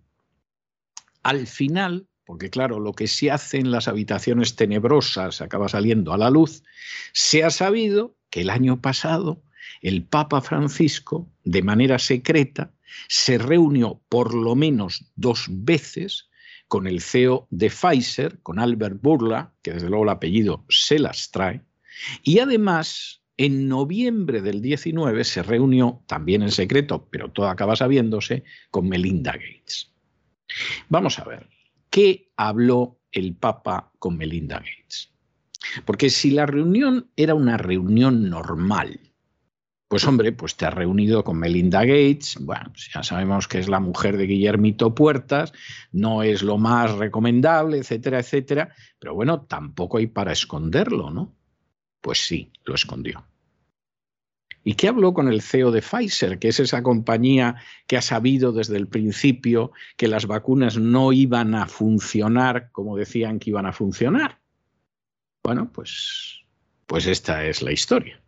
al 1.22 1.46
final, 1.46 2.08
porque 2.26 2.50
claro, 2.50 2.80
lo 2.80 2.94
que 2.94 3.08
se 3.08 3.30
hace 3.30 3.58
en 3.58 3.70
las 3.70 3.88
habitaciones 3.88 4.56
tenebrosas 4.56 5.42
acaba 5.42 5.70
saliendo 5.70 6.14
a 6.14 6.18
la 6.18 6.30
luz, 6.30 6.64
se 7.12 7.44
ha 7.44 7.52
sabido 7.52 8.16
que 8.30 8.42
el 8.42 8.50
año 8.50 8.82
pasado 8.82 9.44
el 9.82 10.06
Papa 10.06 10.42
Francisco, 10.42 11.30
de 11.44 11.62
manera 11.62 12.00
secreta, 12.00 12.72
se 13.08 13.38
reunió 13.38 14.02
por 14.10 14.34
lo 14.34 14.56
menos 14.56 15.12
dos 15.16 15.46
veces 15.50 16.30
con 16.68 16.88
el 16.88 17.02
CEO 17.02 17.48
de 17.52 17.70
Pfizer, 17.70 18.42
con 18.42 18.60
Albert 18.60 19.00
Burla, 19.02 19.54
que 19.62 19.74
desde 19.74 19.90
luego 19.90 20.04
el 20.06 20.10
apellido 20.10 20.66
se 20.70 20.98
las 21.00 21.30
trae, 21.32 21.62
y 22.24 22.40
además 22.40 23.22
en 23.38 23.68
noviembre 23.68 24.42
del 24.42 24.62
19 24.62 25.24
se 25.24 25.44
reunió, 25.44 26.04
también 26.08 26.44
en 26.44 26.52
secreto, 26.52 27.08
pero 27.12 27.32
todo 27.32 27.48
acaba 27.50 27.76
sabiéndose, 27.76 28.44
con 28.72 28.88
Melinda 28.88 29.34
Gates. 29.34 29.92
Vamos 30.90 31.20
a 31.20 31.26
ver, 31.26 31.50
¿qué 31.90 32.32
habló 32.38 33.00
el 33.12 33.36
Papa 33.36 33.92
con 34.00 34.18
Melinda 34.18 34.60
Gates? 34.60 35.12
Porque 35.86 36.10
si 36.10 36.32
la 36.32 36.46
reunión 36.46 37.10
era 37.16 37.36
una 37.36 37.58
reunión 37.58 38.30
normal, 38.30 39.00
pues 39.94 40.08
hombre, 40.08 40.32
pues 40.32 40.56
te 40.56 40.66
has 40.66 40.74
reunido 40.74 41.24
con 41.24 41.38
Melinda 41.38 41.82
Gates, 41.82 42.40
bueno, 42.42 42.72
pues 42.72 42.90
ya 42.92 43.04
sabemos 43.04 43.48
que 43.48 43.60
es 43.60 43.70
la 43.70 43.80
mujer 43.80 44.18
de 44.18 44.26
Guillermito 44.26 44.96
Puertas, 44.96 45.54
no 45.92 46.24
es 46.24 46.42
lo 46.42 46.58
más 46.58 46.94
recomendable, 46.94 47.78
etcétera, 47.78 48.18
etcétera, 48.18 48.74
pero 48.98 49.14
bueno, 49.14 49.42
tampoco 49.42 50.00
hay 50.00 50.08
para 50.08 50.32
esconderlo, 50.32 51.12
¿no? 51.12 51.36
Pues 52.02 52.26
sí, 52.26 52.52
lo 52.64 52.74
escondió. 52.74 53.24
¿Y 54.64 54.74
qué 54.74 54.88
habló 54.88 55.14
con 55.14 55.28
el 55.28 55.44
CEO 55.44 55.70
de 55.70 55.84
Pfizer, 55.84 56.40
que 56.40 56.48
es 56.48 56.60
esa 56.60 56.82
compañía 56.82 57.58
que 57.86 57.96
ha 57.96 58.02
sabido 58.02 58.52
desde 58.52 58.78
el 58.78 58.88
principio 58.88 59.74
que 59.96 60.08
las 60.08 60.26
vacunas 60.26 60.76
no 60.76 61.14
iban 61.14 61.54
a 61.54 61.68
funcionar 61.68 62.72
como 62.72 62.98
decían 62.98 63.38
que 63.38 63.52
iban 63.52 63.68
a 63.68 63.74
funcionar? 63.74 64.40
Bueno, 65.44 65.72
pues, 65.72 66.44
pues 66.88 67.06
esta 67.06 67.46
es 67.46 67.62
la 67.62 67.72
historia. 67.72 68.23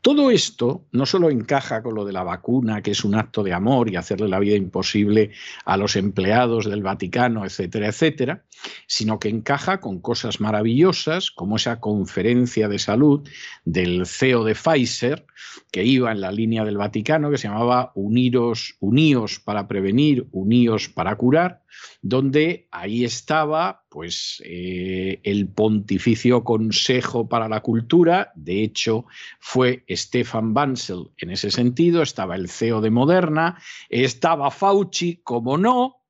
Todo 0.00 0.30
esto 0.30 0.86
no 0.92 1.06
solo 1.06 1.30
encaja 1.30 1.82
con 1.82 1.94
lo 1.94 2.04
de 2.04 2.12
la 2.12 2.22
vacuna, 2.22 2.82
que 2.82 2.90
es 2.90 3.04
un 3.04 3.14
acto 3.14 3.42
de 3.42 3.54
amor 3.54 3.90
y 3.90 3.96
hacerle 3.96 4.28
la 4.28 4.38
vida 4.38 4.54
imposible 4.54 5.30
a 5.64 5.76
los 5.76 5.96
empleados 5.96 6.68
del 6.68 6.82
Vaticano, 6.82 7.44
etcétera, 7.44 7.88
etcétera, 7.88 8.44
sino 8.86 9.18
que 9.18 9.30
encaja 9.30 9.80
con 9.80 10.00
cosas 10.00 10.40
maravillosas 10.40 11.30
como 11.30 11.56
esa 11.56 11.80
conferencia 11.80 12.68
de 12.68 12.78
salud 12.78 13.26
del 13.64 14.06
CEO 14.06 14.44
de 14.44 14.54
Pfizer, 14.54 15.26
que 15.72 15.84
iba 15.84 16.12
en 16.12 16.20
la 16.20 16.32
línea 16.32 16.64
del 16.64 16.76
Vaticano, 16.76 17.30
que 17.30 17.38
se 17.38 17.48
llamaba 17.48 17.90
Uniros, 17.94 18.76
Uníos 18.80 19.40
para 19.40 19.66
prevenir, 19.66 20.28
Uníos 20.32 20.88
para 20.88 21.16
curar, 21.16 21.63
donde 22.02 22.68
ahí 22.70 23.04
estaba 23.04 23.84
pues 23.88 24.42
eh, 24.44 25.20
el 25.22 25.48
Pontificio 25.48 26.44
Consejo 26.44 27.28
para 27.28 27.48
la 27.48 27.60
Cultura, 27.60 28.32
de 28.34 28.62
hecho 28.62 29.06
fue 29.38 29.84
Stefan 29.88 30.54
Bansel 30.54 31.10
en 31.18 31.30
ese 31.30 31.50
sentido, 31.50 32.02
estaba 32.02 32.36
el 32.36 32.48
CEO 32.48 32.80
de 32.80 32.90
Moderna, 32.90 33.58
estaba 33.88 34.50
Fauci, 34.50 35.20
como 35.22 35.56
no, 35.56 36.04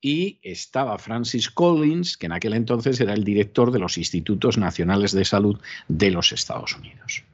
y 0.00 0.38
estaba 0.42 0.98
Francis 0.98 1.48
Collins, 1.48 2.18
que 2.18 2.26
en 2.26 2.32
aquel 2.32 2.52
entonces 2.52 3.00
era 3.00 3.14
el 3.14 3.24
director 3.24 3.70
de 3.70 3.78
los 3.78 3.96
Institutos 3.96 4.58
Nacionales 4.58 5.12
de 5.12 5.24
Salud 5.24 5.58
de 5.88 6.10
los 6.10 6.30
Estados 6.30 6.76
Unidos. 6.76 7.24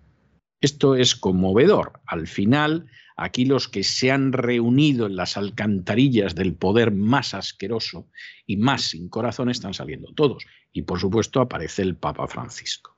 Esto 0.60 0.94
es 0.94 1.16
conmovedor. 1.16 2.00
Al 2.06 2.28
final, 2.28 2.86
aquí 3.20 3.44
los 3.44 3.68
que 3.68 3.84
se 3.84 4.10
han 4.10 4.32
reunido 4.32 5.06
en 5.06 5.14
las 5.14 5.36
alcantarillas 5.36 6.34
del 6.34 6.54
poder 6.54 6.90
más 6.90 7.34
asqueroso 7.34 8.08
y 8.46 8.56
más 8.56 8.82
sin 8.82 9.10
corazón 9.10 9.50
están 9.50 9.74
saliendo 9.74 10.12
todos. 10.14 10.46
Y 10.72 10.82
por 10.82 10.98
supuesto 10.98 11.42
aparece 11.42 11.82
el 11.82 11.96
Papa 11.96 12.26
Francisco. 12.26 12.96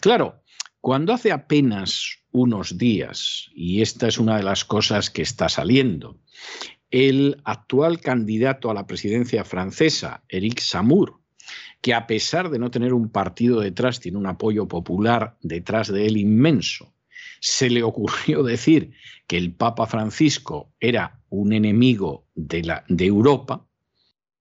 Claro, 0.00 0.42
cuando 0.80 1.12
hace 1.12 1.32
apenas 1.32 2.18
unos 2.32 2.78
días, 2.78 3.50
y 3.54 3.82
esta 3.82 4.08
es 4.08 4.18
una 4.18 4.38
de 4.38 4.42
las 4.42 4.64
cosas 4.64 5.10
que 5.10 5.20
está 5.20 5.50
saliendo, 5.50 6.18
el 6.90 7.42
actual 7.44 8.00
candidato 8.00 8.70
a 8.70 8.74
la 8.74 8.86
presidencia 8.86 9.44
francesa, 9.44 10.24
Eric 10.30 10.60
Samur, 10.60 11.20
que 11.82 11.92
a 11.92 12.06
pesar 12.06 12.48
de 12.48 12.58
no 12.58 12.70
tener 12.70 12.94
un 12.94 13.10
partido 13.10 13.60
detrás, 13.60 14.00
tiene 14.00 14.16
un 14.16 14.26
apoyo 14.26 14.66
popular 14.66 15.36
detrás 15.42 15.92
de 15.92 16.06
él 16.06 16.16
inmenso, 16.16 16.94
se 17.40 17.70
le 17.70 17.82
ocurrió 17.82 18.42
decir 18.44 18.92
que 19.26 19.36
el 19.36 19.52
Papa 19.52 19.86
Francisco 19.86 20.72
era 20.80 21.20
un 21.28 21.52
enemigo 21.52 22.26
de, 22.34 22.62
la, 22.62 22.84
de 22.88 23.06
Europa, 23.06 23.68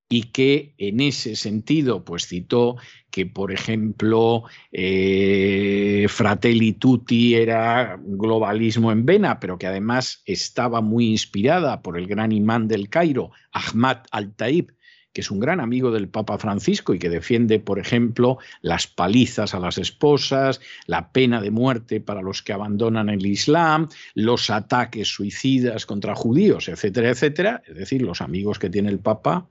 y 0.10 0.24
que 0.24 0.74
en 0.78 1.02
ese 1.02 1.36
sentido 1.36 2.06
pues 2.06 2.28
citó 2.28 2.78
que 3.12 3.26
por 3.26 3.52
ejemplo 3.52 4.44
eh, 4.72 6.06
Fratelli 6.10 6.74
Tutti 6.74 7.36
era 7.36 8.00
globalismo 8.02 8.92
en 8.92 9.06
vena 9.06 9.40
pero 9.40 9.58
que 9.58 9.68
además 9.68 10.22
estaba 10.26 10.82
muy 10.82 11.08
inspirada 11.08 11.82
por 11.82 11.98
el 11.98 12.08
gran 12.08 12.32
imán 12.32 12.68
del 12.68 12.90
Cairo 12.90 13.32
Ahmad 13.52 13.98
al-Taib 14.12 14.77
que 15.14 15.22
es 15.22 15.32
un 15.32 15.40
gran 15.40 15.60
amigo 15.60 15.92
del 15.92 16.10
Papa 16.10 16.38
Francisco 16.38 16.94
y 16.94 17.00
que 17.00 17.10
defiende, 17.10 17.60
por 17.60 17.80
ejemplo, 17.80 18.38
las 18.62 18.88
palizas 18.88 19.54
a 19.54 19.60
las 19.60 19.78
esposas, 19.78 20.62
la 20.86 21.12
pena 21.12 21.42
de 21.42 21.52
muerte 21.52 22.00
para 22.00 22.22
los 22.22 22.44
que 22.44 22.54
abandonan 22.54 23.10
el 23.10 23.26
Islam, 23.26 23.90
los 24.14 24.50
ataques 24.50 25.08
suicidas 25.08 25.86
contra 25.86 26.16
judíos, 26.16 26.70
etcétera, 26.70 27.10
etcétera. 27.10 27.64
Es 27.66 27.76
decir, 27.76 28.02
los 28.02 28.22
amigos 28.22 28.60
que 28.60 28.70
tiene 28.70 28.90
el 28.90 29.00
Papa 29.00 29.48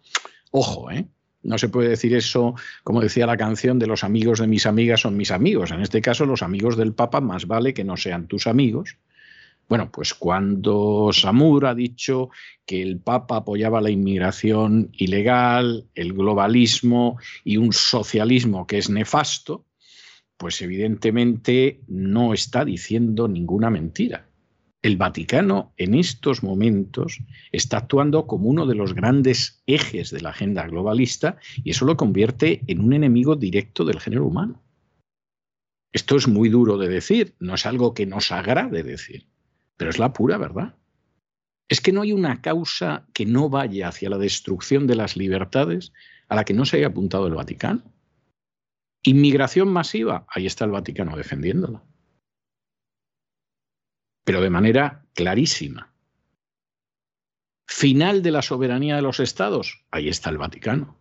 Ojo, 0.50 0.90
¿eh? 0.90 1.06
No 1.42 1.58
se 1.58 1.68
puede 1.68 1.90
decir 1.90 2.14
eso, 2.14 2.54
como 2.82 3.00
decía 3.00 3.26
la 3.26 3.36
canción, 3.36 3.78
de 3.78 3.86
los 3.86 4.02
amigos 4.02 4.40
de 4.40 4.48
mis 4.48 4.66
amigas 4.66 5.02
son 5.02 5.16
mis 5.16 5.30
amigos. 5.30 5.70
En 5.70 5.80
este 5.80 6.00
caso, 6.00 6.26
los 6.26 6.42
amigos 6.42 6.76
del 6.76 6.92
Papa 6.92 7.20
más 7.20 7.46
vale 7.46 7.72
que 7.72 7.84
no 7.84 7.96
sean 7.96 8.26
tus 8.26 8.46
amigos. 8.46 8.96
Bueno, 9.68 9.90
pues 9.90 10.14
cuando 10.14 11.10
Samur 11.12 11.66
ha 11.66 11.74
dicho 11.74 12.30
que 12.64 12.82
el 12.82 13.00
Papa 13.00 13.38
apoyaba 13.38 13.80
la 13.80 13.90
inmigración 13.90 14.90
ilegal, 14.92 15.86
el 15.94 16.12
globalismo 16.12 17.18
y 17.44 17.56
un 17.56 17.72
socialismo 17.72 18.66
que 18.66 18.78
es 18.78 18.90
nefasto, 18.90 19.64
pues 20.36 20.62
evidentemente 20.62 21.80
no 21.88 22.32
está 22.32 22.64
diciendo 22.64 23.26
ninguna 23.26 23.70
mentira 23.70 24.26
el 24.86 24.96
Vaticano 24.96 25.72
en 25.76 25.94
estos 25.94 26.44
momentos 26.44 27.18
está 27.50 27.78
actuando 27.78 28.26
como 28.26 28.48
uno 28.48 28.66
de 28.66 28.76
los 28.76 28.94
grandes 28.94 29.62
ejes 29.66 30.12
de 30.12 30.20
la 30.20 30.30
agenda 30.30 30.66
globalista 30.66 31.38
y 31.56 31.70
eso 31.70 31.84
lo 31.84 31.96
convierte 31.96 32.62
en 32.68 32.80
un 32.80 32.92
enemigo 32.92 33.34
directo 33.34 33.84
del 33.84 34.00
género 34.00 34.26
humano. 34.26 34.62
Esto 35.92 36.16
es 36.16 36.28
muy 36.28 36.50
duro 36.50 36.78
de 36.78 36.88
decir, 36.88 37.34
no 37.40 37.54
es 37.54 37.66
algo 37.66 37.94
que 37.94 38.06
nos 38.06 38.30
agrade 38.30 38.84
decir, 38.84 39.26
pero 39.76 39.90
es 39.90 39.98
la 39.98 40.12
pura 40.12 40.38
verdad. 40.38 40.76
Es 41.68 41.80
que 41.80 41.92
no 41.92 42.02
hay 42.02 42.12
una 42.12 42.40
causa 42.42 43.06
que 43.12 43.26
no 43.26 43.48
vaya 43.48 43.88
hacia 43.88 44.10
la 44.10 44.18
destrucción 44.18 44.86
de 44.86 44.94
las 44.94 45.16
libertades 45.16 45.92
a 46.28 46.36
la 46.36 46.44
que 46.44 46.54
no 46.54 46.64
se 46.64 46.78
haya 46.78 46.88
apuntado 46.88 47.26
el 47.26 47.34
Vaticano. 47.34 47.82
Inmigración 49.02 49.68
masiva, 49.68 50.26
ahí 50.28 50.46
está 50.46 50.64
el 50.64 50.70
Vaticano 50.70 51.16
defendiéndola 51.16 51.82
pero 54.26 54.40
de 54.40 54.50
manera 54.50 55.06
clarísima. 55.14 55.94
Final 57.68 58.24
de 58.24 58.32
la 58.32 58.42
soberanía 58.42 58.96
de 58.96 59.02
los 59.02 59.20
estados, 59.20 59.84
ahí 59.92 60.08
está 60.08 60.30
el 60.30 60.38
Vaticano. 60.38 60.98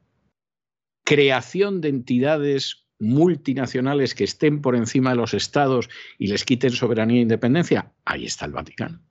Creación 1.03 1.81
de 1.81 1.89
entidades 1.89 2.84
multinacionales 2.99 4.15
que 4.15 4.23
estén 4.23 4.61
por 4.61 4.75
encima 4.75 5.11
de 5.11 5.17
los 5.17 5.33
estados 5.33 5.89
y 6.17 6.27
les 6.27 6.43
quiten 6.45 6.71
soberanía 6.71 7.19
e 7.19 7.21
independencia, 7.21 7.91
ahí 8.05 8.25
está 8.25 8.45
el 8.45 8.51
Vaticano. 8.51 9.01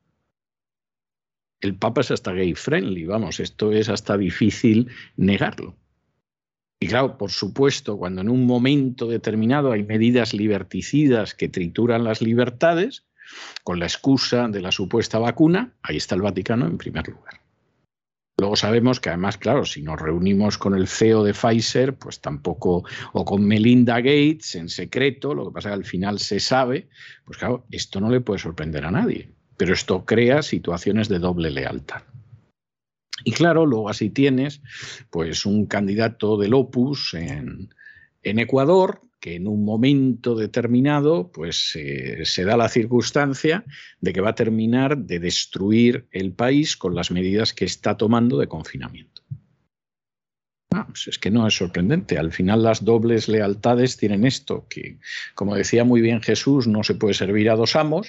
El 1.61 1.77
Papa 1.77 2.03
es 2.03 2.11
hasta 2.11 2.33
gay 2.33 2.55
friendly, 2.55 3.07
vamos, 3.07 3.41
esto 3.41 3.73
es 3.73 3.89
hasta 3.89 4.17
difícil 4.17 4.91
negarlo. 5.17 5.77
Y 6.81 6.89
claro, 6.89 7.17
por 7.17 7.31
supuesto, 7.31 7.97
cuando 7.97 8.21
en 8.21 8.29
un 8.29 8.45
momento 8.45 9.07
determinado 9.07 9.73
hay 9.73 9.85
medidas 9.85 10.35
liberticidas 10.35 11.35
que 11.35 11.49
trituran 11.49 12.05
las 12.05 12.21
libertades, 12.21 13.07
con 13.63 13.79
la 13.79 13.87
excusa 13.87 14.49
de 14.49 14.61
la 14.61 14.73
supuesta 14.73 15.19
vacuna, 15.19 15.75
ahí 15.83 15.97
está 15.97 16.15
el 16.15 16.23
Vaticano 16.23 16.67
en 16.67 16.77
primer 16.77 17.09
lugar. 17.09 17.44
Luego 18.37 18.57
sabemos 18.57 18.99
que 18.99 19.11
además, 19.11 19.39
claro, 19.39 19.65
si 19.65 19.83
nos 19.83 20.01
reunimos 20.01 20.59
con 20.59 20.75
el 20.75 20.89
CEO 20.89 21.23
de 21.23 21.35
Pfizer, 21.35 21.95
pues 21.95 22.21
tampoco, 22.21 22.85
o 23.13 23.25
con 23.25 23.45
Melinda 23.45 23.99
Gates 23.99 24.57
en 24.57 24.69
secreto, 24.69 25.35
lo 25.35 25.47
que 25.47 25.55
pasa 25.55 25.69
es 25.69 25.73
que 25.73 25.81
al 25.81 25.85
final 25.85 26.19
se 26.19 26.41
sabe, 26.41 26.89
pues 27.25 27.39
claro, 27.39 27.65
esto 27.71 28.01
no 28.01 28.11
le 28.11 28.21
puede 28.21 28.41
sorprender 28.41 28.85
a 28.85 28.91
nadie, 28.91 29.31
pero 29.57 29.73
esto 29.73 30.05
crea 30.05 30.43
situaciones 30.43 31.09
de 31.09 31.21
doble 31.21 31.51
lealtad. 31.51 32.03
Y 33.23 33.31
claro, 33.31 33.67
luego 33.67 33.89
así 33.89 34.11
tienes, 34.11 34.61
pues 35.11 35.47
un 35.47 35.67
candidato 35.67 36.37
del 36.37 36.55
Opus 36.55 37.15
en, 37.15 37.73
en 38.25 38.39
Ecuador, 38.41 39.01
que 39.25 39.37
en 39.37 39.49
un 39.49 39.65
momento 39.65 40.35
determinado 40.35 41.33
pues 41.33 41.71
se 42.25 42.45
da 42.45 42.59
la 42.59 42.69
circunstancia 42.69 43.65
de 43.99 44.13
que 44.13 44.21
va 44.21 44.29
a 44.29 44.35
terminar 44.35 44.99
de 44.99 45.19
destruir 45.19 46.07
el 46.11 46.35
país 46.35 46.77
con 46.77 46.95
las 46.95 47.11
medidas 47.11 47.55
que 47.55 47.65
está 47.65 47.97
tomando 47.97 48.37
de 48.37 48.49
confinamiento. 48.49 49.23
Pues 50.69 51.09
es 51.09 51.19
que 51.19 51.31
no 51.31 51.47
es 51.47 51.57
sorprendente. 51.57 52.19
Al 52.19 52.33
final 52.33 52.65
las 52.65 52.85
dobles 52.85 53.27
lealtades 53.27 53.97
tienen 53.97 54.27
esto, 54.27 54.67
que 54.69 54.99
como 55.35 55.55
decía 55.55 55.85
muy 55.85 56.03
bien 56.03 56.21
Jesús, 56.21 56.67
no 56.67 56.85
se 56.85 56.95
puede 56.95 57.15
servir 57.15 57.49
a 57.49 57.57
dos 57.57 57.77
amos 57.77 58.07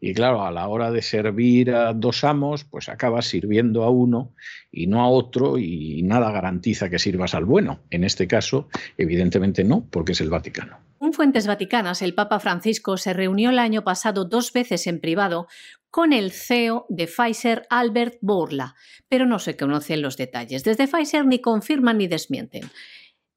y 0.00 0.14
claro, 0.14 0.44
a 0.44 0.50
la 0.50 0.68
hora 0.68 0.90
de 0.90 1.02
servir 1.02 1.70
a 1.70 1.92
dos 1.92 2.24
amos, 2.24 2.64
pues 2.64 2.88
acabas 2.88 3.26
sirviendo 3.26 3.84
a 3.84 3.90
uno 3.90 4.34
y 4.70 4.86
no 4.86 5.00
a 5.02 5.08
otro 5.08 5.58
y 5.58 6.02
nada 6.02 6.30
garantiza 6.30 6.90
que 6.90 6.98
sirvas 6.98 7.34
al 7.34 7.44
bueno. 7.44 7.80
En 7.90 8.04
este 8.04 8.26
caso, 8.26 8.68
evidentemente 8.98 9.64
no, 9.64 9.86
porque 9.90 10.12
es 10.12 10.20
el 10.20 10.30
Vaticano. 10.30 10.78
En 11.00 11.12
fuentes 11.12 11.46
vaticanas, 11.46 12.00
el 12.02 12.14
Papa 12.14 12.40
Francisco 12.40 12.96
se 12.96 13.12
reunió 13.12 13.50
el 13.50 13.58
año 13.58 13.84
pasado 13.84 14.24
dos 14.24 14.52
veces 14.52 14.86
en 14.86 15.00
privado 15.00 15.48
con 15.90 16.12
el 16.12 16.32
CEO 16.32 16.86
de 16.88 17.06
Pfizer, 17.06 17.66
Albert 17.70 18.16
Bourla, 18.20 18.74
pero 19.08 19.26
no 19.26 19.38
se 19.38 19.56
conocen 19.56 20.02
los 20.02 20.16
detalles. 20.16 20.64
Desde 20.64 20.88
Pfizer 20.88 21.26
ni 21.26 21.40
confirman 21.40 21.98
ni 21.98 22.08
desmienten. 22.08 22.64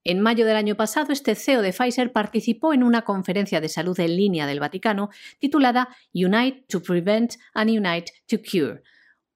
En 0.10 0.22
mayo 0.22 0.46
del 0.46 0.56
año 0.56 0.76
pasado, 0.76 1.12
este 1.12 1.36
CEO 1.36 1.62
de 1.62 1.74
Pfizer 1.74 2.14
participó 2.14 2.74
en 2.74 2.82
una 2.82 3.02
conferencia 3.02 3.60
de 3.60 3.68
salud 3.68 4.00
en 4.00 4.16
línea 4.16 4.48
del 4.48 4.62
Vaticano 4.62 5.10
titulada 5.38 5.90
Unite 6.14 6.64
to 6.70 6.82
Prevent 6.82 7.34
and 7.54 7.70
Unite 7.72 8.14
to 8.26 8.38
Cure, 8.38 8.84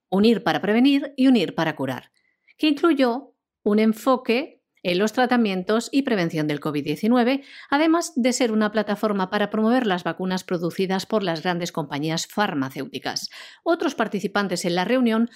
Unir 0.10 0.44
para 0.44 0.62
prevenir 0.62 1.14
y 1.18 1.28
unir 1.28 1.56
para 1.56 1.76
curar, 1.76 2.14
que 2.58 2.70
incluyó 2.70 3.34
un 3.64 3.80
enfoque 3.80 4.62
en 4.82 4.98
los 4.98 5.12
tratamientos 5.12 5.90
y 5.92 6.04
prevención 6.04 6.48
del 6.48 6.62
COVID-19, 6.62 7.44
además 7.70 8.14
de 8.16 8.32
ser 8.32 8.54
una 8.54 8.72
plataforma 8.72 9.30
para 9.30 9.50
promover 9.50 9.86
las 9.86 10.06
vacunas 10.06 10.46
producidas 10.46 11.06
por 11.06 11.22
las 11.22 11.44
grandes 11.44 11.74
compañías 11.74 12.28
farmacéuticas. 12.28 13.30
Otros 13.64 13.94
participantes 13.94 14.64
en 14.64 14.76
la 14.76 14.86
reunión 14.86 15.30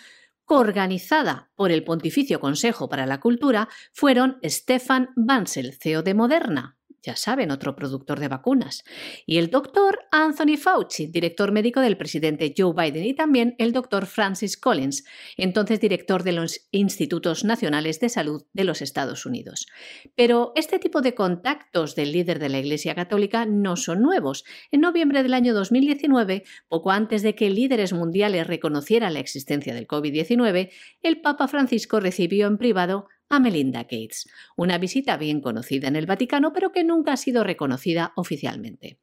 coorganizada 0.46 1.50
por 1.56 1.72
el 1.72 1.84
Pontificio 1.84 2.40
Consejo 2.40 2.88
para 2.88 3.06
la 3.06 3.20
Cultura 3.20 3.68
fueron 3.92 4.38
Stefan 4.44 5.10
Bansel, 5.16 5.74
CEO 5.74 6.04
de 6.04 6.14
Moderna, 6.14 6.78
ya 7.06 7.16
saben, 7.16 7.52
otro 7.52 7.76
productor 7.76 8.20
de 8.20 8.28
vacunas, 8.28 8.84
y 9.26 9.38
el 9.38 9.50
doctor 9.50 10.00
Anthony 10.12 10.58
Fauci, 10.58 11.08
director 11.08 11.52
médico 11.52 11.82
del 11.82 11.98
presidente 11.98 12.54
Joe 12.58 12.74
Biden, 12.74 13.06
y 13.06 13.14
también 13.14 13.56
el 13.60 13.72
doctor 13.74 14.06
Francis 14.06 14.58
Collins, 14.58 15.06
entonces 15.38 15.80
director 15.80 16.24
de 16.24 16.32
los 16.32 16.68
Institutos 16.72 17.44
Nacionales 17.44 18.00
de 18.00 18.10
Salud 18.10 18.44
de 18.54 18.64
los 18.64 18.82
Estados 18.82 19.26
Unidos. 19.26 19.68
Pero 20.16 20.52
este 20.56 20.80
tipo 20.80 21.02
de 21.02 21.16
contactos 21.16 21.96
del 21.96 22.12
líder 22.12 22.40
de 22.40 22.50
la 22.50 22.60
Iglesia 22.60 22.96
Católica 22.96 23.46
no 23.46 23.76
son 23.76 24.02
nuevos. 24.02 24.44
En 24.72 24.82
noviembre 24.82 25.24
del 25.24 25.34
año 25.34 25.54
2019, 25.54 26.44
poco 26.68 26.92
antes 26.92 27.22
de 27.22 27.36
que 27.36 27.50
líderes 27.50 27.94
mundiales 27.94 28.48
reconocieran 28.48 29.14
la 29.14 29.20
existencia 29.20 29.74
del 29.74 29.88
COVID-19, 29.88 30.72
el 31.02 31.22
Papa 31.22 31.48
Francisco 31.48 32.00
recibió 32.00 32.48
en 32.48 32.58
privado 32.58 33.08
a 33.30 33.40
Melinda 33.40 33.84
Gates, 33.84 34.30
una 34.56 34.78
visita 34.78 35.18
bien 35.18 35.42
conocida 35.42 35.88
en 35.88 35.96
el 35.96 36.06
Vaticano 36.06 36.54
pero 36.54 36.72
que 36.72 36.84
nunca 36.84 37.14
ha 37.14 37.18
sido 37.18 37.44
reconocida 37.44 38.14
oficialmente. 38.16 39.00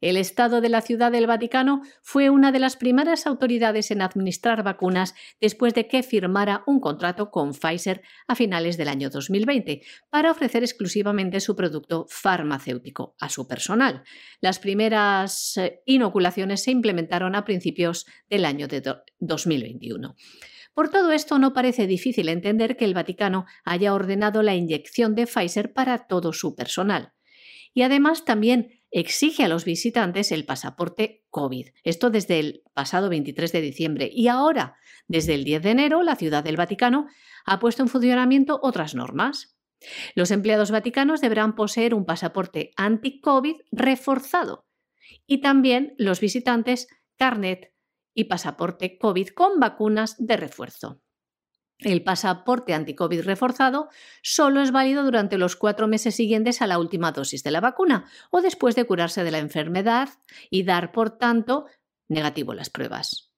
El 0.00 0.16
Estado 0.16 0.60
de 0.60 0.68
la 0.68 0.80
Ciudad 0.80 1.10
del 1.10 1.26
Vaticano 1.26 1.82
fue 2.02 2.30
una 2.30 2.52
de 2.52 2.60
las 2.60 2.76
primeras 2.76 3.26
autoridades 3.26 3.90
en 3.90 4.00
administrar 4.00 4.62
vacunas 4.62 5.14
después 5.40 5.74
de 5.74 5.88
que 5.88 6.04
firmara 6.04 6.62
un 6.66 6.78
contrato 6.78 7.30
con 7.30 7.52
Pfizer 7.52 8.02
a 8.28 8.36
finales 8.36 8.76
del 8.76 8.88
año 8.88 9.10
2020 9.10 9.82
para 10.08 10.30
ofrecer 10.30 10.62
exclusivamente 10.62 11.40
su 11.40 11.56
producto 11.56 12.06
farmacéutico 12.08 13.16
a 13.18 13.28
su 13.28 13.48
personal. 13.48 14.04
Las 14.40 14.60
primeras 14.60 15.56
eh, 15.56 15.82
inoculaciones 15.84 16.62
se 16.62 16.70
implementaron 16.70 17.34
a 17.34 17.44
principios 17.44 18.06
del 18.30 18.44
año 18.44 18.68
de 18.68 18.82
2021. 19.18 20.14
Por 20.78 20.90
todo 20.90 21.10
esto 21.10 21.40
no 21.40 21.54
parece 21.54 21.88
difícil 21.88 22.28
entender 22.28 22.76
que 22.76 22.84
el 22.84 22.94
Vaticano 22.94 23.46
haya 23.64 23.92
ordenado 23.92 24.44
la 24.44 24.54
inyección 24.54 25.16
de 25.16 25.26
Pfizer 25.26 25.72
para 25.72 26.06
todo 26.06 26.32
su 26.32 26.54
personal. 26.54 27.14
Y 27.74 27.82
además 27.82 28.24
también 28.24 28.80
exige 28.92 29.42
a 29.42 29.48
los 29.48 29.64
visitantes 29.64 30.30
el 30.30 30.44
pasaporte 30.44 31.24
COVID. 31.30 31.70
Esto 31.82 32.10
desde 32.10 32.38
el 32.38 32.62
pasado 32.74 33.08
23 33.08 33.50
de 33.50 33.60
diciembre. 33.60 34.08
Y 34.12 34.28
ahora, 34.28 34.76
desde 35.08 35.34
el 35.34 35.42
10 35.42 35.64
de 35.64 35.70
enero, 35.70 36.04
la 36.04 36.14
Ciudad 36.14 36.44
del 36.44 36.56
Vaticano 36.56 37.08
ha 37.44 37.58
puesto 37.58 37.82
en 37.82 37.88
funcionamiento 37.88 38.60
otras 38.62 38.94
normas. 38.94 39.58
Los 40.14 40.30
empleados 40.30 40.70
vaticanos 40.70 41.20
deberán 41.20 41.56
poseer 41.56 41.92
un 41.92 42.04
pasaporte 42.04 42.70
anti-COVID 42.76 43.56
reforzado. 43.72 44.68
Y 45.26 45.40
también 45.40 45.96
los 45.98 46.20
visitantes 46.20 46.86
carnet 47.16 47.72
y 48.18 48.24
pasaporte 48.24 48.98
COVID 48.98 49.28
con 49.28 49.60
vacunas 49.60 50.16
de 50.18 50.36
refuerzo. 50.36 51.00
El 51.78 52.02
pasaporte 52.02 52.74
anti-COVID 52.74 53.20
reforzado 53.20 53.90
solo 54.24 54.60
es 54.60 54.72
válido 54.72 55.04
durante 55.04 55.38
los 55.38 55.54
cuatro 55.54 55.86
meses 55.86 56.16
siguientes 56.16 56.60
a 56.60 56.66
la 56.66 56.80
última 56.80 57.12
dosis 57.12 57.44
de 57.44 57.52
la 57.52 57.60
vacuna 57.60 58.10
o 58.32 58.42
después 58.42 58.74
de 58.74 58.86
curarse 58.86 59.22
de 59.22 59.30
la 59.30 59.38
enfermedad 59.38 60.08
y 60.50 60.64
dar, 60.64 60.90
por 60.90 61.16
tanto, 61.16 61.66
negativo 62.08 62.54
las 62.54 62.70
pruebas. 62.70 63.30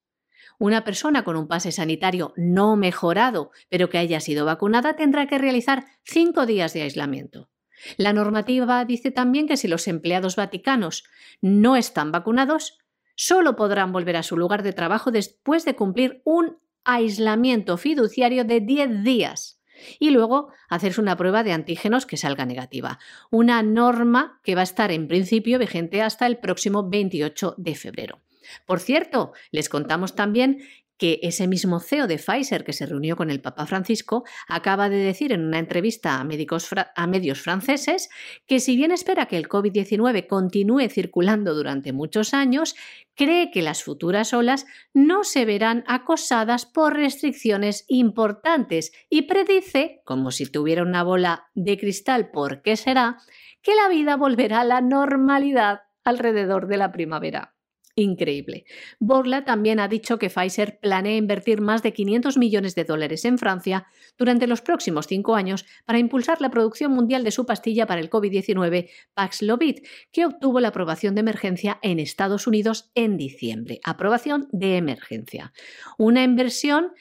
Una 0.59 0.83
persona 0.83 1.25
con 1.25 1.37
un 1.37 1.47
pase 1.47 1.73
sanitario 1.73 2.33
no 2.37 2.75
mejorado, 2.77 3.51
pero 3.69 3.91
que 3.91 3.99
haya 3.99 4.21
sido 4.21 4.47
vacunada, 4.47 4.97
tendrá 4.97 5.27
que 5.27 5.37
realizar 5.37 5.85
cinco 6.05 6.47
días 6.47 6.73
de 6.73 6.81
aislamiento. 6.81 7.51
La 7.99 8.15
normativa 8.15 8.83
dice 8.87 9.11
también 9.11 9.47
que 9.47 9.59
si 9.59 9.69
los 9.69 9.89
empleados 9.89 10.37
vaticanos 10.37 11.05
no 11.43 11.77
están 11.77 12.13
vacunados, 12.13 12.79
solo 13.21 13.55
podrán 13.55 13.93
volver 13.93 14.17
a 14.17 14.23
su 14.23 14.35
lugar 14.39 14.63
de 14.63 14.73
trabajo 14.73 15.11
después 15.11 15.67
de 15.67 15.77
cumplir 15.77 16.23
un 16.25 16.57
aislamiento 16.85 17.77
fiduciario 17.77 18.47
de 18.47 18.61
10 18.61 19.05
días 19.05 19.61
y 19.99 20.09
luego 20.09 20.49
hacerse 20.71 21.03
una 21.03 21.19
prueba 21.19 21.45
de 21.45 21.53
antígenos 21.53 22.07
que 22.07 22.17
salga 22.17 22.47
negativa. 22.47 22.99
Una 23.31 23.63
norma 23.63 24.41
que 24.43 24.55
va 24.55 24.63
a 24.63 24.65
estar 24.65 24.91
en 24.91 25.07
principio 25.07 25.59
vigente 25.59 26.01
hasta 26.01 26.27
el 26.27 26.39
próximo 26.39 26.89
28 26.89 27.57
de 27.59 27.75
febrero. 27.75 28.23
Por 28.65 28.81
cierto, 28.81 29.33
les 29.51 29.69
contamos 29.69 30.15
también 30.15 30.63
que 31.01 31.19
ese 31.23 31.49
mismo 31.49 31.81
CEO 31.81 32.07
de 32.07 32.19
Pfizer 32.19 32.63
que 32.63 32.75
se 32.75 32.85
reunió 32.85 33.17
con 33.17 33.31
el 33.31 33.41
Papa 33.41 33.65
Francisco 33.65 34.23
acaba 34.47 34.91
de 34.91 34.99
decir 34.99 35.33
en 35.33 35.43
una 35.47 35.59
entrevista 35.59 36.21
a, 36.21 37.07
medios 37.07 37.41
franceses 37.41 38.11
que 38.47 38.61
si 38.61 38.77
bien 38.77 38.93
espera 38.93 39.25
que 39.25 39.39
el 39.39 39.49
COVID-19 39.49 40.27
continúe 40.27 40.91
circulando 40.91 41.55
durante 41.55 41.95
muchos 41.95 42.35
años, 42.35 42.77
cree 43.15 43.51
que 43.51 43.63
las 43.63 43.83
futuras 43.83 44.35
olas 44.35 44.67
no 44.93 45.25
se 45.25 45.47
verán 45.47 45.85
acosadas 45.87 46.67
por 46.67 46.95
restricciones 46.95 47.87
importantes 47.89 48.93
y 49.09 49.23
predice, 49.23 50.03
como 50.05 50.31
si 50.31 50.45
tuviera 50.53 50.83
una 50.83 51.03
bola 51.03 51.47
de 51.55 51.79
cristal, 51.79 52.31
¿por 52.31 52.61
qué 52.61 52.77
será?, 52.77 53.17
que 53.63 53.75
la 53.75 53.89
vida 53.89 54.17
volverá 54.17 54.61
a 54.61 54.65
la 54.65 54.83
normalidad 54.83 55.81
alrededor 56.05 56.67
de 56.67 56.77
la 56.77 56.93
primavera 56.93 57.55
increíble. 58.01 58.65
Borla 58.99 59.45
también 59.45 59.81
ha 59.81 59.89
dicho 59.89 60.19
que 60.19 60.31
Pfizer 60.31 60.79
planea 60.81 61.17
invertir 61.17 61.61
más 61.61 61.83
de 61.83 61.93
500 61.93 62.37
millones 62.37 62.75
de 62.75 62.85
dólares 62.85 63.25
en 63.25 63.39
Francia 63.39 63.87
durante 64.19 64.47
los 64.47 64.63
próximos 64.63 65.07
cinco 65.07 65.35
años 65.35 65.67
para 65.85 65.99
impulsar 65.99 66.41
la 66.41 66.51
producción 66.51 66.93
mundial 66.93 67.25
de 67.25 67.31
su 67.31 67.47
pastilla 67.47 67.87
para 67.87 68.01
el 68.01 68.11
COVID-19 68.11 68.89
Paxlovid, 69.15 69.81
que 70.13 70.27
obtuvo 70.27 70.61
la 70.61 70.69
aprobación 70.69 71.15
de 71.15 71.21
emergencia 71.21 71.79
en 71.83 71.99
Estados 71.99 72.47
Unidos 72.47 72.91
en 72.95 73.17
diciembre. 73.17 73.81
Aprobación 73.85 74.49
de 74.53 74.77
emergencia. 74.77 75.53
Una 75.99 76.23
inversión 76.23 76.93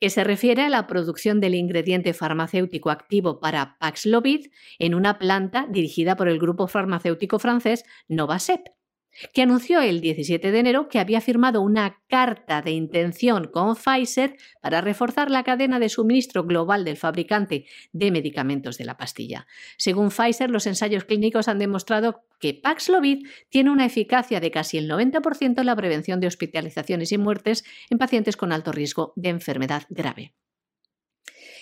que 0.00 0.10
se 0.10 0.22
refiere 0.22 0.62
a 0.62 0.68
la 0.68 0.86
producción 0.86 1.40
del 1.40 1.54
ingrediente 1.54 2.12
farmacéutico 2.12 2.90
activo 2.90 3.40
para 3.40 3.78
Paxlovid 3.78 4.48
en 4.78 4.94
una 4.94 5.18
planta 5.18 5.66
dirigida 5.70 6.14
por 6.14 6.28
el 6.28 6.38
grupo 6.38 6.66
farmacéutico 6.66 7.38
francés 7.38 7.84
Novasep 8.08 8.73
que 9.32 9.42
anunció 9.42 9.80
el 9.80 10.00
17 10.00 10.50
de 10.50 10.58
enero 10.58 10.88
que 10.88 10.98
había 10.98 11.20
firmado 11.20 11.62
una 11.62 12.02
carta 12.08 12.62
de 12.62 12.72
intención 12.72 13.48
con 13.48 13.76
Pfizer 13.76 14.36
para 14.60 14.80
reforzar 14.80 15.30
la 15.30 15.44
cadena 15.44 15.78
de 15.78 15.88
suministro 15.88 16.44
global 16.44 16.84
del 16.84 16.96
fabricante 16.96 17.66
de 17.92 18.10
medicamentos 18.10 18.78
de 18.78 18.84
la 18.84 18.96
pastilla. 18.96 19.46
Según 19.76 20.10
Pfizer, 20.10 20.50
los 20.50 20.66
ensayos 20.66 21.04
clínicos 21.04 21.48
han 21.48 21.58
demostrado 21.58 22.24
que 22.40 22.54
Paxlovid 22.54 23.26
tiene 23.48 23.70
una 23.70 23.86
eficacia 23.86 24.40
de 24.40 24.50
casi 24.50 24.78
el 24.78 24.90
90% 24.90 25.60
en 25.60 25.66
la 25.66 25.76
prevención 25.76 26.20
de 26.20 26.26
hospitalizaciones 26.26 27.12
y 27.12 27.18
muertes 27.18 27.64
en 27.90 27.98
pacientes 27.98 28.36
con 28.36 28.52
alto 28.52 28.72
riesgo 28.72 29.12
de 29.16 29.30
enfermedad 29.30 29.84
grave. 29.88 30.34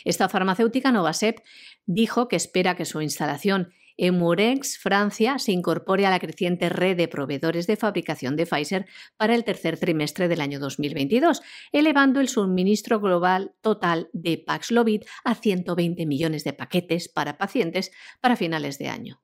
Esta 0.05 0.29
farmacéutica 0.29 0.91
Novasep 0.91 1.41
dijo 1.87 2.29
que 2.29 2.37
espera 2.37 2.77
que 2.77 2.85
su 2.85 3.01
instalación 3.01 3.73
en 3.97 4.19
Murex, 4.19 4.79
Francia, 4.79 5.39
se 5.39 5.53
incorpore 5.53 6.07
a 6.07 6.11
la 6.11 6.19
creciente 6.19 6.69
red 6.69 6.97
de 6.97 7.09
proveedores 7.09 7.67
de 7.67 7.77
fabricación 7.77 8.37
de 8.37 8.47
Pfizer 8.47 8.87
para 9.17 9.35
el 9.35 9.45
tercer 9.45 9.79
trimestre 9.79 10.29
del 10.29 10.41
año 10.41 10.59
2022, 10.61 11.43
elevando 11.73 12.21
el 12.21 12.29
suministro 12.29 13.01
global 13.01 13.55
total 13.61 14.09
de 14.13 14.39
Paxlovid 14.39 15.03
a 15.25 15.35
120 15.35 16.07
millones 16.07 16.45
de 16.45 16.53
paquetes 16.53 17.09
para 17.09 17.39
pacientes 17.39 17.93
para 18.21 18.37
finales 18.37 18.79
de 18.79 18.89
año. 18.89 19.23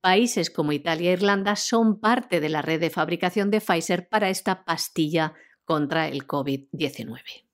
Países 0.00 0.50
como 0.50 0.72
Italia 0.72 1.10
e 1.10 1.14
Irlanda 1.14 1.56
son 1.56 1.98
parte 1.98 2.40
de 2.40 2.48
la 2.48 2.62
red 2.62 2.80
de 2.80 2.90
fabricación 2.90 3.50
de 3.50 3.60
Pfizer 3.60 4.08
para 4.08 4.30
esta 4.30 4.64
pastilla 4.64 5.34
contra 5.64 6.06
el 6.06 6.26
COVID-19. 6.26 7.46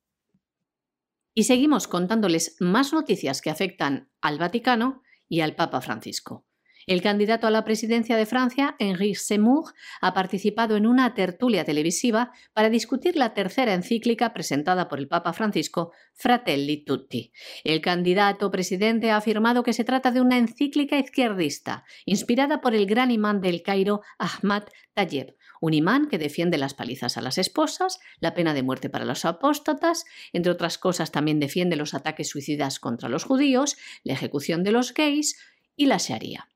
Y 1.35 1.45
seguimos 1.45 1.89
contándoles 1.89 2.57
más 2.61 2.93
noticias 2.93 3.41
que 3.41 3.49
afectan 3.49 4.11
al 4.21 4.39
Vaticano 4.39 5.03
y 5.33 5.41
al 5.41 5.55
Papa 5.55 5.81
Francisco. 5.81 6.45
El 6.87 7.01
candidato 7.01 7.47
a 7.47 7.51
la 7.51 7.65
presidencia 7.65 8.19
de 8.19 8.27
Francia, 8.27 8.77
Henri 8.79 9.15
Semur, 9.15 9.73
ha 10.03 10.13
participado 10.13 10.77
en 10.77 10.87
una 10.87 11.15
tertulia 11.15 11.65
televisiva 11.65 12.33
para 12.53 12.69
discutir 12.69 13.17
la 13.17 13.33
tercera 13.33 13.73
encíclica 13.73 14.35
presentada 14.35 14.89
por 14.89 14.99
el 14.99 15.09
Papa 15.09 15.33
Francisco, 15.33 15.93
Fratelli 16.13 16.85
Tutti. 16.85 17.33
El 17.65 17.81
candidato 17.81 18.51
presidente 18.51 19.11
ha 19.11 19.17
afirmado 19.17 19.63
que 19.63 19.73
se 19.73 19.85
trata 19.85 20.11
de 20.11 20.21
una 20.21 20.37
encíclica 20.37 20.99
izquierdista, 20.99 21.85
inspirada 22.05 22.61
por 22.61 22.75
el 22.75 22.85
gran 22.85 23.11
imán 23.11 23.41
del 23.41 23.63
Cairo, 23.63 24.03
Ahmad 24.19 24.65
Tayeb, 24.93 25.35
un 25.63 25.75
imán 25.75 26.09
que 26.09 26.19
defiende 26.19 26.59
las 26.59 26.75
palizas 26.75 27.17
a 27.17 27.21
las 27.23 27.39
esposas, 27.39 28.01
la 28.19 28.35
pena 28.35 28.53
de 28.53 28.65
muerte 28.65 28.91
para 28.91 29.05
los 29.05 29.25
apóstatas, 29.25 30.05
entre 30.33 30.51
otras 30.51 30.77
cosas 30.77 31.13
también 31.13 31.39
defiende 31.39 31.77
los 31.77 31.95
ataques 31.95 32.29
suicidas 32.29 32.81
contra 32.81 33.09
los 33.09 33.23
judíos, 33.23 33.77
la 34.03 34.15
ejecución 34.15 34.65
de 34.65 34.73
los 34.73 34.93
gays 34.93 35.39
y 35.77 35.87
la 35.87 35.99
Sharia. 35.99 36.49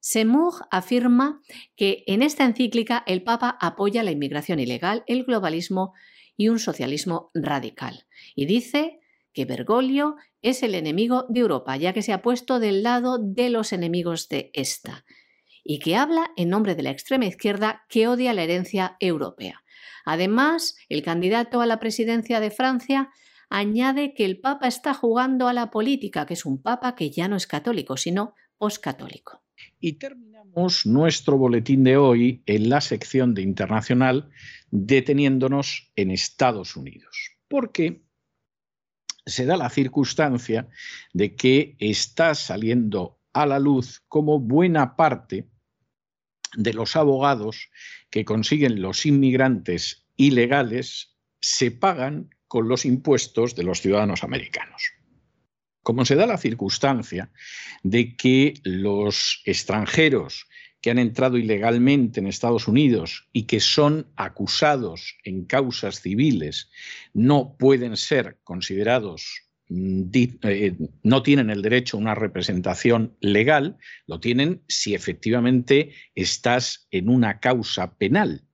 Semur 0.00 0.54
afirma 0.72 1.40
que 1.76 2.02
en 2.08 2.20
esta 2.20 2.44
encíclica 2.44 3.04
el 3.06 3.22
Papa 3.22 3.56
apoya 3.60 4.02
la 4.02 4.10
inmigración 4.10 4.58
ilegal, 4.58 5.04
el 5.06 5.22
globalismo 5.22 5.94
y 6.36 6.48
un 6.48 6.58
socialismo 6.58 7.30
radical. 7.34 8.06
Y 8.34 8.46
dice 8.46 8.98
que 9.32 9.44
Bergoglio 9.44 10.16
es 10.40 10.64
el 10.64 10.74
enemigo 10.74 11.26
de 11.28 11.38
Europa, 11.38 11.76
ya 11.76 11.92
que 11.92 12.02
se 12.02 12.12
ha 12.12 12.22
puesto 12.22 12.58
del 12.58 12.82
lado 12.82 13.18
de 13.18 13.50
los 13.50 13.72
enemigos 13.72 14.28
de 14.28 14.50
esta, 14.52 15.04
y 15.64 15.78
que 15.78 15.96
habla 15.96 16.30
en 16.36 16.50
nombre 16.50 16.74
de 16.74 16.82
la 16.82 16.90
extrema 16.90 17.26
izquierda 17.26 17.84
que 17.88 18.08
odia 18.08 18.32
la 18.32 18.42
herencia 18.42 18.96
europea. 19.00 19.62
Además, 20.04 20.76
el 20.88 21.02
candidato 21.02 21.60
a 21.60 21.66
la 21.66 21.78
presidencia 21.78 22.40
de 22.40 22.50
Francia 22.50 23.10
añade 23.48 24.14
que 24.14 24.24
el 24.24 24.40
Papa 24.40 24.66
está 24.66 24.94
jugando 24.94 25.46
a 25.46 25.52
la 25.52 25.70
política, 25.70 26.26
que 26.26 26.34
es 26.34 26.44
un 26.44 26.60
Papa 26.60 26.94
que 26.94 27.10
ya 27.10 27.28
no 27.28 27.36
es 27.36 27.46
católico, 27.46 27.96
sino 27.96 28.34
poscatólico. 28.58 29.42
Y 29.78 29.94
terminamos 29.94 30.86
nuestro 30.86 31.36
boletín 31.36 31.84
de 31.84 31.96
hoy 31.96 32.42
en 32.46 32.68
la 32.68 32.80
sección 32.80 33.34
de 33.34 33.42
internacional 33.42 34.30
deteniéndonos 34.70 35.92
en 35.96 36.10
Estados 36.10 36.76
Unidos, 36.76 37.36
porque 37.48 38.04
se 39.26 39.46
da 39.46 39.56
la 39.56 39.70
circunstancia 39.70 40.68
de 41.12 41.36
que 41.36 41.76
está 41.78 42.34
saliendo 42.34 43.21
a 43.32 43.46
la 43.46 43.58
luz 43.58 44.02
como 44.08 44.38
buena 44.38 44.96
parte 44.96 45.48
de 46.56 46.74
los 46.74 46.96
abogados 46.96 47.70
que 48.10 48.24
consiguen 48.24 48.82
los 48.82 49.06
inmigrantes 49.06 50.06
ilegales 50.16 51.16
se 51.40 51.70
pagan 51.70 52.30
con 52.46 52.68
los 52.68 52.84
impuestos 52.84 53.54
de 53.54 53.64
los 53.64 53.80
ciudadanos 53.80 54.22
americanos. 54.24 54.92
Como 55.82 56.04
se 56.04 56.14
da 56.14 56.26
la 56.26 56.36
circunstancia 56.36 57.32
de 57.82 58.16
que 58.16 58.54
los 58.62 59.40
extranjeros 59.44 60.46
que 60.80 60.90
han 60.90 60.98
entrado 60.98 61.38
ilegalmente 61.38 62.20
en 62.20 62.26
Estados 62.26 62.68
Unidos 62.68 63.28
y 63.32 63.44
que 63.44 63.60
son 63.60 64.12
acusados 64.16 65.16
en 65.24 65.44
causas 65.44 66.00
civiles 66.00 66.70
no 67.14 67.56
pueden 67.56 67.96
ser 67.96 68.38
considerados 68.44 69.48
no 69.68 71.22
tienen 71.22 71.50
el 71.50 71.62
derecho 71.62 71.96
a 71.96 72.00
una 72.00 72.14
representación 72.14 73.16
legal, 73.20 73.78
lo 74.06 74.20
tienen 74.20 74.62
si 74.68 74.94
efectivamente 74.94 75.92
estás 76.14 76.86
en 76.90 77.08
una 77.08 77.40
causa 77.40 77.96
penal 77.96 78.44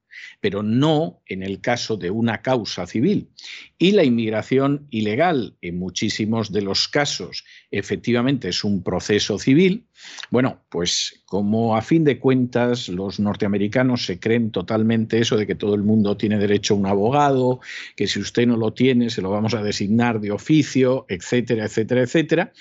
pero 0.41 0.63
no 0.63 1.23
en 1.27 1.43
el 1.43 1.61
caso 1.61 1.97
de 1.97 2.11
una 2.11 2.43
causa 2.43 2.87
civil. 2.87 3.31
Y 3.79 3.93
la 3.93 4.05
inmigración 4.05 4.87
ilegal, 4.91 5.57
en 5.61 5.79
muchísimos 5.79 6.53
de 6.53 6.63
los 6.63 6.89
casos, 6.89 7.45
efectivamente 7.71 8.49
es 8.49 8.65
un 8.65 8.83
proceso 8.83 9.39
civil. 9.39 9.87
Bueno, 10.31 10.63
pues 10.71 11.23
como 11.27 11.77
a 11.77 11.83
fin 11.83 12.05
de 12.05 12.19
cuentas 12.19 12.89
los 12.89 13.21
norteamericanos 13.21 14.07
se 14.07 14.19
creen 14.19 14.51
totalmente 14.51 15.19
eso 15.19 15.37
de 15.37 15.47
que 15.47 15.55
todo 15.55 15.75
el 15.75 15.83
mundo 15.83 16.17
tiene 16.17 16.39
derecho 16.39 16.75
a 16.75 16.77
un 16.79 16.87
abogado, 16.87 17.61
que 17.97 18.07
si 18.07 18.21
usted 18.21 18.47
no 18.47 18.57
lo 18.57 18.73
tiene 18.73 19.11
se 19.11 19.23
lo 19.23 19.31
vamos 19.31 19.55
a 19.55 19.63
designar 19.63 20.21
de 20.21 20.31
oficio, 20.31 21.05
etcétera, 21.09 21.65
etcétera, 21.65 22.03
etcétera. 22.03 22.53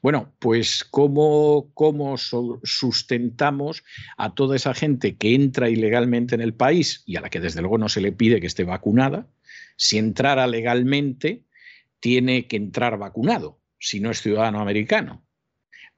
Bueno, 0.00 0.32
pues 0.38 0.84
cómo, 0.84 1.70
cómo 1.74 2.16
sustentamos 2.16 3.82
a 4.16 4.34
toda 4.34 4.56
esa 4.56 4.74
gente 4.74 5.16
que 5.16 5.34
entra 5.34 5.70
ilegalmente 5.70 6.34
en 6.34 6.40
el 6.40 6.54
país 6.54 7.02
y 7.06 7.16
a 7.16 7.20
la 7.20 7.30
que 7.30 7.40
desde 7.40 7.60
luego 7.60 7.78
no 7.78 7.88
se 7.88 8.00
le 8.00 8.12
pide 8.12 8.40
que 8.40 8.46
esté 8.46 8.64
vacunada, 8.64 9.26
si 9.76 9.98
entrara 9.98 10.46
legalmente, 10.46 11.42
tiene 12.00 12.46
que 12.46 12.56
entrar 12.56 12.98
vacunado, 12.98 13.61
si 13.82 13.98
no 13.98 14.10
es 14.10 14.22
ciudadano 14.22 14.60
americano. 14.60 15.24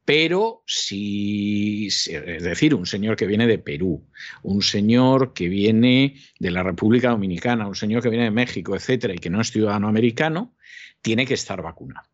Pero 0.06 0.62
si, 0.66 1.86
es 1.86 2.42
decir, 2.42 2.74
un 2.74 2.86
señor 2.86 3.16
que 3.16 3.26
viene 3.26 3.46
de 3.46 3.58
Perú, 3.58 4.06
un 4.42 4.62
señor 4.62 5.32
que 5.32 5.48
viene 5.48 6.16
de 6.38 6.50
la 6.50 6.62
República 6.62 7.10
Dominicana, 7.10 7.66
un 7.66 7.74
señor 7.74 8.02
que 8.02 8.10
viene 8.10 8.24
de 8.24 8.30
México, 8.30 8.74
etcétera, 8.74 9.14
y 9.14 9.18
que 9.18 9.30
no 9.30 9.40
es 9.40 9.50
ciudadano 9.50 9.88
americano, 9.88 10.54
tiene 11.00 11.26
que 11.26 11.34
estar 11.34 11.62
vacunado. 11.62 12.08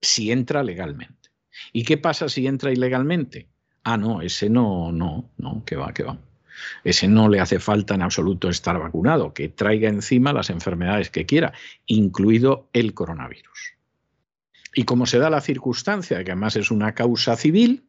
Si 0.00 0.30
entra 0.30 0.62
legalmente. 0.62 1.30
¿Y 1.72 1.84
qué 1.84 1.96
pasa 1.96 2.28
si 2.28 2.46
entra 2.46 2.72
ilegalmente? 2.72 3.48
Ah, 3.84 3.96
no, 3.96 4.20
ese 4.20 4.48
no, 4.48 4.92
no, 4.92 5.30
no, 5.38 5.64
que 5.64 5.76
va, 5.76 5.92
que 5.92 6.04
va. 6.04 6.18
Ese 6.84 7.08
no 7.08 7.28
le 7.28 7.40
hace 7.40 7.58
falta 7.58 7.94
en 7.94 8.02
absoluto 8.02 8.48
estar 8.48 8.78
vacunado, 8.78 9.32
que 9.32 9.48
traiga 9.48 9.88
encima 9.88 10.32
las 10.32 10.50
enfermedades 10.50 11.10
que 11.10 11.26
quiera, 11.26 11.52
incluido 11.86 12.68
el 12.72 12.94
coronavirus. 12.94 13.79
Y 14.74 14.84
como 14.84 15.06
se 15.06 15.18
da 15.18 15.30
la 15.30 15.40
circunstancia 15.40 16.22
que 16.24 16.30
además 16.30 16.56
es 16.56 16.70
una 16.70 16.94
causa 16.94 17.36
civil, 17.36 17.88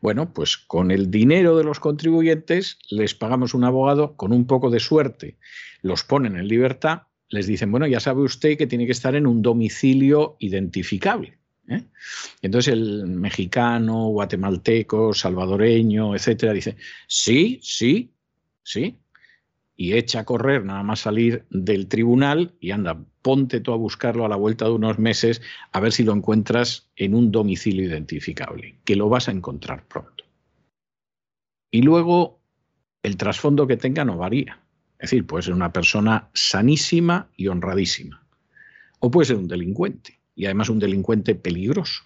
bueno, 0.00 0.32
pues 0.32 0.56
con 0.56 0.90
el 0.90 1.10
dinero 1.10 1.56
de 1.56 1.64
los 1.64 1.80
contribuyentes 1.80 2.78
les 2.88 3.14
pagamos 3.14 3.54
un 3.54 3.64
abogado, 3.64 4.16
con 4.16 4.32
un 4.32 4.46
poco 4.46 4.70
de 4.70 4.80
suerte 4.80 5.38
los 5.82 6.04
ponen 6.04 6.36
en 6.36 6.48
libertad, 6.48 7.02
les 7.28 7.46
dicen, 7.46 7.70
bueno, 7.70 7.86
ya 7.86 8.00
sabe 8.00 8.22
usted 8.22 8.58
que 8.58 8.66
tiene 8.66 8.86
que 8.86 8.92
estar 8.92 9.14
en 9.14 9.26
un 9.26 9.40
domicilio 9.40 10.36
identificable. 10.40 11.38
¿eh? 11.68 11.84
Entonces 12.42 12.72
el 12.72 13.06
mexicano, 13.06 14.08
guatemalteco, 14.08 15.14
salvadoreño, 15.14 16.14
etcétera, 16.14 16.52
dice, 16.52 16.76
sí, 17.06 17.60
sí, 17.62 18.12
sí, 18.62 18.98
y 19.80 19.94
echa 19.94 20.20
a 20.20 20.24
correr 20.26 20.62
nada 20.66 20.82
más 20.82 21.00
salir 21.00 21.46
del 21.48 21.88
tribunal 21.88 22.52
y 22.60 22.72
anda, 22.72 23.02
ponte 23.22 23.60
tú 23.60 23.72
a 23.72 23.76
buscarlo 23.76 24.26
a 24.26 24.28
la 24.28 24.36
vuelta 24.36 24.66
de 24.66 24.72
unos 24.72 24.98
meses 24.98 25.40
a 25.72 25.80
ver 25.80 25.92
si 25.92 26.04
lo 26.04 26.12
encuentras 26.12 26.90
en 26.96 27.14
un 27.14 27.32
domicilio 27.32 27.86
identificable, 27.86 28.76
que 28.84 28.94
lo 28.94 29.08
vas 29.08 29.28
a 29.28 29.32
encontrar 29.32 29.86
pronto. 29.88 30.24
Y 31.70 31.80
luego 31.80 32.42
el 33.02 33.16
trasfondo 33.16 33.66
que 33.66 33.78
tenga 33.78 34.04
no 34.04 34.18
varía. 34.18 34.60
Es 34.98 35.12
decir, 35.12 35.26
puede 35.26 35.44
ser 35.44 35.54
una 35.54 35.72
persona 35.72 36.28
sanísima 36.34 37.30
y 37.34 37.46
honradísima. 37.46 38.22
O 38.98 39.10
puede 39.10 39.28
ser 39.28 39.36
un 39.36 39.48
delincuente 39.48 40.20
y 40.34 40.44
además 40.44 40.68
un 40.68 40.78
delincuente 40.78 41.34
peligroso. 41.34 42.02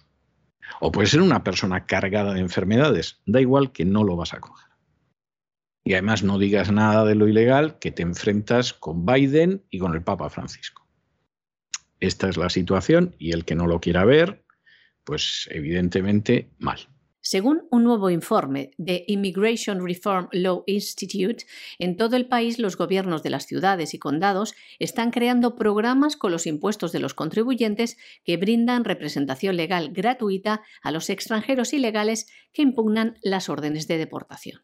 O 0.79 0.93
puede 0.93 1.09
ser 1.09 1.21
una 1.21 1.43
persona 1.43 1.85
cargada 1.85 2.35
de 2.35 2.39
enfermedades. 2.39 3.19
Da 3.25 3.41
igual 3.41 3.73
que 3.73 3.83
no 3.83 4.05
lo 4.05 4.15
vas 4.15 4.33
a 4.33 4.39
coger. 4.39 4.64
Y 5.87 5.93
además 5.93 6.23
no 6.23 6.39
digas 6.39 6.71
nada 6.71 7.05
de 7.05 7.13
lo 7.13 7.27
ilegal, 7.27 7.77
que 7.77 7.91
te 7.91 8.01
enfrentas 8.01 8.73
con 8.73 9.05
Biden 9.05 9.63
y 9.69 9.77
con 9.77 9.93
el 9.93 10.01
Papa 10.01 10.31
Francisco. 10.31 10.87
Esta 11.99 12.27
es 12.27 12.37
la 12.37 12.49
situación 12.49 13.15
y 13.19 13.33
el 13.33 13.45
que 13.45 13.53
no 13.53 13.67
lo 13.67 13.79
quiera 13.79 14.03
ver, 14.03 14.43
pues 15.03 15.47
evidentemente 15.51 16.49
mal. 16.57 16.79
Según 17.27 17.67
un 17.71 17.83
nuevo 17.83 18.11
informe 18.11 18.69
de 18.77 19.03
Immigration 19.07 19.83
Reform 19.83 20.27
Law 20.31 20.63
Institute, 20.67 21.47
en 21.79 21.97
todo 21.97 22.17
el 22.17 22.27
país 22.27 22.59
los 22.59 22.77
gobiernos 22.77 23.23
de 23.23 23.31
las 23.31 23.47
ciudades 23.47 23.95
y 23.95 23.97
condados 23.97 24.53
están 24.77 25.09
creando 25.09 25.55
programas 25.55 26.17
con 26.17 26.31
los 26.31 26.45
impuestos 26.45 26.91
de 26.91 26.99
los 26.99 27.15
contribuyentes 27.15 27.97
que 28.23 28.37
brindan 28.37 28.85
representación 28.85 29.57
legal 29.57 29.89
gratuita 29.91 30.61
a 30.83 30.91
los 30.91 31.09
extranjeros 31.09 31.73
ilegales 31.73 32.27
que 32.53 32.61
impugnan 32.61 33.17
las 33.23 33.49
órdenes 33.49 33.87
de 33.87 33.97
deportación. 33.97 34.61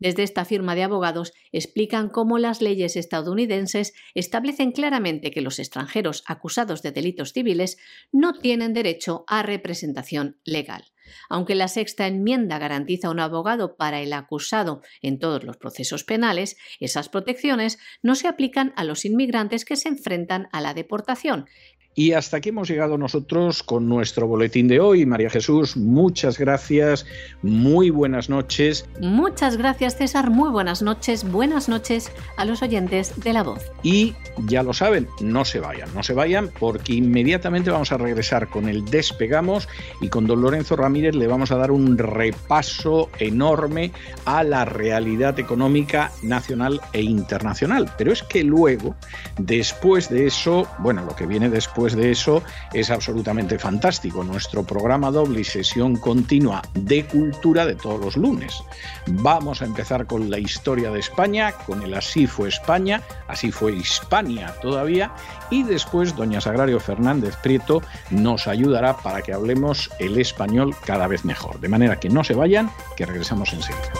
Desde 0.00 0.24
esta 0.24 0.44
firma 0.44 0.74
de 0.74 0.82
abogados 0.82 1.32
explican 1.52 2.08
cómo 2.08 2.38
las 2.38 2.60
leyes 2.60 2.96
estadounidenses 2.96 3.94
establecen 4.16 4.72
claramente 4.72 5.30
que 5.30 5.42
los 5.42 5.60
extranjeros 5.60 6.24
acusados 6.26 6.82
de 6.82 6.90
delitos 6.90 7.32
civiles 7.32 7.78
no 8.10 8.32
tienen 8.32 8.72
derecho 8.72 9.22
a 9.28 9.44
representación 9.44 10.40
legal. 10.42 10.86
Aunque 11.28 11.54
la 11.54 11.68
sexta 11.68 12.06
enmienda 12.06 12.58
garantiza 12.58 13.10
un 13.10 13.20
abogado 13.20 13.76
para 13.76 14.00
el 14.00 14.12
acusado 14.12 14.82
en 15.02 15.18
todos 15.18 15.44
los 15.44 15.56
procesos 15.56 16.04
penales, 16.04 16.56
esas 16.80 17.08
protecciones 17.08 17.78
no 18.02 18.14
se 18.14 18.28
aplican 18.28 18.72
a 18.76 18.84
los 18.84 19.04
inmigrantes 19.04 19.64
que 19.64 19.76
se 19.76 19.88
enfrentan 19.88 20.48
a 20.52 20.60
la 20.60 20.74
deportación, 20.74 21.46
y 21.94 22.12
hasta 22.12 22.36
aquí 22.36 22.50
hemos 22.50 22.68
llegado 22.68 22.96
nosotros 22.96 23.62
con 23.62 23.88
nuestro 23.88 24.26
boletín 24.26 24.68
de 24.68 24.80
hoy. 24.80 25.06
María 25.06 25.28
Jesús, 25.28 25.76
muchas 25.76 26.38
gracias, 26.38 27.04
muy 27.42 27.90
buenas 27.90 28.30
noches. 28.30 28.88
Muchas 29.00 29.56
gracias 29.56 29.96
César, 29.96 30.30
muy 30.30 30.50
buenas 30.50 30.82
noches, 30.82 31.30
buenas 31.30 31.68
noches 31.68 32.12
a 32.36 32.44
los 32.44 32.62
oyentes 32.62 33.12
de 33.20 33.32
La 33.32 33.42
Voz. 33.42 33.70
Y 33.82 34.14
ya 34.46 34.62
lo 34.62 34.72
saben, 34.72 35.08
no 35.20 35.44
se 35.44 35.58
vayan, 35.58 35.92
no 35.94 36.02
se 36.02 36.14
vayan 36.14 36.50
porque 36.58 36.94
inmediatamente 36.94 37.70
vamos 37.70 37.90
a 37.92 37.98
regresar 37.98 38.48
con 38.48 38.68
el 38.68 38.84
despegamos 38.84 39.68
y 40.00 40.08
con 40.08 40.26
don 40.26 40.40
Lorenzo 40.42 40.76
Ramírez 40.76 41.14
le 41.14 41.26
vamos 41.26 41.50
a 41.50 41.56
dar 41.56 41.70
un 41.70 41.98
repaso 41.98 43.10
enorme 43.18 43.90
a 44.24 44.44
la 44.44 44.64
realidad 44.64 45.38
económica 45.38 46.12
nacional 46.22 46.80
e 46.92 47.02
internacional. 47.02 47.92
Pero 47.98 48.12
es 48.12 48.22
que 48.22 48.44
luego, 48.44 48.94
después 49.38 50.08
de 50.08 50.26
eso, 50.26 50.68
bueno, 50.78 51.04
lo 51.04 51.16
que 51.16 51.26
viene 51.26 51.50
después, 51.50 51.79
de 51.88 52.10
eso 52.10 52.42
es 52.74 52.90
absolutamente 52.90 53.58
fantástico. 53.58 54.22
Nuestro 54.22 54.62
programa 54.62 55.10
doble 55.10 55.40
y 55.40 55.44
sesión 55.44 55.96
continua 55.96 56.62
de 56.74 57.06
cultura 57.06 57.64
de 57.64 57.74
todos 57.74 58.00
los 58.00 58.16
lunes. 58.16 58.62
Vamos 59.06 59.62
a 59.62 59.64
empezar 59.64 60.06
con 60.06 60.30
la 60.30 60.38
historia 60.38 60.90
de 60.90 61.00
España, 61.00 61.52
con 61.66 61.82
el 61.82 61.94
Así 61.94 62.26
fue 62.26 62.48
España, 62.48 63.02
así 63.28 63.50
fue 63.50 63.72
Hispania 63.72 64.54
todavía, 64.60 65.12
y 65.50 65.62
después 65.62 66.14
doña 66.14 66.40
Sagrario 66.40 66.80
Fernández 66.80 67.36
Prieto 67.42 67.82
nos 68.10 68.46
ayudará 68.46 68.96
para 68.98 69.22
que 69.22 69.32
hablemos 69.32 69.90
el 69.98 70.18
español 70.18 70.76
cada 70.84 71.06
vez 71.06 71.24
mejor. 71.24 71.60
De 71.60 71.68
manera 71.68 71.98
que 71.98 72.10
no 72.10 72.22
se 72.24 72.34
vayan, 72.34 72.70
que 72.96 73.06
regresamos 73.06 73.52
enseguida. 73.52 73.92